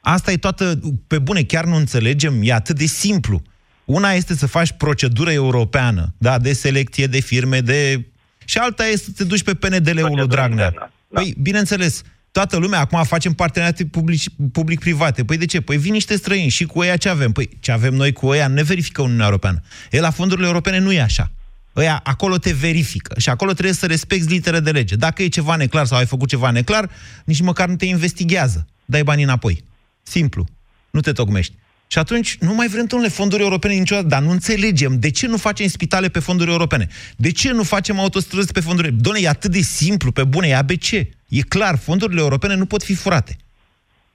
Asta 0.00 0.32
e 0.32 0.36
toată, 0.36 0.80
pe 1.06 1.18
bune, 1.18 1.42
chiar 1.42 1.64
nu 1.64 1.76
înțelegem, 1.76 2.40
e 2.42 2.52
atât 2.52 2.76
de 2.76 2.84
simplu. 2.84 3.42
Una 3.84 4.12
este 4.12 4.34
să 4.34 4.46
faci 4.46 4.72
procedură 4.72 5.32
europeană, 5.32 6.14
da, 6.18 6.38
de 6.38 6.52
selecție 6.52 7.06
de 7.06 7.20
firme, 7.20 7.60
de... 7.60 8.04
Și 8.44 8.58
alta 8.58 8.86
este 8.86 9.04
să 9.04 9.12
te 9.16 9.24
duci 9.24 9.42
pe 9.42 9.54
PNDL-ul 9.54 10.16
lui 10.16 10.26
Dragnea. 10.26 10.70
Da. 10.70 10.90
Păi, 11.08 11.34
bineînțeles, 11.40 12.02
toată 12.36 12.56
lumea 12.56 12.80
acum 12.80 13.04
facem 13.04 13.32
parteneriate 13.32 13.84
public, 13.84 14.20
public-private. 14.52 15.24
Păi 15.24 15.36
de 15.36 15.46
ce? 15.46 15.60
Păi 15.60 15.76
vin 15.76 15.92
niște 15.92 16.16
străini 16.16 16.50
și 16.50 16.64
cu 16.64 16.82
ei 16.82 16.98
ce 16.98 17.08
avem? 17.08 17.32
Păi 17.32 17.48
ce 17.60 17.72
avem 17.72 17.94
noi 17.94 18.12
cu 18.12 18.34
ei 18.34 18.46
ne 18.48 18.62
verifică 18.62 19.02
Uniunea 19.02 19.24
Europeană. 19.24 19.62
E 19.90 20.00
la 20.00 20.10
fondurile 20.10 20.46
europene 20.46 20.78
nu 20.78 20.92
e 20.92 21.00
așa. 21.00 21.32
Ăia, 21.76 22.00
acolo 22.04 22.38
te 22.38 22.52
verifică 22.52 23.14
și 23.18 23.28
acolo 23.28 23.52
trebuie 23.52 23.74
să 23.74 23.86
respecti 23.86 24.32
litere 24.32 24.60
de 24.60 24.70
lege. 24.70 24.96
Dacă 24.96 25.22
e 25.22 25.28
ceva 25.28 25.56
neclar 25.56 25.86
sau 25.86 25.98
ai 25.98 26.06
făcut 26.06 26.28
ceva 26.28 26.50
neclar, 26.50 26.90
nici 27.24 27.40
măcar 27.40 27.68
nu 27.68 27.76
te 27.76 27.84
investigează. 27.84 28.66
Dai 28.84 29.02
banii 29.02 29.24
înapoi. 29.24 29.64
Simplu. 30.02 30.46
Nu 30.90 31.00
te 31.00 31.12
tocmești. 31.12 31.54
Și 31.86 31.98
atunci 31.98 32.36
nu 32.40 32.54
mai 32.54 32.68
vrem, 32.68 32.84
domnule, 32.84 33.10
fonduri 33.10 33.42
europene 33.42 33.74
niciodată, 33.74 34.06
dar 34.06 34.22
nu 34.22 34.30
înțelegem 34.30 34.98
de 34.98 35.10
ce 35.10 35.26
nu 35.26 35.36
facem 35.36 35.68
spitale 35.68 36.08
pe 36.08 36.18
fonduri 36.18 36.50
europene. 36.50 36.88
De 37.16 37.30
ce 37.30 37.52
nu 37.52 37.62
facem 37.62 37.98
autostrăzi 37.98 38.52
pe 38.52 38.60
fonduri 38.60 38.86
europene? 38.86 39.02
Doamne, 39.02 39.20
e 39.20 39.28
atât 39.28 39.50
de 39.50 39.60
simplu, 39.60 40.12
pe 40.12 40.24
bune, 40.24 40.48
e 40.48 40.56
ABC. 40.56 41.15
E 41.28 41.40
clar, 41.40 41.78
fondurile 41.78 42.20
europene 42.20 42.54
nu 42.54 42.66
pot 42.66 42.82
fi 42.82 42.94
furate. 42.94 43.36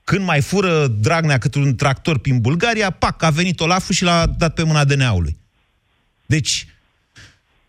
Când 0.04 0.24
mai 0.24 0.40
fură 0.40 0.86
Dragnea 0.86 1.38
cât 1.38 1.54
un 1.54 1.76
tractor 1.76 2.18
prin 2.18 2.40
Bulgaria, 2.40 2.90
pac, 2.90 3.22
a 3.22 3.30
venit 3.30 3.60
Olaful 3.60 3.94
și 3.94 4.02
l-a 4.02 4.26
dat 4.26 4.54
pe 4.54 4.62
mâna 4.62 4.84
DNA-ului. 4.84 5.36
Deci, 6.26 6.66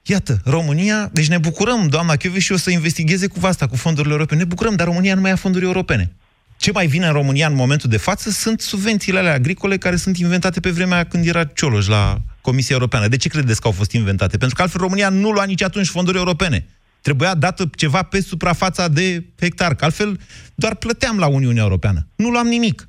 iată, 0.01 0.41
România, 0.45 1.10
deci 1.13 1.27
ne 1.27 1.38
bucurăm, 1.38 1.88
doamna 1.88 2.13
și 2.38 2.51
o 2.51 2.58
să 2.58 2.69
investigheze 2.69 3.27
cu 3.27 3.45
asta, 3.45 3.67
cu 3.67 3.75
fondurile 3.75 4.13
europene. 4.13 4.39
Ne 4.39 4.47
bucurăm, 4.47 4.75
dar 4.75 4.88
România 4.88 5.15
nu 5.15 5.21
mai 5.21 5.29
ia 5.29 5.36
fonduri 5.36 5.65
europene. 5.65 6.12
Ce 6.58 6.71
mai 6.71 6.88
vine 6.88 7.08
în 7.08 7.13
România 7.13 7.47
în 7.47 7.56
momentul 7.56 7.89
de 7.89 7.97
față 7.97 8.29
sunt 8.29 8.62
subvențiile 8.62 9.19
alea 9.19 9.34
agricole 9.34 9.77
care 9.77 9.95
sunt 9.95 10.17
inventate 10.17 10.60
pe 10.60 10.69
vremea 10.69 11.03
când 11.03 11.27
era 11.27 11.43
Cioloș 11.43 11.88
la 11.88 12.21
Comisia 12.41 12.75
Europeană. 12.75 13.08
De 13.08 13.17
ce 13.17 13.29
credeți 13.29 13.62
că 13.62 13.67
au 13.67 13.73
fost 13.73 13.91
inventate? 13.91 14.38
Pentru 14.38 14.56
că 14.56 14.62
altfel 14.62 14.82
România 14.82 15.10
nu 15.10 15.29
lua 15.32 15.43
nici 15.43 15.63
atunci 15.63 15.88
fonduri 15.88 16.17
europene. 16.17 16.67
Trebuia 17.04 17.36
dată 17.36 17.63
ceva 17.76 18.04
pe 18.04 18.22
suprafața 18.22 18.88
de 18.88 19.24
hectar, 19.39 19.76
că 19.76 19.84
altfel 19.84 20.20
doar 20.56 20.76
plăteam 20.76 21.18
la 21.20 21.28
Uniunea 21.28 21.63
Europeană. 21.63 22.08
Nu 22.16 22.30
luam 22.30 22.48
nimic. 22.48 22.88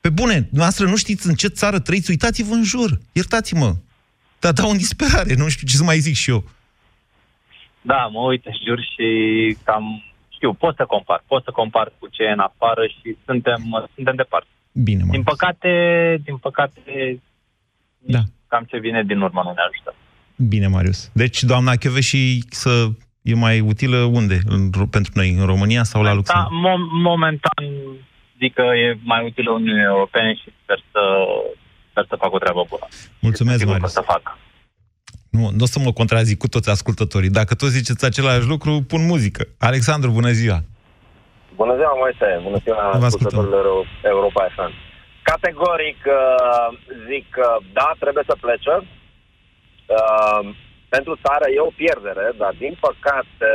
Pe 0.00 0.08
bune, 0.08 0.48
noastră 0.50 0.86
nu 0.86 0.96
știți 0.96 1.26
în 1.26 1.34
ce 1.34 1.48
țară 1.48 1.78
trăiți, 1.78 2.10
uitați-vă 2.10 2.54
în 2.54 2.64
jur, 2.64 2.90
iertați-mă. 3.12 3.74
Dar 4.38 4.52
dau 4.52 4.70
în 4.70 4.76
disperare, 4.76 5.34
nu 5.34 5.48
știu 5.48 5.66
ce 5.66 5.76
să 5.76 5.84
mai 5.84 5.98
zic 5.98 6.14
și 6.14 6.30
eu. 6.30 6.44
Da, 7.82 8.06
mă 8.06 8.20
uit 8.20 8.46
în 8.46 8.52
jur 8.66 8.80
și 8.92 9.06
cam 9.64 9.84
știu, 10.28 10.52
pot 10.52 10.76
să 10.76 10.84
compar, 10.84 11.22
pot 11.26 11.44
să 11.44 11.50
compar 11.50 11.92
cu 11.98 12.08
ce 12.08 12.22
e 12.22 12.30
în 12.30 12.38
afară 12.38 12.86
și 12.86 13.16
suntem, 13.24 13.88
suntem 13.94 14.14
departe. 14.16 14.48
Bine, 14.72 15.02
Din 15.10 15.22
păcate, 15.22 15.70
din 16.24 16.36
păcate, 16.36 17.20
da. 17.98 18.20
cam 18.46 18.64
ce 18.64 18.78
vine 18.78 19.02
din 19.02 19.20
urmă 19.20 19.42
nu 19.42 19.52
ne 19.52 19.62
ajută. 19.68 19.94
Bine, 20.36 20.66
Marius. 20.66 21.10
Deci, 21.12 21.42
doamna 21.42 21.72
și 22.00 22.44
să 22.48 22.86
e 23.22 23.34
mai 23.34 23.60
utilă 23.60 23.96
unde? 23.96 24.38
În, 24.46 24.70
pentru 24.90 25.12
noi, 25.14 25.30
în 25.38 25.46
România 25.46 25.82
sau 25.82 26.02
la 26.02 26.12
Luxemburg? 26.12 26.50
Da, 26.50 26.68
mo- 26.68 27.02
momentan 27.02 27.64
zic 28.38 28.54
că 28.54 28.62
e 28.62 28.98
mai 29.02 29.24
utilă 29.26 29.50
Uniunii 29.50 29.84
Europene 29.84 30.34
și 30.34 30.48
sper 30.62 30.78
să, 30.92 31.02
sper 31.90 32.04
să 32.08 32.16
fac 32.18 32.32
o 32.32 32.38
treabă 32.38 32.64
bună. 32.68 32.86
Mulțumesc, 33.20 33.64
Marius. 33.64 33.92
Să 33.92 34.00
fac. 34.00 34.38
Nu, 35.30 35.50
nu 35.58 35.62
o 35.62 35.66
să 35.66 35.78
mă 35.78 35.92
contrazic 35.92 36.38
cu 36.38 36.48
toți 36.48 36.70
ascultătorii. 36.70 37.30
Dacă 37.40 37.54
toți 37.54 37.76
ziceți 37.78 38.04
același 38.04 38.46
lucru, 38.46 38.72
pun 38.92 39.06
muzică. 39.06 39.42
Alexandru, 39.58 40.10
bună 40.10 40.30
ziua! 40.30 40.58
Bună 41.60 41.74
ziua, 41.76 41.94
Moise! 42.02 42.28
Bună 42.42 42.58
ziua, 42.64 42.90
ascultătorilor 43.10 43.86
Europa 44.02 44.42
FM. 44.54 44.72
Categoric 45.22 46.00
uh, 46.06 46.78
zic 47.08 47.24
că 47.30 47.46
da, 47.72 47.88
trebuie 47.98 48.24
să 48.26 48.36
plece. 48.40 48.74
Uh, 49.86 50.54
pentru 50.88 51.18
țară 51.24 51.46
e 51.50 51.60
o 51.60 51.76
pierdere, 51.82 52.32
dar 52.36 52.54
din 52.58 52.76
păcate 52.80 53.52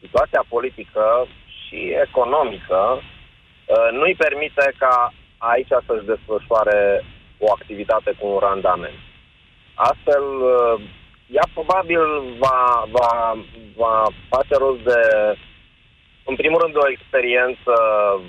situația 0.00 0.44
politică 0.48 1.26
și 1.58 1.78
economică 2.06 2.80
uh, 3.00 3.88
nu-i 3.98 4.14
permite 4.14 4.72
ca 4.78 5.12
aici 5.38 5.74
să-și 5.86 6.10
desfășoare 6.12 7.04
o 7.38 7.46
activitate 7.50 8.10
cu 8.18 8.26
un 8.26 8.38
randament. 8.38 8.98
Astfel, 9.74 10.24
uh, 10.24 10.80
ea 11.26 11.46
probabil 11.52 12.02
va, 12.38 12.84
va, 12.90 13.36
va 13.76 14.06
face 14.28 14.54
rost 14.56 14.80
de, 14.80 15.00
în 16.24 16.36
primul 16.36 16.60
rând, 16.62 16.76
o 16.76 16.90
experiență 16.90 17.74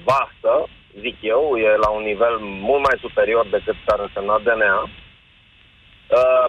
vastă, 0.03 0.67
zic 0.99 1.17
eu, 1.21 1.57
e 1.57 1.75
la 1.75 1.89
un 1.89 2.03
nivel 2.03 2.37
mult 2.39 2.81
mai 2.87 2.97
superior 2.99 3.45
decât 3.47 3.75
s-ar 3.85 3.99
însemna 3.99 4.39
DNA. 4.39 4.81
Uh, 4.81 6.45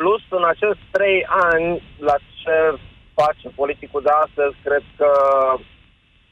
plus, 0.00 0.22
în 0.38 0.44
acești 0.52 0.82
trei 0.96 1.18
ani, 1.48 1.68
la 2.08 2.16
ce 2.40 2.56
face 3.20 3.46
politicul 3.60 4.02
de 4.08 4.12
astăzi, 4.24 4.54
cred 4.66 4.84
că 4.98 5.10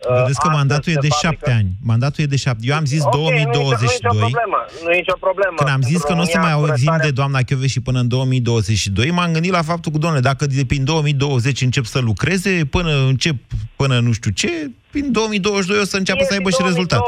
Vedeți 0.08 0.40
că 0.40 0.48
astăzi 0.48 0.56
mandatul 0.58 0.90
e 0.92 0.94
se 0.98 1.04
de 1.06 1.08
fabrică- 1.12 1.26
șapte 1.26 1.50
ani. 1.60 1.70
Mandatul 1.90 2.20
e 2.24 2.32
de 2.34 2.40
șapte. 2.44 2.62
Eu 2.70 2.74
am 2.80 2.84
zis 2.94 3.02
Ok, 3.04 3.12
Nu 3.14 3.18
e, 3.28 3.32
nicio, 3.44 3.50
2022. 3.50 4.12
nu 4.12 4.18
e 4.18 4.24
nicio 4.24 4.26
problemă. 4.26 4.58
Nu 4.84 4.90
e 4.94 4.96
nicio 5.02 5.16
problemă. 5.26 5.56
Când 5.60 5.70
am 5.76 5.82
zis 5.92 6.00
că 6.08 6.12
nu 6.18 6.20
o 6.20 6.24
să 6.24 6.30
România, 6.36 6.44
mai 6.46 6.52
auzim 6.58 6.74
curățarea- 6.86 7.06
de 7.06 7.10
doamna 7.20 7.40
Chioveși 7.48 7.80
până 7.88 7.98
în 8.04 8.08
2022, 8.08 9.10
m-am 9.10 9.32
gândit 9.32 9.52
la 9.58 9.62
faptul 9.70 9.92
că, 9.92 9.98
domnule, 9.98 10.22
dacă 10.30 10.42
de 10.46 10.64
prin 10.66 10.84
2020 10.84 11.60
încep 11.68 11.84
să 11.84 11.98
lucreze, 12.10 12.52
până 12.76 12.92
încep, 13.12 13.36
până 13.76 13.94
nu 14.06 14.12
știu 14.12 14.30
ce, 14.30 14.50
prin 14.90 15.12
2022 15.12 15.80
o 15.80 15.84
să 15.84 15.96
înceapă 15.96 16.22
să 16.28 16.32
aibă 16.32 16.50
și 16.50 16.62
rezultate. 16.70 17.02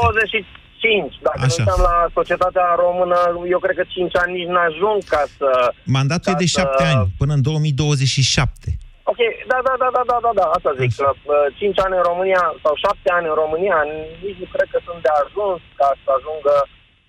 25. 0.85 1.19
Dacă 1.27 1.43
Așa. 1.45 1.47
ne 1.47 1.55
uităm 1.57 1.79
la 1.91 1.95
societatea 2.17 2.67
română, 2.85 3.17
eu 3.53 3.59
cred 3.63 3.75
că 3.79 3.85
5 3.87 4.15
ani 4.23 4.31
nici 4.37 4.51
n-ajung 4.55 4.99
ca 5.13 5.21
să... 5.37 5.49
Mandatul 5.97 6.31
e 6.31 6.35
ca 6.35 6.41
de 6.43 6.47
să- 6.47 6.55
șapte 6.57 6.83
ani, 6.91 7.03
până 7.21 7.33
în 7.37 7.41
2027. 7.41 8.67
Ok, 9.11 9.19
da, 9.51 9.59
da, 9.67 9.73
da, 9.81 9.89
da, 9.95 10.03
da, 10.11 10.17
da, 10.25 10.31
da, 10.39 10.45
asta 10.57 10.71
zic, 10.81 10.91
că 11.01 11.07
uh, 11.13 11.47
5 11.57 11.79
ani 11.85 11.95
în 11.99 12.05
România 12.11 12.43
sau 12.63 12.73
7 12.75 13.15
ani 13.17 13.27
în 13.31 13.37
România 13.43 13.77
nici 14.25 14.39
nu 14.41 14.47
cred 14.55 14.67
că 14.73 14.79
sunt 14.87 14.99
de 15.07 15.11
ajuns 15.23 15.59
ca 15.79 15.89
să 16.03 16.09
ajungă 16.17 16.55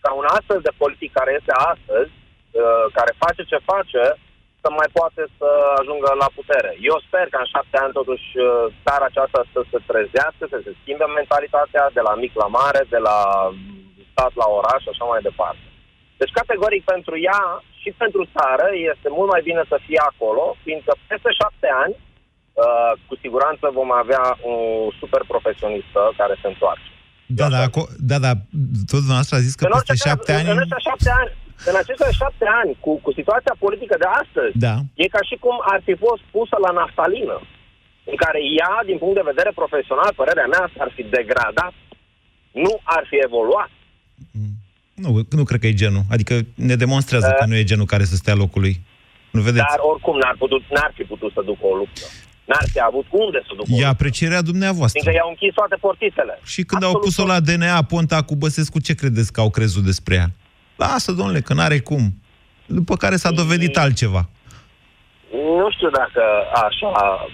ca 0.02 0.10
un 0.20 0.26
astfel 0.36 0.60
de 0.66 0.76
politic 0.82 1.10
care 1.18 1.30
este 1.38 1.52
astăzi, 1.72 2.12
uh, 2.62 2.84
care 2.96 3.12
face 3.24 3.42
ce 3.50 3.58
face, 3.72 4.02
să 4.62 4.68
mai 4.78 4.88
poate 4.98 5.22
să 5.38 5.48
ajungă 5.80 6.10
la 6.22 6.28
putere. 6.38 6.70
Eu 6.90 6.96
sper 7.06 7.24
că 7.28 7.38
în 7.40 7.48
7 7.54 7.82
ani 7.82 7.96
totuși 8.00 8.28
uh, 8.38 8.48
țara 8.84 9.04
aceasta 9.08 9.40
să 9.52 9.60
se 9.70 9.78
trezească, 9.90 10.44
să 10.54 10.58
se 10.64 10.72
schimbe 10.80 11.06
mentalitatea 11.20 11.84
de 11.96 12.02
la 12.08 12.14
mic 12.22 12.32
la 12.42 12.48
mare, 12.60 12.82
de 12.94 13.00
la 13.08 13.18
stat 14.10 14.32
la 14.42 14.46
oraș 14.58 14.80
și 14.84 14.92
așa 14.92 15.06
mai 15.12 15.22
departe. 15.28 15.64
Deci, 16.20 16.36
categoric, 16.40 16.82
pentru 16.94 17.14
ea 17.30 17.44
și 17.80 17.90
pentru 18.02 18.22
țară 18.36 18.66
este 18.92 19.08
mult 19.16 19.28
mai 19.34 19.42
bine 19.48 19.62
să 19.72 19.76
fie 19.86 20.00
acolo, 20.10 20.44
fiindcă 20.64 20.92
peste 21.10 21.30
șapte 21.40 21.68
ani, 21.84 21.94
uh, 22.00 22.92
cu 23.06 23.14
siguranță 23.22 23.64
vom 23.78 23.90
avea 24.02 24.24
un 24.50 24.58
super 25.00 25.22
profesionistă 25.32 26.00
care 26.20 26.34
se 26.42 26.48
întoarce. 26.52 26.90
Da, 27.40 27.46
da, 27.54 27.60
aco- 27.68 27.92
da, 28.10 28.18
da, 28.26 28.32
tot 28.90 29.00
dumneavoastră 29.04 29.36
a 29.36 29.46
zis 29.46 29.54
că 29.54 29.64
în 29.64 29.76
orice 29.78 29.92
peste 29.92 30.08
caz, 30.08 30.12
șapte 30.12 30.32
ani... 30.32 30.50
în 30.50 30.62
ăștia 30.64 30.82
șapte 30.88 31.10
ani, 31.20 31.30
în 31.70 31.74
aceste 31.82 32.08
șapte 32.20 32.46
ani, 32.60 32.72
cu, 32.84 32.90
cu 33.04 33.10
situația 33.18 33.54
politică 33.64 33.94
de 34.02 34.08
astăzi, 34.22 34.52
Da. 34.66 34.74
e 35.02 35.14
ca 35.16 35.22
și 35.28 35.36
cum 35.44 35.56
ar 35.72 35.80
fi 35.86 35.94
fost 36.04 36.22
pusă 36.36 36.56
la 36.66 36.70
naftalină, 36.80 37.36
în 38.10 38.16
care 38.24 38.40
ea, 38.60 38.72
din 38.90 38.98
punct 39.02 39.16
de 39.20 39.30
vedere 39.32 39.50
profesional, 39.60 40.10
părerea 40.20 40.48
mea, 40.54 40.64
ar 40.84 40.90
fi 40.96 41.02
degradat, 41.16 41.74
nu 42.64 42.72
ar 42.96 43.02
fi 43.10 43.16
evoluat. 43.28 43.70
Nu, 45.02 45.08
nu 45.38 45.44
cred 45.48 45.60
că 45.60 45.66
e 45.66 45.82
genul. 45.84 46.04
Adică 46.14 46.34
ne 46.54 46.74
demonstrează 46.84 47.28
Uh. 47.32 47.36
că 47.38 47.44
nu 47.50 47.56
e 47.56 47.70
genul 47.72 47.86
care 47.94 48.04
să 48.04 48.16
stea 48.16 48.34
locului. 48.34 48.74
Nu 49.30 49.40
vedeți? 49.40 49.64
Dar 49.70 49.80
oricum 49.92 50.16
n-ar, 50.18 50.34
putut, 50.38 50.62
n-ar 50.70 50.92
fi 50.96 51.02
putut 51.02 51.32
să 51.32 51.42
ducă 51.44 51.64
o 51.72 51.74
luptă. 51.76 52.00
N-ar 52.44 52.64
fi 52.72 52.80
avut 52.88 53.06
unde 53.10 53.38
să 53.46 53.52
ducă 53.56 53.62
o 53.70 53.74
E 53.74 53.74
luptă. 53.74 53.86
aprecierea 53.86 54.42
dumneavoastră. 54.42 55.00
Fiindcă 55.00 55.20
i-au 55.22 55.28
închis 55.34 55.52
toate 55.54 55.76
portițele. 55.80 56.34
Și 56.44 56.62
când 56.64 56.82
au 56.82 56.98
pus-o 56.98 57.24
la 57.26 57.40
DNA, 57.40 57.82
Ponta 57.82 58.22
cu 58.22 58.34
Băsescu, 58.36 58.80
ce 58.80 58.94
credeți 58.94 59.32
că 59.32 59.40
au 59.40 59.50
crezut 59.50 59.84
despre 59.84 60.14
ea? 60.14 60.28
Lasă, 60.76 61.12
domnule, 61.12 61.40
că 61.40 61.52
n-are 61.54 61.78
cum. 61.80 62.02
După 62.66 62.96
care 62.96 63.16
s-a 63.16 63.30
dovedit 63.30 63.76
altceva. 63.76 64.28
Nu 65.60 65.70
știu 65.70 65.90
dacă 65.90 66.22
așa 66.54 66.88
ar, 66.94 67.28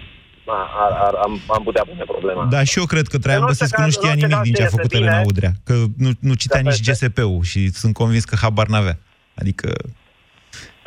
ar, 0.84 0.92
ar, 1.06 1.14
am, 1.24 1.40
am 1.56 1.62
putea 1.62 1.84
pune 1.90 2.04
problema. 2.06 2.44
Da, 2.44 2.62
și 2.64 2.78
eu 2.78 2.84
cred 2.84 3.06
că 3.06 3.18
Traian 3.18 3.40
În 3.42 3.46
orice 3.48 3.58
Băsescu 3.62 3.80
nu 3.80 3.86
caz, 3.86 3.94
în 3.94 4.00
știa 4.00 4.10
orice 4.12 4.26
nimic 4.26 4.36
caz, 4.38 4.46
din 4.46 4.54
ce 4.54 4.62
a 4.62 4.64
este 4.64 4.76
făcut 4.76 4.90
bine 4.94 5.06
Elena 5.06 5.22
Udrea. 5.30 5.52
Că 5.68 5.74
nu, 6.04 6.10
nu 6.28 6.34
citea 6.42 6.60
Că 6.60 6.68
nici 6.68 6.82
peste- 6.86 7.06
GSP-ul 7.06 7.42
și 7.52 7.60
sunt 7.82 7.94
convins 8.02 8.24
că 8.30 8.36
habar 8.42 8.66
n-avea. 8.72 8.96
Adică, 9.40 9.68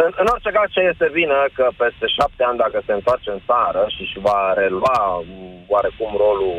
În, 0.03 0.11
în 0.21 0.27
orice 0.33 0.49
caz, 0.57 0.67
ce 0.75 0.81
este 0.91 1.07
bine 1.19 1.37
că 1.57 1.65
peste 1.83 2.05
șapte 2.17 2.41
ani, 2.49 2.61
dacă 2.63 2.77
se 2.87 2.93
întoarce 2.99 3.29
în 3.35 3.41
țară 3.49 3.81
și 3.95 4.01
își 4.07 4.17
va 4.27 4.39
relua 4.61 4.99
m, 5.27 5.31
oarecum 5.73 6.11
rolul 6.25 6.57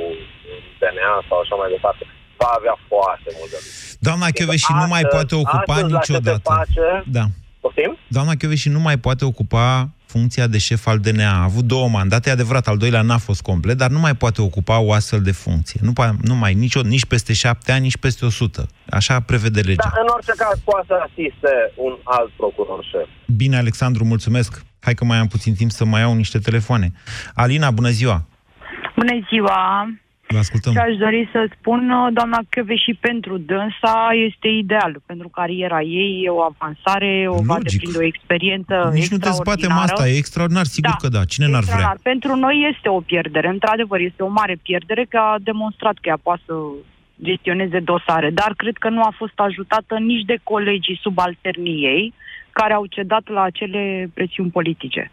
DNA 0.81 1.15
sau 1.29 1.37
așa 1.41 1.55
mai 1.61 1.71
departe, 1.77 2.03
va 2.43 2.51
avea 2.59 2.77
foarte 2.93 3.31
mult 3.39 3.51
de 3.55 3.59
lucru. 3.65 3.86
Doamna 3.99 4.27
Chioveși 4.31 4.67
nu 4.73 4.87
mai 4.89 5.01
Astăzi- 5.03 5.11
poate 5.15 5.35
ocupa 5.35 5.73
astăzi, 5.75 5.93
la 5.93 5.99
ce 5.99 6.13
se 6.13 6.19
niciodată. 6.19 6.41
face, 6.55 7.05
Da. 7.11 7.25
Poftim? 7.61 7.97
Doamna 8.09 8.35
Chioveși 8.35 8.69
nu 8.69 8.81
mai 8.81 8.97
poate 8.99 9.25
ocupa 9.25 9.91
funcția 10.07 10.47
de 10.47 10.59
șef 10.59 10.87
al 10.87 10.99
DNA. 10.99 11.31
A 11.31 11.43
avut 11.43 11.65
două 11.65 11.89
mandate, 11.89 12.29
e 12.29 12.33
adevărat, 12.33 12.67
al 12.69 12.77
doilea 12.77 13.03
n-a 13.03 13.19
fost 13.19 13.43
complet, 13.43 13.77
dar 13.77 13.91
nu 13.91 13.99
mai 13.99 14.15
poate 14.15 14.43
ocupa 14.43 14.79
o 14.79 14.93
astfel 14.93 15.23
de 15.23 15.33
funcție. 15.33 15.81
Nu, 15.83 15.93
pa- 15.93 16.17
nu 16.23 16.35
mai, 16.35 16.55
nici, 16.55 16.79
nici 16.83 17.05
peste 17.07 17.33
șapte 17.33 17.73
ani, 17.73 17.81
nici 17.83 17.97
peste 17.97 18.25
o 18.25 18.29
sută. 18.31 18.67
Așa 18.91 19.21
prevede 19.21 19.61
legea. 19.61 19.83
Dar 19.83 20.01
în 20.03 20.09
orice 20.15 20.33
caz 20.37 20.59
poate 20.65 20.87
să 20.89 20.95
asiste 21.09 21.51
un 21.77 21.97
alt 22.05 22.31
procuror 22.37 22.85
șef. 22.91 23.09
Bine, 23.37 23.57
Alexandru, 23.57 24.05
mulțumesc. 24.05 24.63
Hai 24.81 24.95
că 24.95 25.05
mai 25.05 25.19
am 25.19 25.27
puțin 25.27 25.55
timp 25.55 25.71
să 25.71 25.85
mai 25.85 26.01
iau 26.01 26.15
niște 26.15 26.39
telefoane. 26.39 26.93
Alina, 27.35 27.71
bună 27.71 27.89
ziua! 27.89 28.25
Bună 28.97 29.13
ziua! 29.29 29.87
Vă 30.29 30.39
ascultăm. 30.39 30.73
Ce 30.73 30.79
aș 30.79 30.97
dori 30.97 31.29
să 31.33 31.49
spun, 31.59 32.11
doamna 32.13 32.39
Chiove, 32.51 32.77
și 32.77 32.95
pentru 33.01 33.39
dânsa 33.39 34.09
este 34.29 34.49
ideal. 34.49 34.97
Pentru 35.07 35.29
cariera 35.29 35.81
ei 35.83 36.23
e 36.25 36.29
o 36.29 36.41
avansare, 36.41 37.25
o 37.29 37.43
va 37.43 37.55
Logic. 37.55 37.71
deprinde 37.71 37.99
o 37.99 38.07
experiență 38.13 38.91
Nici 38.93 39.09
nu 39.09 39.17
dezbatem 39.17 39.53
extraordinară. 39.53 39.93
asta, 39.93 40.09
e 40.09 40.17
extraordinar, 40.17 40.65
sigur 40.65 40.95
că 41.01 41.09
da. 41.09 41.25
Cine 41.25 41.47
n-ar 41.47 41.63
vrea? 41.63 41.75
Extraordinar. 41.75 41.99
Pentru 42.13 42.37
noi 42.37 42.57
este 42.73 42.89
o 42.89 43.01
pierdere. 43.01 43.49
Într-adevăr, 43.49 44.01
este 44.01 44.23
o 44.23 44.29
mare 44.29 44.57
pierdere 44.63 45.07
că 45.09 45.17
a 45.17 45.37
demonstrat 45.41 45.95
că 45.95 46.09
ea 46.09 46.19
poate 46.23 46.43
să 46.47 46.55
gestioneze 47.23 47.79
dosare, 47.81 48.31
dar 48.31 48.53
cred 48.57 48.77
că 48.77 48.89
nu 48.89 49.03
a 49.03 49.13
fost 49.17 49.33
ajutată 49.37 49.95
nici 49.99 50.25
de 50.25 50.39
colegii 50.43 50.99
subalternii 51.03 51.85
ei 51.85 52.15
care 52.51 52.73
au 52.73 52.87
cedat 52.87 53.29
la 53.29 53.43
acele 53.43 54.11
presiuni 54.15 54.51
politice. 54.51 55.11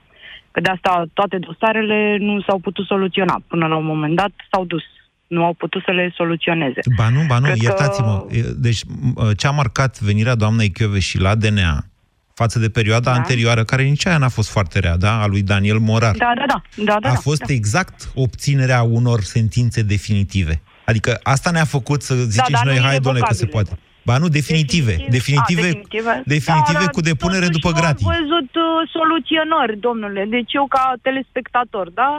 Că 0.52 0.60
de 0.62 0.70
asta 0.70 1.06
toate 1.14 1.38
dosarele 1.38 2.18
nu 2.20 2.42
s-au 2.42 2.60
putut 2.60 2.86
soluționa. 2.86 3.36
Până 3.48 3.68
la 3.68 3.76
un 3.76 3.86
moment 3.86 4.16
dat 4.16 4.32
s-au 4.52 4.66
dus. 4.66 4.84
Nu 5.34 5.44
au 5.44 5.54
putut 5.54 5.82
să 5.86 5.92
le 5.92 6.12
soluționeze. 6.16 6.80
Ba 6.96 7.10
nu, 7.10 7.22
ba 7.28 7.38
nu, 7.38 7.44
Cred 7.46 7.58
că- 7.58 7.64
iertați-mă. 7.64 8.26
E, 8.32 8.42
Deci, 8.56 8.82
m- 8.84 9.36
ce 9.38 9.48
a 9.48 9.52
marcat 9.52 10.00
venirea 10.00 10.36
doamnei 10.36 10.72
și 11.00 11.20
la 11.20 11.36
DNA 11.36 11.86
față 12.34 12.60
de 12.60 12.70
perioada 12.70 13.12
Da. 13.12 13.18
anterioară, 13.18 13.64
care 13.64 13.84
nici 13.84 14.06
aia 14.06 14.18
n-a 14.18 14.30
fost 14.30 14.50
foarte 14.50 14.80
rea, 14.80 14.98
da? 14.98 15.22
A 15.22 15.26
lui 15.26 15.42
Daniel 15.42 15.78
Morar. 15.80 16.16
Da, 16.18 16.32
da, 16.36 16.44
da. 16.48 16.62
da, 16.84 16.98
da 17.00 17.10
a 17.10 17.14
da, 17.14 17.20
fost 17.20 17.44
da. 17.48 17.54
exact 17.54 18.12
obținerea 18.16 18.82
unor 18.82 19.22
sentințe 19.22 19.82
definitive. 19.82 20.62
Adică 20.86 21.20
asta 21.24 21.50
ne-a 21.52 21.66
făcut 21.66 22.02
să 22.02 22.16
zicem 22.16 22.46
dar 22.52 22.60
și 22.60 22.66
noi, 22.66 22.76
nu 22.78 22.82
hai, 22.82 23.00
domnule, 23.00 23.26
că 23.28 23.34
se 23.34 23.44
irrevocabile. 23.44 23.76
poate. 23.78 23.92
Ba 24.10 24.18
nu, 24.18 24.28
definitive. 24.40 24.96
Definitive, 25.10 25.62
A, 25.62 25.66
definitive, 25.70 26.22
definitive 26.26 26.84
Da, 26.86 26.90
cu 26.98 27.02
dar 27.02 27.10
depunere 27.12 27.46
totuși 27.46 27.60
după 27.60 27.70
nu 27.74 27.80
gratii. 27.82 28.06
am 28.06 28.12
văzut 28.20 28.50
uh, 28.66 28.66
soluționări, 28.98 29.76
domnule. 29.88 30.22
Deci 30.36 30.52
eu 30.60 30.66
ca 30.76 30.84
telespectator, 31.02 31.86
da? 32.02 32.12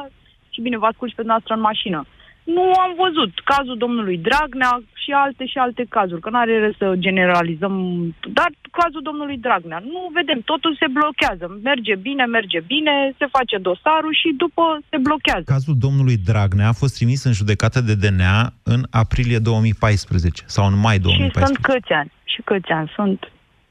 Și 0.53 0.61
bine, 0.67 0.77
vă 0.83 0.87
ascult 0.93 1.11
și 1.11 1.17
pe 1.21 1.23
noastră 1.33 1.53
în 1.55 1.61
mașină. 1.71 2.01
Nu 2.45 2.63
am 2.85 2.93
văzut 3.05 3.33
cazul 3.45 3.77
domnului 3.77 4.19
Dragnea 4.29 4.83
și 5.03 5.11
alte 5.25 5.47
și 5.47 5.59
alte 5.59 5.85
cazuri, 5.89 6.21
că 6.21 6.31
n-are 6.31 6.65
rost 6.65 6.77
să 6.79 6.95
generalizăm, 7.07 7.75
dar 8.39 8.51
cazul 8.71 9.03
domnului 9.03 9.39
Dragnea. 9.39 9.79
Nu 9.93 10.11
vedem, 10.19 10.41
totul 10.45 10.77
se 10.81 10.87
blochează. 10.99 11.61
Merge 11.63 11.95
bine, 11.95 12.25
merge 12.25 12.61
bine, 12.61 12.93
se 13.19 13.27
face 13.37 13.57
dosarul 13.59 14.15
și 14.21 14.29
după 14.37 14.63
se 14.91 14.97
blochează. 15.07 15.45
Cazul 15.47 15.77
domnului 15.87 16.17
Dragnea 16.17 16.69
a 16.69 16.73
fost 16.83 16.95
trimis 16.95 17.25
în 17.25 17.33
judecată 17.33 17.81
de 17.81 17.95
DNA 17.95 18.53
în 18.63 18.81
aprilie 18.91 19.39
2014 19.39 20.43
sau 20.47 20.67
în 20.67 20.77
mai 20.87 20.95
Și 20.95 21.01
2014. 21.01 21.45
sunt 21.53 21.59
câți 21.69 21.93
ani? 21.93 22.11
Și 22.25 22.41
câți 22.45 22.71
ani 22.71 22.93
sunt? 22.97 23.21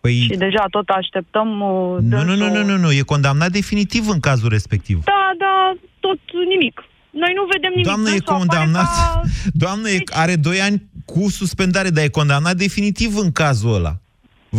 Păi, 0.01 0.13
Și 0.29 0.35
deja 0.47 0.63
tot 0.69 0.87
așteptăm... 0.89 1.49
Uh, 1.61 1.97
nu, 2.01 2.17
nu, 2.17 2.23
nu, 2.23 2.35
dânsul- 2.35 2.51
nu, 2.53 2.63
nu, 2.71 2.77
nu, 2.77 2.91
e 2.91 3.01
condamnat 3.15 3.51
definitiv 3.51 4.03
în 4.09 4.19
cazul 4.19 4.49
respectiv. 4.49 4.97
Da, 5.03 5.31
da, 5.37 5.73
tot 5.99 6.19
nimic. 6.53 6.83
Noi 7.21 7.31
nu 7.35 7.43
vedem 7.53 7.69
nimic. 7.71 7.85
Doamnă, 7.85 8.07
e 8.09 8.11
Dânsul 8.11 8.33
apare 8.33 8.39
condamnat. 8.39 8.89
ca- 8.95 9.21
Doamnă, 9.63 9.87
e- 9.89 10.03
are 10.23 10.35
doi 10.35 10.59
ani 10.67 10.77
cu 11.05 11.29
suspendare, 11.39 11.89
dar 11.89 12.03
e 12.03 12.19
condamnat 12.21 12.55
definitiv 12.65 13.11
în 13.17 13.31
cazul 13.31 13.73
ăla. 13.79 13.93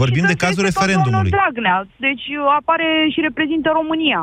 Vorbim 0.03 0.25
de 0.33 0.35
Dânsul 0.35 0.45
cazul 0.47 0.65
este 0.65 0.79
tot 0.79 0.81
referendumului. 0.87 1.31
domnul 1.31 1.39
Dragnea. 1.41 1.77
Deci 2.07 2.27
uh, 2.41 2.55
apare 2.59 2.89
și 3.13 3.21
reprezintă 3.29 3.69
România. 3.81 4.23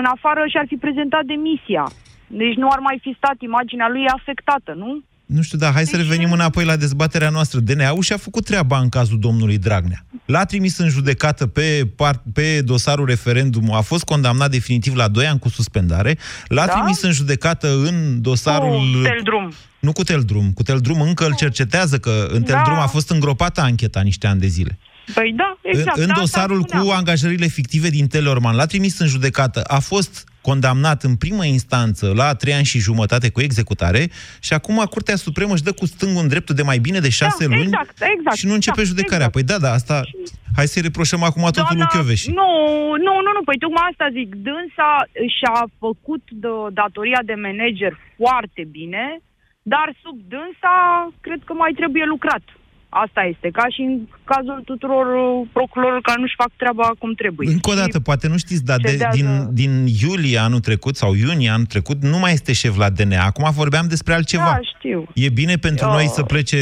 În 0.00 0.04
afară 0.14 0.42
și-ar 0.52 0.66
fi 0.68 0.76
prezentat 0.84 1.24
demisia. 1.34 1.84
Deci 2.26 2.56
nu 2.62 2.68
ar 2.74 2.78
mai 2.88 2.98
fi 3.04 3.14
stat 3.20 3.36
imaginea 3.50 3.88
lui 3.94 4.04
afectată, 4.18 4.72
nu? 4.82 4.90
Nu 5.26 5.42
știu, 5.42 5.58
dar 5.58 5.72
hai 5.72 5.86
să 5.86 5.96
revenim 5.96 6.32
înapoi 6.32 6.64
la 6.64 6.76
dezbaterea 6.76 7.28
noastră. 7.28 7.60
DNA-ul 7.60 8.02
și-a 8.02 8.16
făcut 8.16 8.44
treaba 8.44 8.78
în 8.78 8.88
cazul 8.88 9.18
domnului 9.18 9.58
Dragnea. 9.58 10.04
L-a 10.24 10.44
trimis 10.44 10.78
în 10.78 10.88
judecată 10.88 11.46
pe, 11.46 11.88
par, 11.96 12.22
pe 12.32 12.60
dosarul 12.60 13.06
referendumul, 13.06 13.76
a 13.76 13.80
fost 13.80 14.04
condamnat 14.04 14.50
definitiv 14.50 14.94
la 14.94 15.08
2 15.08 15.26
ani 15.26 15.38
cu 15.38 15.48
suspendare, 15.48 16.18
l-a 16.48 16.66
Da? 16.66 16.72
trimis 16.72 17.02
în 17.02 17.12
judecată 17.12 17.68
în 17.68 18.20
dosarul... 18.20 18.92
Cu 18.92 19.08
Teldrum. 19.08 19.52
Nu 19.78 19.92
cu 19.92 20.02
Teldrum, 20.02 20.52
cu 20.52 20.62
Teldrum 20.62 21.00
încă 21.00 21.26
îl 21.26 21.34
cercetează, 21.34 21.98
că 21.98 22.26
în 22.30 22.42
Da. 22.42 22.54
Teldrum 22.54 22.78
a 22.78 22.86
fost 22.86 23.10
îngropată 23.10 23.60
ancheta 23.60 24.00
niște 24.00 24.26
ani 24.26 24.40
de 24.40 24.46
zile. 24.46 24.78
Păi 25.14 25.34
da, 25.36 25.58
exact. 25.62 25.96
în, 25.96 26.02
în 26.02 26.10
asta 26.10 26.20
dosarul 26.20 26.60
cu 26.60 26.66
spuneam. 26.66 26.90
angajările 26.90 27.46
fictive 27.46 27.88
din 27.88 28.06
Teleorman, 28.06 28.56
l-a 28.56 28.66
trimis 28.66 28.98
în 28.98 29.06
judecată, 29.06 29.62
a 29.66 29.78
fost 29.78 30.24
condamnat 30.48 31.02
în 31.02 31.14
primă 31.24 31.44
instanță 31.44 32.12
la 32.20 32.34
trei 32.34 32.54
ani 32.54 32.70
și 32.72 32.78
jumătate 32.88 33.30
cu 33.30 33.40
executare 33.40 34.02
și 34.46 34.52
acum 34.58 34.76
Curtea 34.90 35.16
Supremă 35.26 35.52
își 35.54 35.66
dă 35.68 35.72
cu 35.72 35.86
stângul 35.86 36.22
în 36.22 36.28
dreptul 36.28 36.54
de 36.54 36.62
mai 36.70 36.78
bine 36.86 36.98
de 37.06 37.10
șase 37.20 37.46
Da, 37.46 37.54
luni 37.54 37.68
exact, 37.72 37.96
exact, 38.16 38.36
și 38.36 38.46
nu 38.46 38.54
începe 38.54 38.82
da, 38.82 38.90
judecarea. 38.90 39.26
exact. 39.26 39.34
Păi 39.34 39.44
da, 39.50 39.56
da, 39.64 39.70
asta... 39.78 39.96
Hai 40.56 40.66
să-i 40.72 40.86
reproșăm 40.88 41.22
acum 41.28 41.42
totul 41.58 41.76
lui 41.80 41.90
Chioveși. 41.92 42.28
Nu, 42.40 42.50
nu, 43.06 43.14
nu, 43.24 43.30
nu, 43.36 43.42
păi 43.48 43.58
tocmai 43.64 43.88
asta 43.90 44.06
zic. 44.18 44.28
Dânsa 44.46 44.90
și-a 45.36 45.58
făcut 45.84 46.22
de, 46.42 46.52
datoria 46.80 47.20
de 47.30 47.36
manager 47.46 47.92
foarte 48.20 48.62
bine, 48.76 49.04
dar 49.72 49.86
sub 50.02 50.16
dânsa 50.32 50.76
cred 51.26 51.40
că 51.46 51.52
mai 51.62 51.72
trebuie 51.80 52.04
lucrat. 52.14 52.44
Asta 53.02 53.20
este, 53.32 53.48
ca 53.58 53.66
și 53.74 53.80
în 53.80 53.94
cazul 54.24 54.62
tuturor 54.64 55.06
uh, 55.06 55.46
procurorilor 55.52 56.00
care 56.00 56.20
nu-și 56.20 56.34
fac 56.42 56.50
treaba 56.56 56.86
cum 56.98 57.12
trebuie. 57.14 57.48
Încă 57.48 57.68
o 57.70 57.72
Și 57.72 57.78
dată, 57.78 58.00
poate 58.00 58.28
nu 58.28 58.36
știți, 58.44 58.64
dar 58.64 58.78
de, 58.80 58.90
cedează- 58.90 59.16
din, 59.16 59.28
din 59.60 59.72
iulie 60.02 60.38
anul 60.38 60.60
trecut 60.60 60.96
sau 60.96 61.14
iunie 61.14 61.50
anul 61.50 61.66
trecut 61.66 61.98
nu 62.02 62.18
mai 62.18 62.32
este 62.32 62.52
șef 62.52 62.76
la 62.76 62.90
DNA. 62.90 63.24
Acum 63.24 63.50
vorbeam 63.62 63.86
despre 63.88 64.14
altceva. 64.14 64.44
Da, 64.44 64.58
știu. 64.78 65.06
E 65.14 65.28
bine 65.40 65.56
pentru 65.56 65.86
Eu- 65.86 65.92
noi 65.92 66.06
să 66.06 66.22
plece 66.22 66.58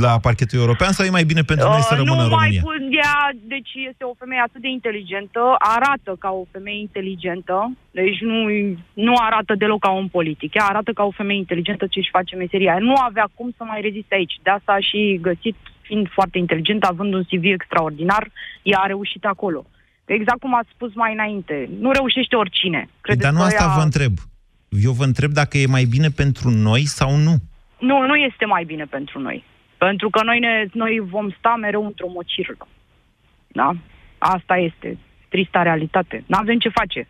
la 0.00 0.18
parchetul 0.26 0.58
european 0.58 0.92
sau 0.92 1.06
e 1.06 1.10
mai 1.18 1.24
bine 1.24 1.42
pentru 1.42 1.68
noi 1.68 1.80
să 1.90 1.94
Uh, 1.94 1.98
rămână 2.00 2.16
nu 2.22 2.28
în 2.28 2.34
mai 2.34 2.38
România? 2.38 2.62
pun, 2.68 2.82
ea, 3.02 3.18
deci 3.54 3.70
este 3.90 4.04
o 4.04 4.14
femeie 4.18 4.42
atât 4.46 4.60
de 4.60 4.68
inteligentă, 4.68 5.42
arată 5.58 6.10
ca 6.18 6.30
o 6.40 6.44
femeie 6.54 6.78
inteligentă, 6.80 7.56
deci 7.90 8.20
nu, 8.20 8.38
nu 9.06 9.12
arată 9.28 9.54
deloc 9.54 9.80
ca 9.80 9.90
un 9.90 10.08
politic, 10.08 10.54
ea 10.54 10.64
arată 10.64 10.90
ca 10.92 11.02
o 11.04 11.10
femeie 11.20 11.38
inteligentă 11.38 11.84
ce 11.86 11.98
își 11.98 12.14
face 12.18 12.36
meseria. 12.36 12.76
Nu 12.88 12.94
avea 13.08 13.26
cum 13.34 13.48
să 13.56 13.62
mai 13.64 13.80
reziste 13.80 14.14
aici, 14.14 14.36
de 14.42 14.50
asta 14.50 14.72
a 14.72 14.80
și 14.90 15.18
găsit, 15.22 15.51
fiind 15.82 16.08
foarte 16.10 16.38
inteligentă, 16.38 16.86
având 16.90 17.14
un 17.14 17.24
CV 17.24 17.44
extraordinar, 17.44 18.30
ea 18.62 18.78
a 18.78 18.86
reușit 18.86 19.24
acolo. 19.24 19.66
Exact 20.04 20.40
cum 20.40 20.54
ați 20.54 20.68
spus 20.74 20.94
mai 20.94 21.12
înainte, 21.12 21.68
nu 21.80 21.90
reușește 21.92 22.36
oricine. 22.36 22.88
Credeți 23.00 23.24
Dar 23.24 23.32
nu 23.32 23.38
că 23.38 23.44
asta 23.44 23.62
ea- 23.70 23.76
vă 23.76 23.82
întreb. 23.82 24.12
Eu 24.68 24.92
vă 24.92 25.04
întreb 25.04 25.30
dacă 25.30 25.58
e 25.58 25.66
mai 25.66 25.84
bine 25.84 26.08
pentru 26.08 26.50
noi 26.50 26.84
sau 26.86 27.16
nu. 27.16 27.34
Nu, 27.78 28.06
nu 28.06 28.14
este 28.14 28.44
mai 28.44 28.64
bine 28.64 28.84
pentru 28.84 29.18
noi. 29.20 29.44
Pentru 29.78 30.10
că 30.10 30.22
noi, 30.24 30.38
ne, 30.38 30.66
noi 30.72 31.00
vom 31.00 31.30
sta 31.38 31.54
mereu 31.60 31.86
într-o 31.86 32.08
mocirlă. 32.08 32.68
Da? 33.48 33.72
Asta 34.18 34.56
este 34.56 34.98
trista 35.28 35.62
realitate. 35.62 36.24
Nu 36.26 36.36
avem 36.40 36.58
ce 36.58 36.68
face. 36.68 37.08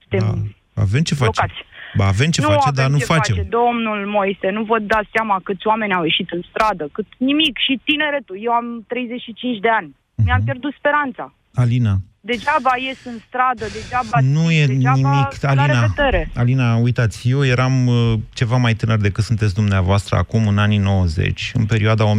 Suntem 0.00 0.54
Avem 0.74 1.02
ce 1.02 1.14
face. 1.14 1.30
blocați. 1.30 1.60
Ba, 1.96 2.06
avem 2.06 2.30
ce 2.30 2.40
nu 2.40 2.46
face, 2.46 2.68
avem 2.68 2.74
dar 2.82 2.90
nu 2.90 2.98
ce 2.98 3.04
facem. 3.04 3.36
Face. 3.36 3.48
Domnul 3.48 4.06
Moise, 4.06 4.48
nu 4.50 4.62
vă 4.64 4.78
dați 4.78 5.08
seama 5.12 5.40
câți 5.44 5.66
oameni 5.66 5.92
au 5.92 6.04
ieșit 6.04 6.30
în 6.30 6.42
stradă, 6.50 6.88
cât 6.92 7.06
nimic. 7.16 7.58
Și 7.58 7.80
tineretul. 7.84 8.36
Eu 8.42 8.52
am 8.52 8.84
35 8.86 9.58
de 9.58 9.68
ani. 9.68 9.96
Mi-am 10.24 10.42
pierdut 10.44 10.74
speranța. 10.78 11.34
Alina, 11.54 11.94
Degeaba 12.20 12.70
ies 12.86 13.04
în 13.04 13.18
stradă, 13.26 13.66
degeaba... 13.72 14.18
nu 14.20 14.52
e 14.52 14.66
degeaba 14.66 15.10
nimic. 15.10 15.40
la 15.40 15.48
Alina, 15.48 15.80
revedere. 15.80 16.30
Alina, 16.34 16.76
uitați, 16.76 17.30
eu 17.30 17.44
eram 17.44 17.86
uh, 17.86 18.14
ceva 18.32 18.56
mai 18.56 18.74
tânăr 18.74 18.98
decât 18.98 19.24
sunteți 19.24 19.54
dumneavoastră 19.54 20.16
acum, 20.16 20.46
în 20.46 20.58
anii 20.58 20.78
90, 20.78 21.50
în 21.54 21.64
perioada 21.66 22.04
1990-1997, 22.04 22.10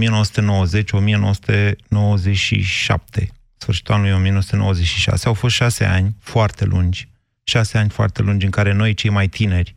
sfârșitul 3.58 3.94
anului 3.94 4.12
1996. 4.12 5.28
Au 5.28 5.34
fost 5.34 5.56
șase 5.56 5.86
ani 5.86 6.16
foarte 6.20 6.66
lungi, 6.66 7.08
șase 7.50 7.78
ani 7.78 7.90
foarte 7.90 8.22
lungi 8.22 8.46
în 8.46 8.52
care 8.52 8.74
noi, 8.74 8.94
cei 8.94 9.10
mai 9.10 9.28
tineri, 9.28 9.74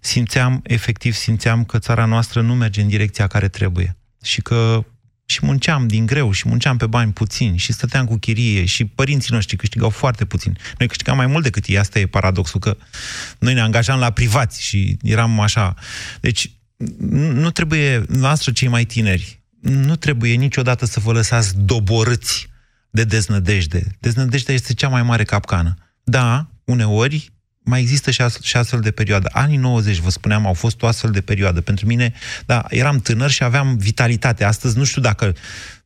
simțeam, 0.00 0.60
efectiv 0.62 1.14
simțeam 1.14 1.64
că 1.64 1.78
țara 1.78 2.04
noastră 2.04 2.40
nu 2.40 2.54
merge 2.54 2.80
în 2.80 2.88
direcția 2.88 3.26
care 3.26 3.48
trebuie 3.48 3.96
și 4.22 4.40
că 4.40 4.84
și 5.30 5.38
munceam 5.42 5.86
din 5.86 6.06
greu 6.06 6.30
și 6.32 6.48
munceam 6.48 6.76
pe 6.76 6.86
bani 6.86 7.12
puțini 7.12 7.56
și 7.56 7.72
stăteam 7.72 8.06
cu 8.06 8.16
chirie 8.16 8.64
și 8.64 8.84
părinții 8.84 9.32
noștri 9.32 9.56
câștigau 9.56 9.90
foarte 9.90 10.24
puțin. 10.24 10.56
Noi 10.78 10.88
câștigam 10.88 11.16
mai 11.16 11.26
mult 11.26 11.42
decât 11.42 11.66
ei, 11.66 11.78
asta 11.78 11.98
e 11.98 12.06
paradoxul, 12.06 12.60
că 12.60 12.76
noi 13.38 13.54
ne 13.54 13.60
angajam 13.60 13.98
la 13.98 14.10
privați 14.10 14.62
și 14.62 14.96
eram 15.02 15.40
așa. 15.40 15.74
Deci 16.20 16.50
nu 16.98 17.32
nu 17.32 17.50
trebuie, 17.50 18.04
noastră 18.08 18.52
cei 18.52 18.68
mai 18.68 18.84
tineri, 18.84 19.40
nu 19.60 19.96
trebuie 19.96 20.34
niciodată 20.34 20.86
să 20.86 21.00
vă 21.00 21.12
lăsați 21.12 21.58
doborâți 21.58 22.48
de 22.90 23.04
deznădejde. 23.04 23.96
Deznădejdea 24.00 24.54
este 24.54 24.74
cea 24.74 24.88
mai 24.88 25.02
mare 25.02 25.24
capcană. 25.24 25.74
Da, 26.04 26.48
uneori 26.68 27.32
mai 27.68 27.80
există 27.80 28.10
și, 28.10 28.22
as- 28.22 28.40
și 28.42 28.56
astfel 28.56 28.80
de 28.80 28.90
perioadă. 28.90 29.28
Anii 29.32 29.56
90, 29.56 29.98
vă 29.98 30.10
spuneam, 30.10 30.46
au 30.46 30.52
fost 30.52 30.82
o 30.82 30.86
astfel 30.86 31.10
de 31.10 31.20
perioadă. 31.20 31.60
Pentru 31.60 31.86
mine, 31.86 32.12
da, 32.46 32.64
eram 32.68 32.98
tânăr 32.98 33.30
și 33.30 33.42
aveam 33.42 33.76
vitalitate. 33.76 34.44
Astăzi 34.44 34.76
nu 34.76 34.84
știu 34.84 35.00
dacă... 35.00 35.34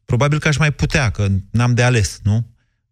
Probabil 0.05 0.39
că 0.39 0.49
aș 0.49 0.57
mai 0.57 0.73
putea, 0.73 1.11
că 1.11 1.29
n-am 1.51 1.75
de 1.75 1.83
ales, 1.83 2.21
nu? 2.23 2.47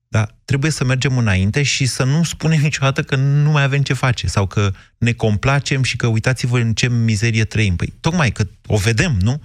Dar 0.09 0.39
trebuie 0.45 0.71
să 0.71 0.85
mergem 0.85 1.19
înainte 1.19 1.63
și 1.63 1.87
să 1.87 2.05
nu 2.05 2.23
spunem 2.23 2.61
niciodată 2.69 3.03
că 3.03 3.17
nu 3.17 3.51
mai 3.51 3.63
avem 3.63 3.83
ce 3.83 3.93
face 3.93 4.27
sau 4.27 4.47
că 4.47 4.73
ne 4.99 5.13
complacem 5.13 5.83
și 5.83 5.97
că 5.97 6.07
uitați-vă 6.07 6.59
în 6.59 6.75
ce 6.75 6.89
mizerie 6.89 7.45
trăim. 7.45 7.77
Păi 7.77 7.93
tocmai 8.01 8.31
că 8.31 8.47
o 8.67 8.77
vedem, 8.77 9.17
nu? 9.21 9.43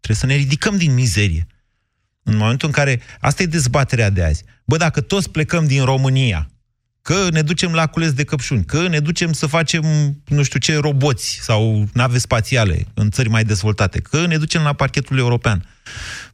Trebuie 0.00 0.16
să 0.16 0.26
ne 0.26 0.34
ridicăm 0.34 0.76
din 0.76 0.94
mizerie. 0.94 1.46
În 2.22 2.36
momentul 2.36 2.68
în 2.68 2.74
care... 2.74 3.00
Asta 3.20 3.42
e 3.42 3.46
dezbaterea 3.46 4.10
de 4.10 4.24
azi. 4.24 4.44
Bă, 4.64 4.76
dacă 4.76 5.00
toți 5.00 5.30
plecăm 5.30 5.66
din 5.66 5.84
România, 5.84 6.50
că 7.02 7.28
ne 7.30 7.42
ducem 7.42 7.72
la 7.72 7.86
cules 7.86 8.12
de 8.12 8.24
căpșuni, 8.24 8.64
că 8.64 8.88
ne 8.88 8.98
ducem 8.98 9.32
să 9.32 9.46
facem 9.46 9.84
nu 10.24 10.42
știu 10.42 10.58
ce 10.58 10.76
roboți 10.76 11.38
sau 11.42 11.88
nave 11.92 12.18
spațiale 12.18 12.86
în 12.94 13.10
țări 13.10 13.28
mai 13.28 13.44
dezvoltate, 13.44 14.00
că 14.00 14.26
ne 14.26 14.36
ducem 14.36 14.62
la 14.62 14.72
parchetul 14.72 15.18
european. 15.18 15.64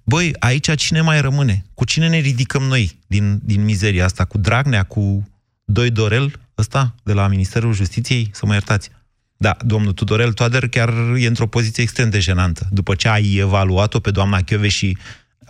Băi, 0.04 0.34
aici 0.38 0.76
cine 0.76 1.00
mai 1.00 1.20
rămâne? 1.20 1.64
Cu 1.74 1.84
cine 1.84 2.08
ne 2.08 2.18
ridicăm 2.18 2.62
noi 2.62 2.98
din, 3.06 3.40
din 3.44 3.64
mizeria 3.64 4.04
asta? 4.04 4.24
Cu 4.24 4.38
Dragnea, 4.38 4.82
cu 4.82 5.28
Doi 5.64 5.90
Dorel, 5.90 6.40
ăsta, 6.58 6.94
de 7.02 7.12
la 7.12 7.26
Ministerul 7.26 7.72
Justiției? 7.72 8.30
Să 8.32 8.46
mă 8.46 8.52
iertați. 8.52 8.90
Da, 9.36 9.56
domnul 9.64 9.92
Tudorel 9.92 10.32
Toader 10.32 10.68
chiar 10.68 10.88
e 11.16 11.26
într-o 11.26 11.46
poziție 11.46 11.82
extrem 11.82 12.10
de 12.10 12.18
jenantă. 12.18 12.68
După 12.70 12.94
ce 12.94 13.08
ai 13.08 13.34
evaluat-o 13.34 14.00
pe 14.00 14.10
doamna 14.10 14.42
Chiove 14.42 14.68
și 14.68 14.96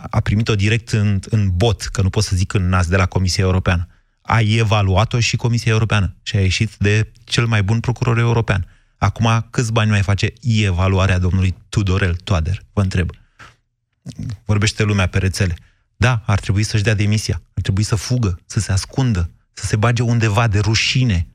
a 0.09 0.19
primit-o 0.19 0.55
direct 0.55 0.89
în, 0.89 1.19
în 1.29 1.49
bot, 1.53 1.81
că 1.81 2.01
nu 2.01 2.09
pot 2.09 2.23
să 2.23 2.35
zic 2.35 2.53
în 2.53 2.69
nas, 2.69 2.87
de 2.87 2.95
la 2.95 3.05
Comisia 3.05 3.43
Europeană. 3.43 3.87
A 4.31 4.39
evaluat-o 4.41 5.19
și 5.19 5.35
Comisia 5.35 5.71
Europeană 5.71 6.15
și 6.23 6.35
a 6.35 6.41
ieșit 6.41 6.75
de 6.77 7.11
cel 7.23 7.45
mai 7.45 7.63
bun 7.63 7.79
procuror 7.79 8.17
european. 8.17 8.67
Acum, 8.97 9.47
câți 9.49 9.71
bani 9.71 9.89
mai 9.89 10.01
face 10.01 10.33
evaluarea 10.41 11.17
domnului 11.17 11.55
Tudorel 11.69 12.15
Toader? 12.15 12.63
Vă 12.73 12.81
întreb. 12.81 13.09
Vorbește 14.45 14.83
lumea 14.83 15.07
pe 15.07 15.17
rețele. 15.17 15.57
Da, 15.97 16.21
ar 16.25 16.39
trebui 16.39 16.63
să-și 16.63 16.83
dea 16.83 16.93
demisia. 16.93 17.41
Ar 17.53 17.61
trebui 17.61 17.83
să 17.83 17.95
fugă, 17.95 18.39
să 18.45 18.59
se 18.59 18.71
ascundă, 18.71 19.29
să 19.53 19.65
se 19.65 19.75
bage 19.75 20.01
undeva 20.01 20.47
de 20.47 20.59
rușine. 20.59 21.27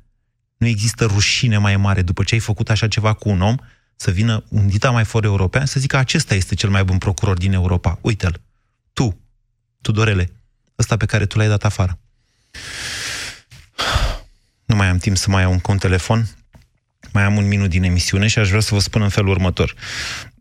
Nu 0.57 0.67
există 0.67 1.05
rușine 1.05 1.59
mai 1.59 1.77
mare 1.77 2.03
după 2.03 2.23
ce 2.23 2.35
ai 2.35 2.41
făcut 2.41 2.71
așa 2.71 2.89
ceva 2.89 3.13
cu 3.13 3.29
un 3.29 3.41
om, 3.41 3.57
să 3.97 4.11
vină 4.11 4.45
un 4.49 4.69
dita 4.69 4.91
mai 4.91 5.05
for 5.05 5.25
european 5.25 5.67
să 5.67 5.81
zică 5.81 5.97
acesta 5.97 6.35
este 6.35 6.55
cel 6.55 6.71
mai 6.71 6.85
bun 6.85 6.99
procuror 6.99 7.39
din 7.39 7.53
Europa. 7.53 7.99
Uite-l. 8.01 8.41
Tu, 8.93 9.21
Tudorele, 9.81 10.33
ăsta 10.79 10.97
pe 10.97 11.07
care 11.07 11.27
tu 11.27 11.39
l-ai 11.39 11.49
dat 11.49 11.65
afară. 11.65 11.99
Nu 14.75 14.81
mai 14.81 14.89
am 14.89 14.99
timp 14.99 15.17
să 15.17 15.31
mai 15.31 15.43
iau 15.43 15.53
încă 15.53 15.71
un 15.71 15.79
telefon. 15.79 16.27
Mai 17.13 17.23
am 17.23 17.37
un 17.37 17.49
minut 17.49 17.71
din 17.71 17.83
emisiune 17.83 18.27
și 18.27 18.39
aș 18.39 18.49
vrea 18.49 18.61
să 18.61 18.75
vă 18.75 18.81
spun 18.81 19.03
în 19.03 19.09
felul 19.09 19.31
următor. 19.31 19.75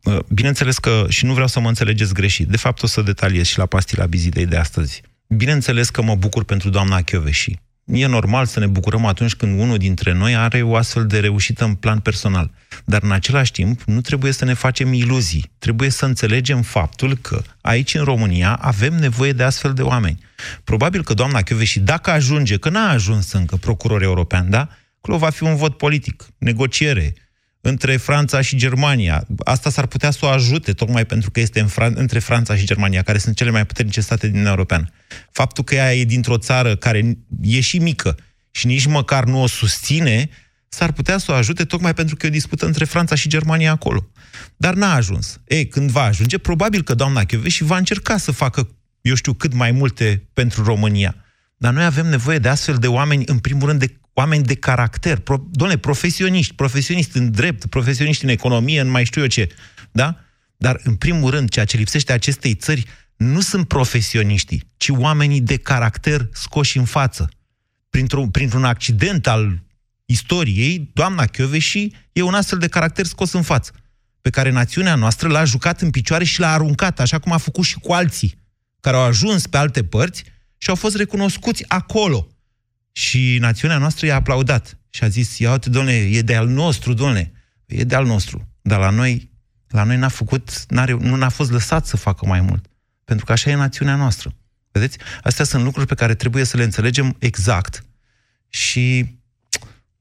Uh, 0.04 0.20
Bineînțeles 0.30 0.78
că, 0.78 1.06
și 1.10 1.26
nu 1.26 1.34
vreau 1.34 1.48
să 1.48 1.60
mă 1.60 1.68
înțelegeți 1.68 2.14
greșit, 2.14 2.48
de 2.48 2.58
fapt 2.58 2.84
o 2.84 2.88
să 2.88 3.02
detaliez 3.02 3.46
și 3.46 3.58
la 3.58 3.66
pastila 3.66 4.06
vizitei 4.06 4.46
de 4.46 4.58
astăzi. 4.58 5.02
Bineînțeles 5.28 5.90
că 5.90 6.02
mă 6.02 6.16
bucur 6.16 6.44
pentru 6.44 6.70
doamna 6.70 7.02
Chioveși. 7.02 7.60
E 7.86 8.06
normal 8.06 8.46
să 8.46 8.60
ne 8.60 8.68
bucurăm 8.68 9.06
atunci 9.06 9.36
când 9.36 9.60
unul 9.60 9.78
dintre 9.78 10.14
noi 10.14 10.36
are 10.36 10.62
o 10.62 10.76
astfel 10.76 11.06
de 11.06 11.20
reușită 11.20 11.64
în 11.64 11.76
plan 11.76 12.00
personal. 12.00 12.52
Dar 12.86 13.04
în 13.04 13.12
același 13.12 13.52
timp 13.52 13.82
nu 13.82 14.02
trebuie 14.02 14.32
să 14.32 14.46
ne 14.46 14.54
facem 14.54 14.94
iluzii. 14.94 15.52
Trebuie 15.60 15.90
să 15.90 16.06
înțelegem 16.06 16.62
faptul 16.62 17.18
că 17.18 17.42
aici 17.62 17.94
în 17.94 18.04
România 18.04 18.54
avem 18.54 18.94
nevoie 18.94 19.32
de 19.32 19.44
astfel 19.44 19.74
de 19.74 19.82
oameni. 19.82 20.20
Probabil 20.64 21.04
că 21.04 21.14
doamna 21.14 21.42
Chioveși, 21.42 21.80
dacă 21.80 22.10
ajunge, 22.12 22.58
că 22.58 22.70
n-a 22.70 22.90
ajuns 22.90 23.32
încă 23.32 23.56
procuror 23.56 24.02
european, 24.02 24.50
da? 24.50 24.70
Acolo 24.98 25.18
va 25.18 25.30
fi 25.30 25.44
un 25.44 25.56
vot 25.56 25.78
politic, 25.78 26.26
negociere, 26.38 27.14
între 27.66 27.98
Franța 27.98 28.42
și 28.42 28.56
Germania. 28.56 29.26
Asta 29.44 29.70
s-ar 29.70 29.86
putea 29.86 30.12
să 30.12 30.20
o 30.22 30.28
ajute, 30.28 30.74
tocmai 30.74 31.06
pentru 31.06 31.32
că 31.32 31.40
este 31.40 31.60
în 31.60 31.68
Fran- 31.68 31.96
între 31.96 32.20
Franța 32.20 32.56
și 32.56 32.66
Germania, 32.66 33.02
care 33.02 33.18
sunt 33.18 33.36
cele 33.36 33.50
mai 33.50 33.66
puternice 33.66 34.02
state 34.02 34.22
din 34.22 34.30
Uniunea 34.30 34.52
Europeană. 34.52 34.90
Faptul 35.32 35.64
că 35.64 35.76
ea 35.76 35.96
e 35.96 36.04
dintr-o 36.04 36.38
țară 36.38 36.76
care 36.76 37.18
e 37.42 37.60
și 37.60 37.78
mică 37.78 38.18
și 38.52 38.66
nici 38.66 38.86
măcar 38.86 39.24
nu 39.24 39.42
o 39.42 39.48
susține, 39.48 40.30
s-ar 40.68 40.92
putea 40.92 41.18
să 41.18 41.32
o 41.32 41.36
ajute 41.36 41.66
tocmai 41.66 41.94
pentru 41.94 42.16
că 42.16 42.26
e 42.26 42.30
o 42.30 42.32
dispută 42.32 42.66
între 42.66 42.86
Franța 42.86 43.16
și 43.16 43.30
Germania 43.30 43.72
acolo. 43.72 44.10
Dar 44.58 44.74
n-a 44.74 44.94
ajuns. 44.94 45.40
Ei, 45.48 45.68
când 45.68 45.90
va 45.90 46.04
ajunge, 46.04 46.38
probabil 46.38 46.84
că 46.84 46.94
doamna 46.94 47.22
și 47.48 47.64
va 47.64 47.78
încerca 47.78 48.18
să 48.18 48.32
facă, 48.32 48.70
eu 49.02 49.16
știu, 49.16 49.34
cât 49.34 49.54
mai 49.54 49.72
multe 49.72 50.30
pentru 50.34 50.64
România. 50.64 51.16
Dar 51.58 51.74
noi 51.74 51.86
avem 51.86 52.08
nevoie 52.08 52.38
de 52.38 52.50
astfel 52.50 52.76
de 52.76 52.88
oameni, 52.88 53.24
în 53.26 53.38
primul 53.38 53.68
rând, 53.68 53.80
de 53.80 53.98
oameni 54.14 54.44
de 54.44 54.56
caracter, 54.56 55.20
pro, 55.20 55.44
doamne, 55.52 55.78
profesioniști, 55.78 56.56
profesioniști 56.56 57.18
în 57.18 57.32
drept, 57.32 57.66
profesioniști 57.66 58.24
în 58.24 58.30
economie, 58.30 58.80
în 58.80 58.88
mai 58.88 59.06
știu 59.06 59.22
eu 59.22 59.28
ce, 59.28 59.50
da? 59.92 60.18
Dar, 60.58 60.80
în 60.84 60.96
primul 60.96 61.30
rând, 61.30 61.50
ceea 61.50 61.66
ce 61.66 61.78
lipsește 61.78 62.14
acestei 62.14 62.54
țări 62.54 62.86
nu 63.16 63.42
sunt 63.42 63.68
profesioniștii, 63.68 64.72
ci 64.78 64.90
oamenii 64.90 65.42
de 65.42 65.58
caracter 65.58 66.30
scoși 66.32 66.78
în 66.78 66.86
față. 66.86 67.30
Printr-un, 67.90 68.30
printr-un 68.30 68.64
accident 68.64 69.28
al 69.28 69.64
istoriei, 70.06 70.92
doamna 70.94 71.26
Chioveși 71.26 71.92
e 72.12 72.22
un 72.22 72.34
astfel 72.34 72.60
de 72.60 72.68
caracter 72.68 73.06
scos 73.06 73.32
în 73.32 73.42
față, 73.42 73.72
pe 74.22 74.30
care 74.30 74.50
națiunea 74.50 74.96
noastră 74.96 75.28
l-a 75.28 75.44
jucat 75.44 75.82
în 75.82 75.90
picioare 75.90 76.24
și 76.24 76.40
l-a 76.40 76.52
aruncat, 76.54 77.00
așa 77.00 77.20
cum 77.20 77.32
a 77.32 77.38
făcut 77.38 77.64
și 77.64 77.80
cu 77.80 77.94
alții, 77.94 78.38
care 78.80 78.96
au 78.96 79.04
ajuns 79.04 79.48
pe 79.48 79.58
alte 79.58 79.84
părți 79.84 80.24
și 80.58 80.70
au 80.70 80.76
fost 80.76 80.96
recunoscuți 80.96 81.64
acolo. 81.68 82.28
Și 82.96 83.38
națiunea 83.40 83.78
noastră 83.78 84.06
i-a 84.06 84.16
aplaudat 84.16 84.78
și 84.90 85.04
a 85.04 85.08
zis, 85.08 85.38
ia 85.38 85.52
uite, 85.52 85.70
domnule, 85.70 85.96
e 85.96 86.22
de 86.22 86.36
al 86.36 86.48
nostru, 86.48 86.94
domnule, 86.94 87.32
e 87.66 87.84
de 87.84 87.96
al 87.96 88.06
nostru. 88.06 88.48
Dar 88.62 88.80
la 88.80 88.90
noi, 88.90 89.32
la 89.68 89.84
noi 89.84 89.98
n-a 89.98 90.08
făcut, 90.08 90.66
n-a, 90.68 90.86
nu 90.86 91.16
n-a 91.16 91.30
fost 91.30 91.52
lăsat 91.52 91.86
să 91.86 91.98
facă 91.98 92.26
mai 92.26 92.42
mult. 92.42 92.66
Pentru 93.06 93.26
că 93.26 93.32
așa 93.32 93.50
e 93.50 93.56
națiunea 93.56 93.96
noastră. 93.96 94.36
Vedeți? 94.72 94.98
Astea 95.22 95.46
sunt 95.46 95.64
lucruri 95.64 95.88
pe 95.88 95.96
care 95.96 96.16
trebuie 96.16 96.44
să 96.44 96.58
le 96.58 96.64
înțelegem 96.64 97.16
exact 97.20 97.86
și 98.50 99.16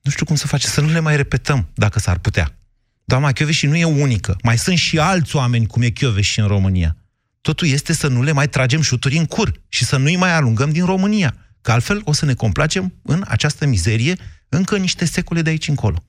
nu 0.01 0.11
știu 0.11 0.25
cum 0.25 0.37
să 0.37 0.47
facem, 0.47 0.71
să 0.71 0.81
nu 0.81 0.89
le 0.89 1.01
mai 1.01 1.17
repetăm, 1.17 1.69
dacă 1.75 1.99
s-ar 1.99 2.19
putea. 2.19 2.57
Doamna 3.05 3.33
Chioveși 3.33 3.67
nu 3.67 3.77
e 3.77 3.85
unică. 3.85 4.37
Mai 4.43 4.59
sunt 4.59 4.79
și 4.79 4.99
alți 4.99 5.37
oameni 5.37 5.67
cum 5.67 5.83
e 5.83 5.89
Chioveși 5.89 6.41
în 6.41 6.47
România. 6.47 6.97
Totul 7.41 7.69
este 7.69 7.93
să 7.93 8.09
nu 8.09 8.23
le 8.23 8.33
mai 8.33 8.49
tragem 8.49 8.81
șuturi 8.81 9.17
în 9.17 9.27
cur 9.27 9.61
și 9.69 9.85
să 9.85 9.97
nu-i 9.97 10.17
mai 10.17 10.35
alungăm 10.35 10.71
din 10.71 10.85
România. 10.85 11.37
Că 11.63 11.73
altfel 11.73 12.01
o 12.05 12.13
să 12.13 12.25
ne 12.25 12.35
complacem 12.35 12.95
în 13.03 13.25
această 13.29 13.67
mizerie 13.67 14.17
încă 14.49 14.77
niște 14.77 15.05
secole 15.05 15.43
de 15.43 15.51
aici 15.51 15.69
încolo. 15.69 16.05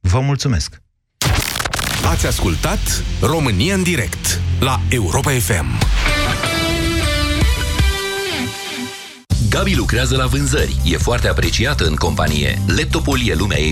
Vă 0.00 0.20
mulțumesc! 0.20 0.82
Ați 2.04 2.26
ascultat 2.26 3.04
România 3.20 3.74
în 3.74 3.82
direct 3.82 4.40
la 4.60 4.80
Europa 4.88 5.30
FM. 5.30 5.66
Gabi 9.48 9.74
lucrează 9.74 10.16
la 10.16 10.26
vânzări, 10.26 10.76
e 10.84 10.96
foarte 10.96 11.28
apreciată 11.28 11.84
în 11.84 11.94
companie. 11.94 12.58
Laptopul 12.66 13.18
e 13.26 13.34
lumea 13.34 13.58
ei 13.58 13.60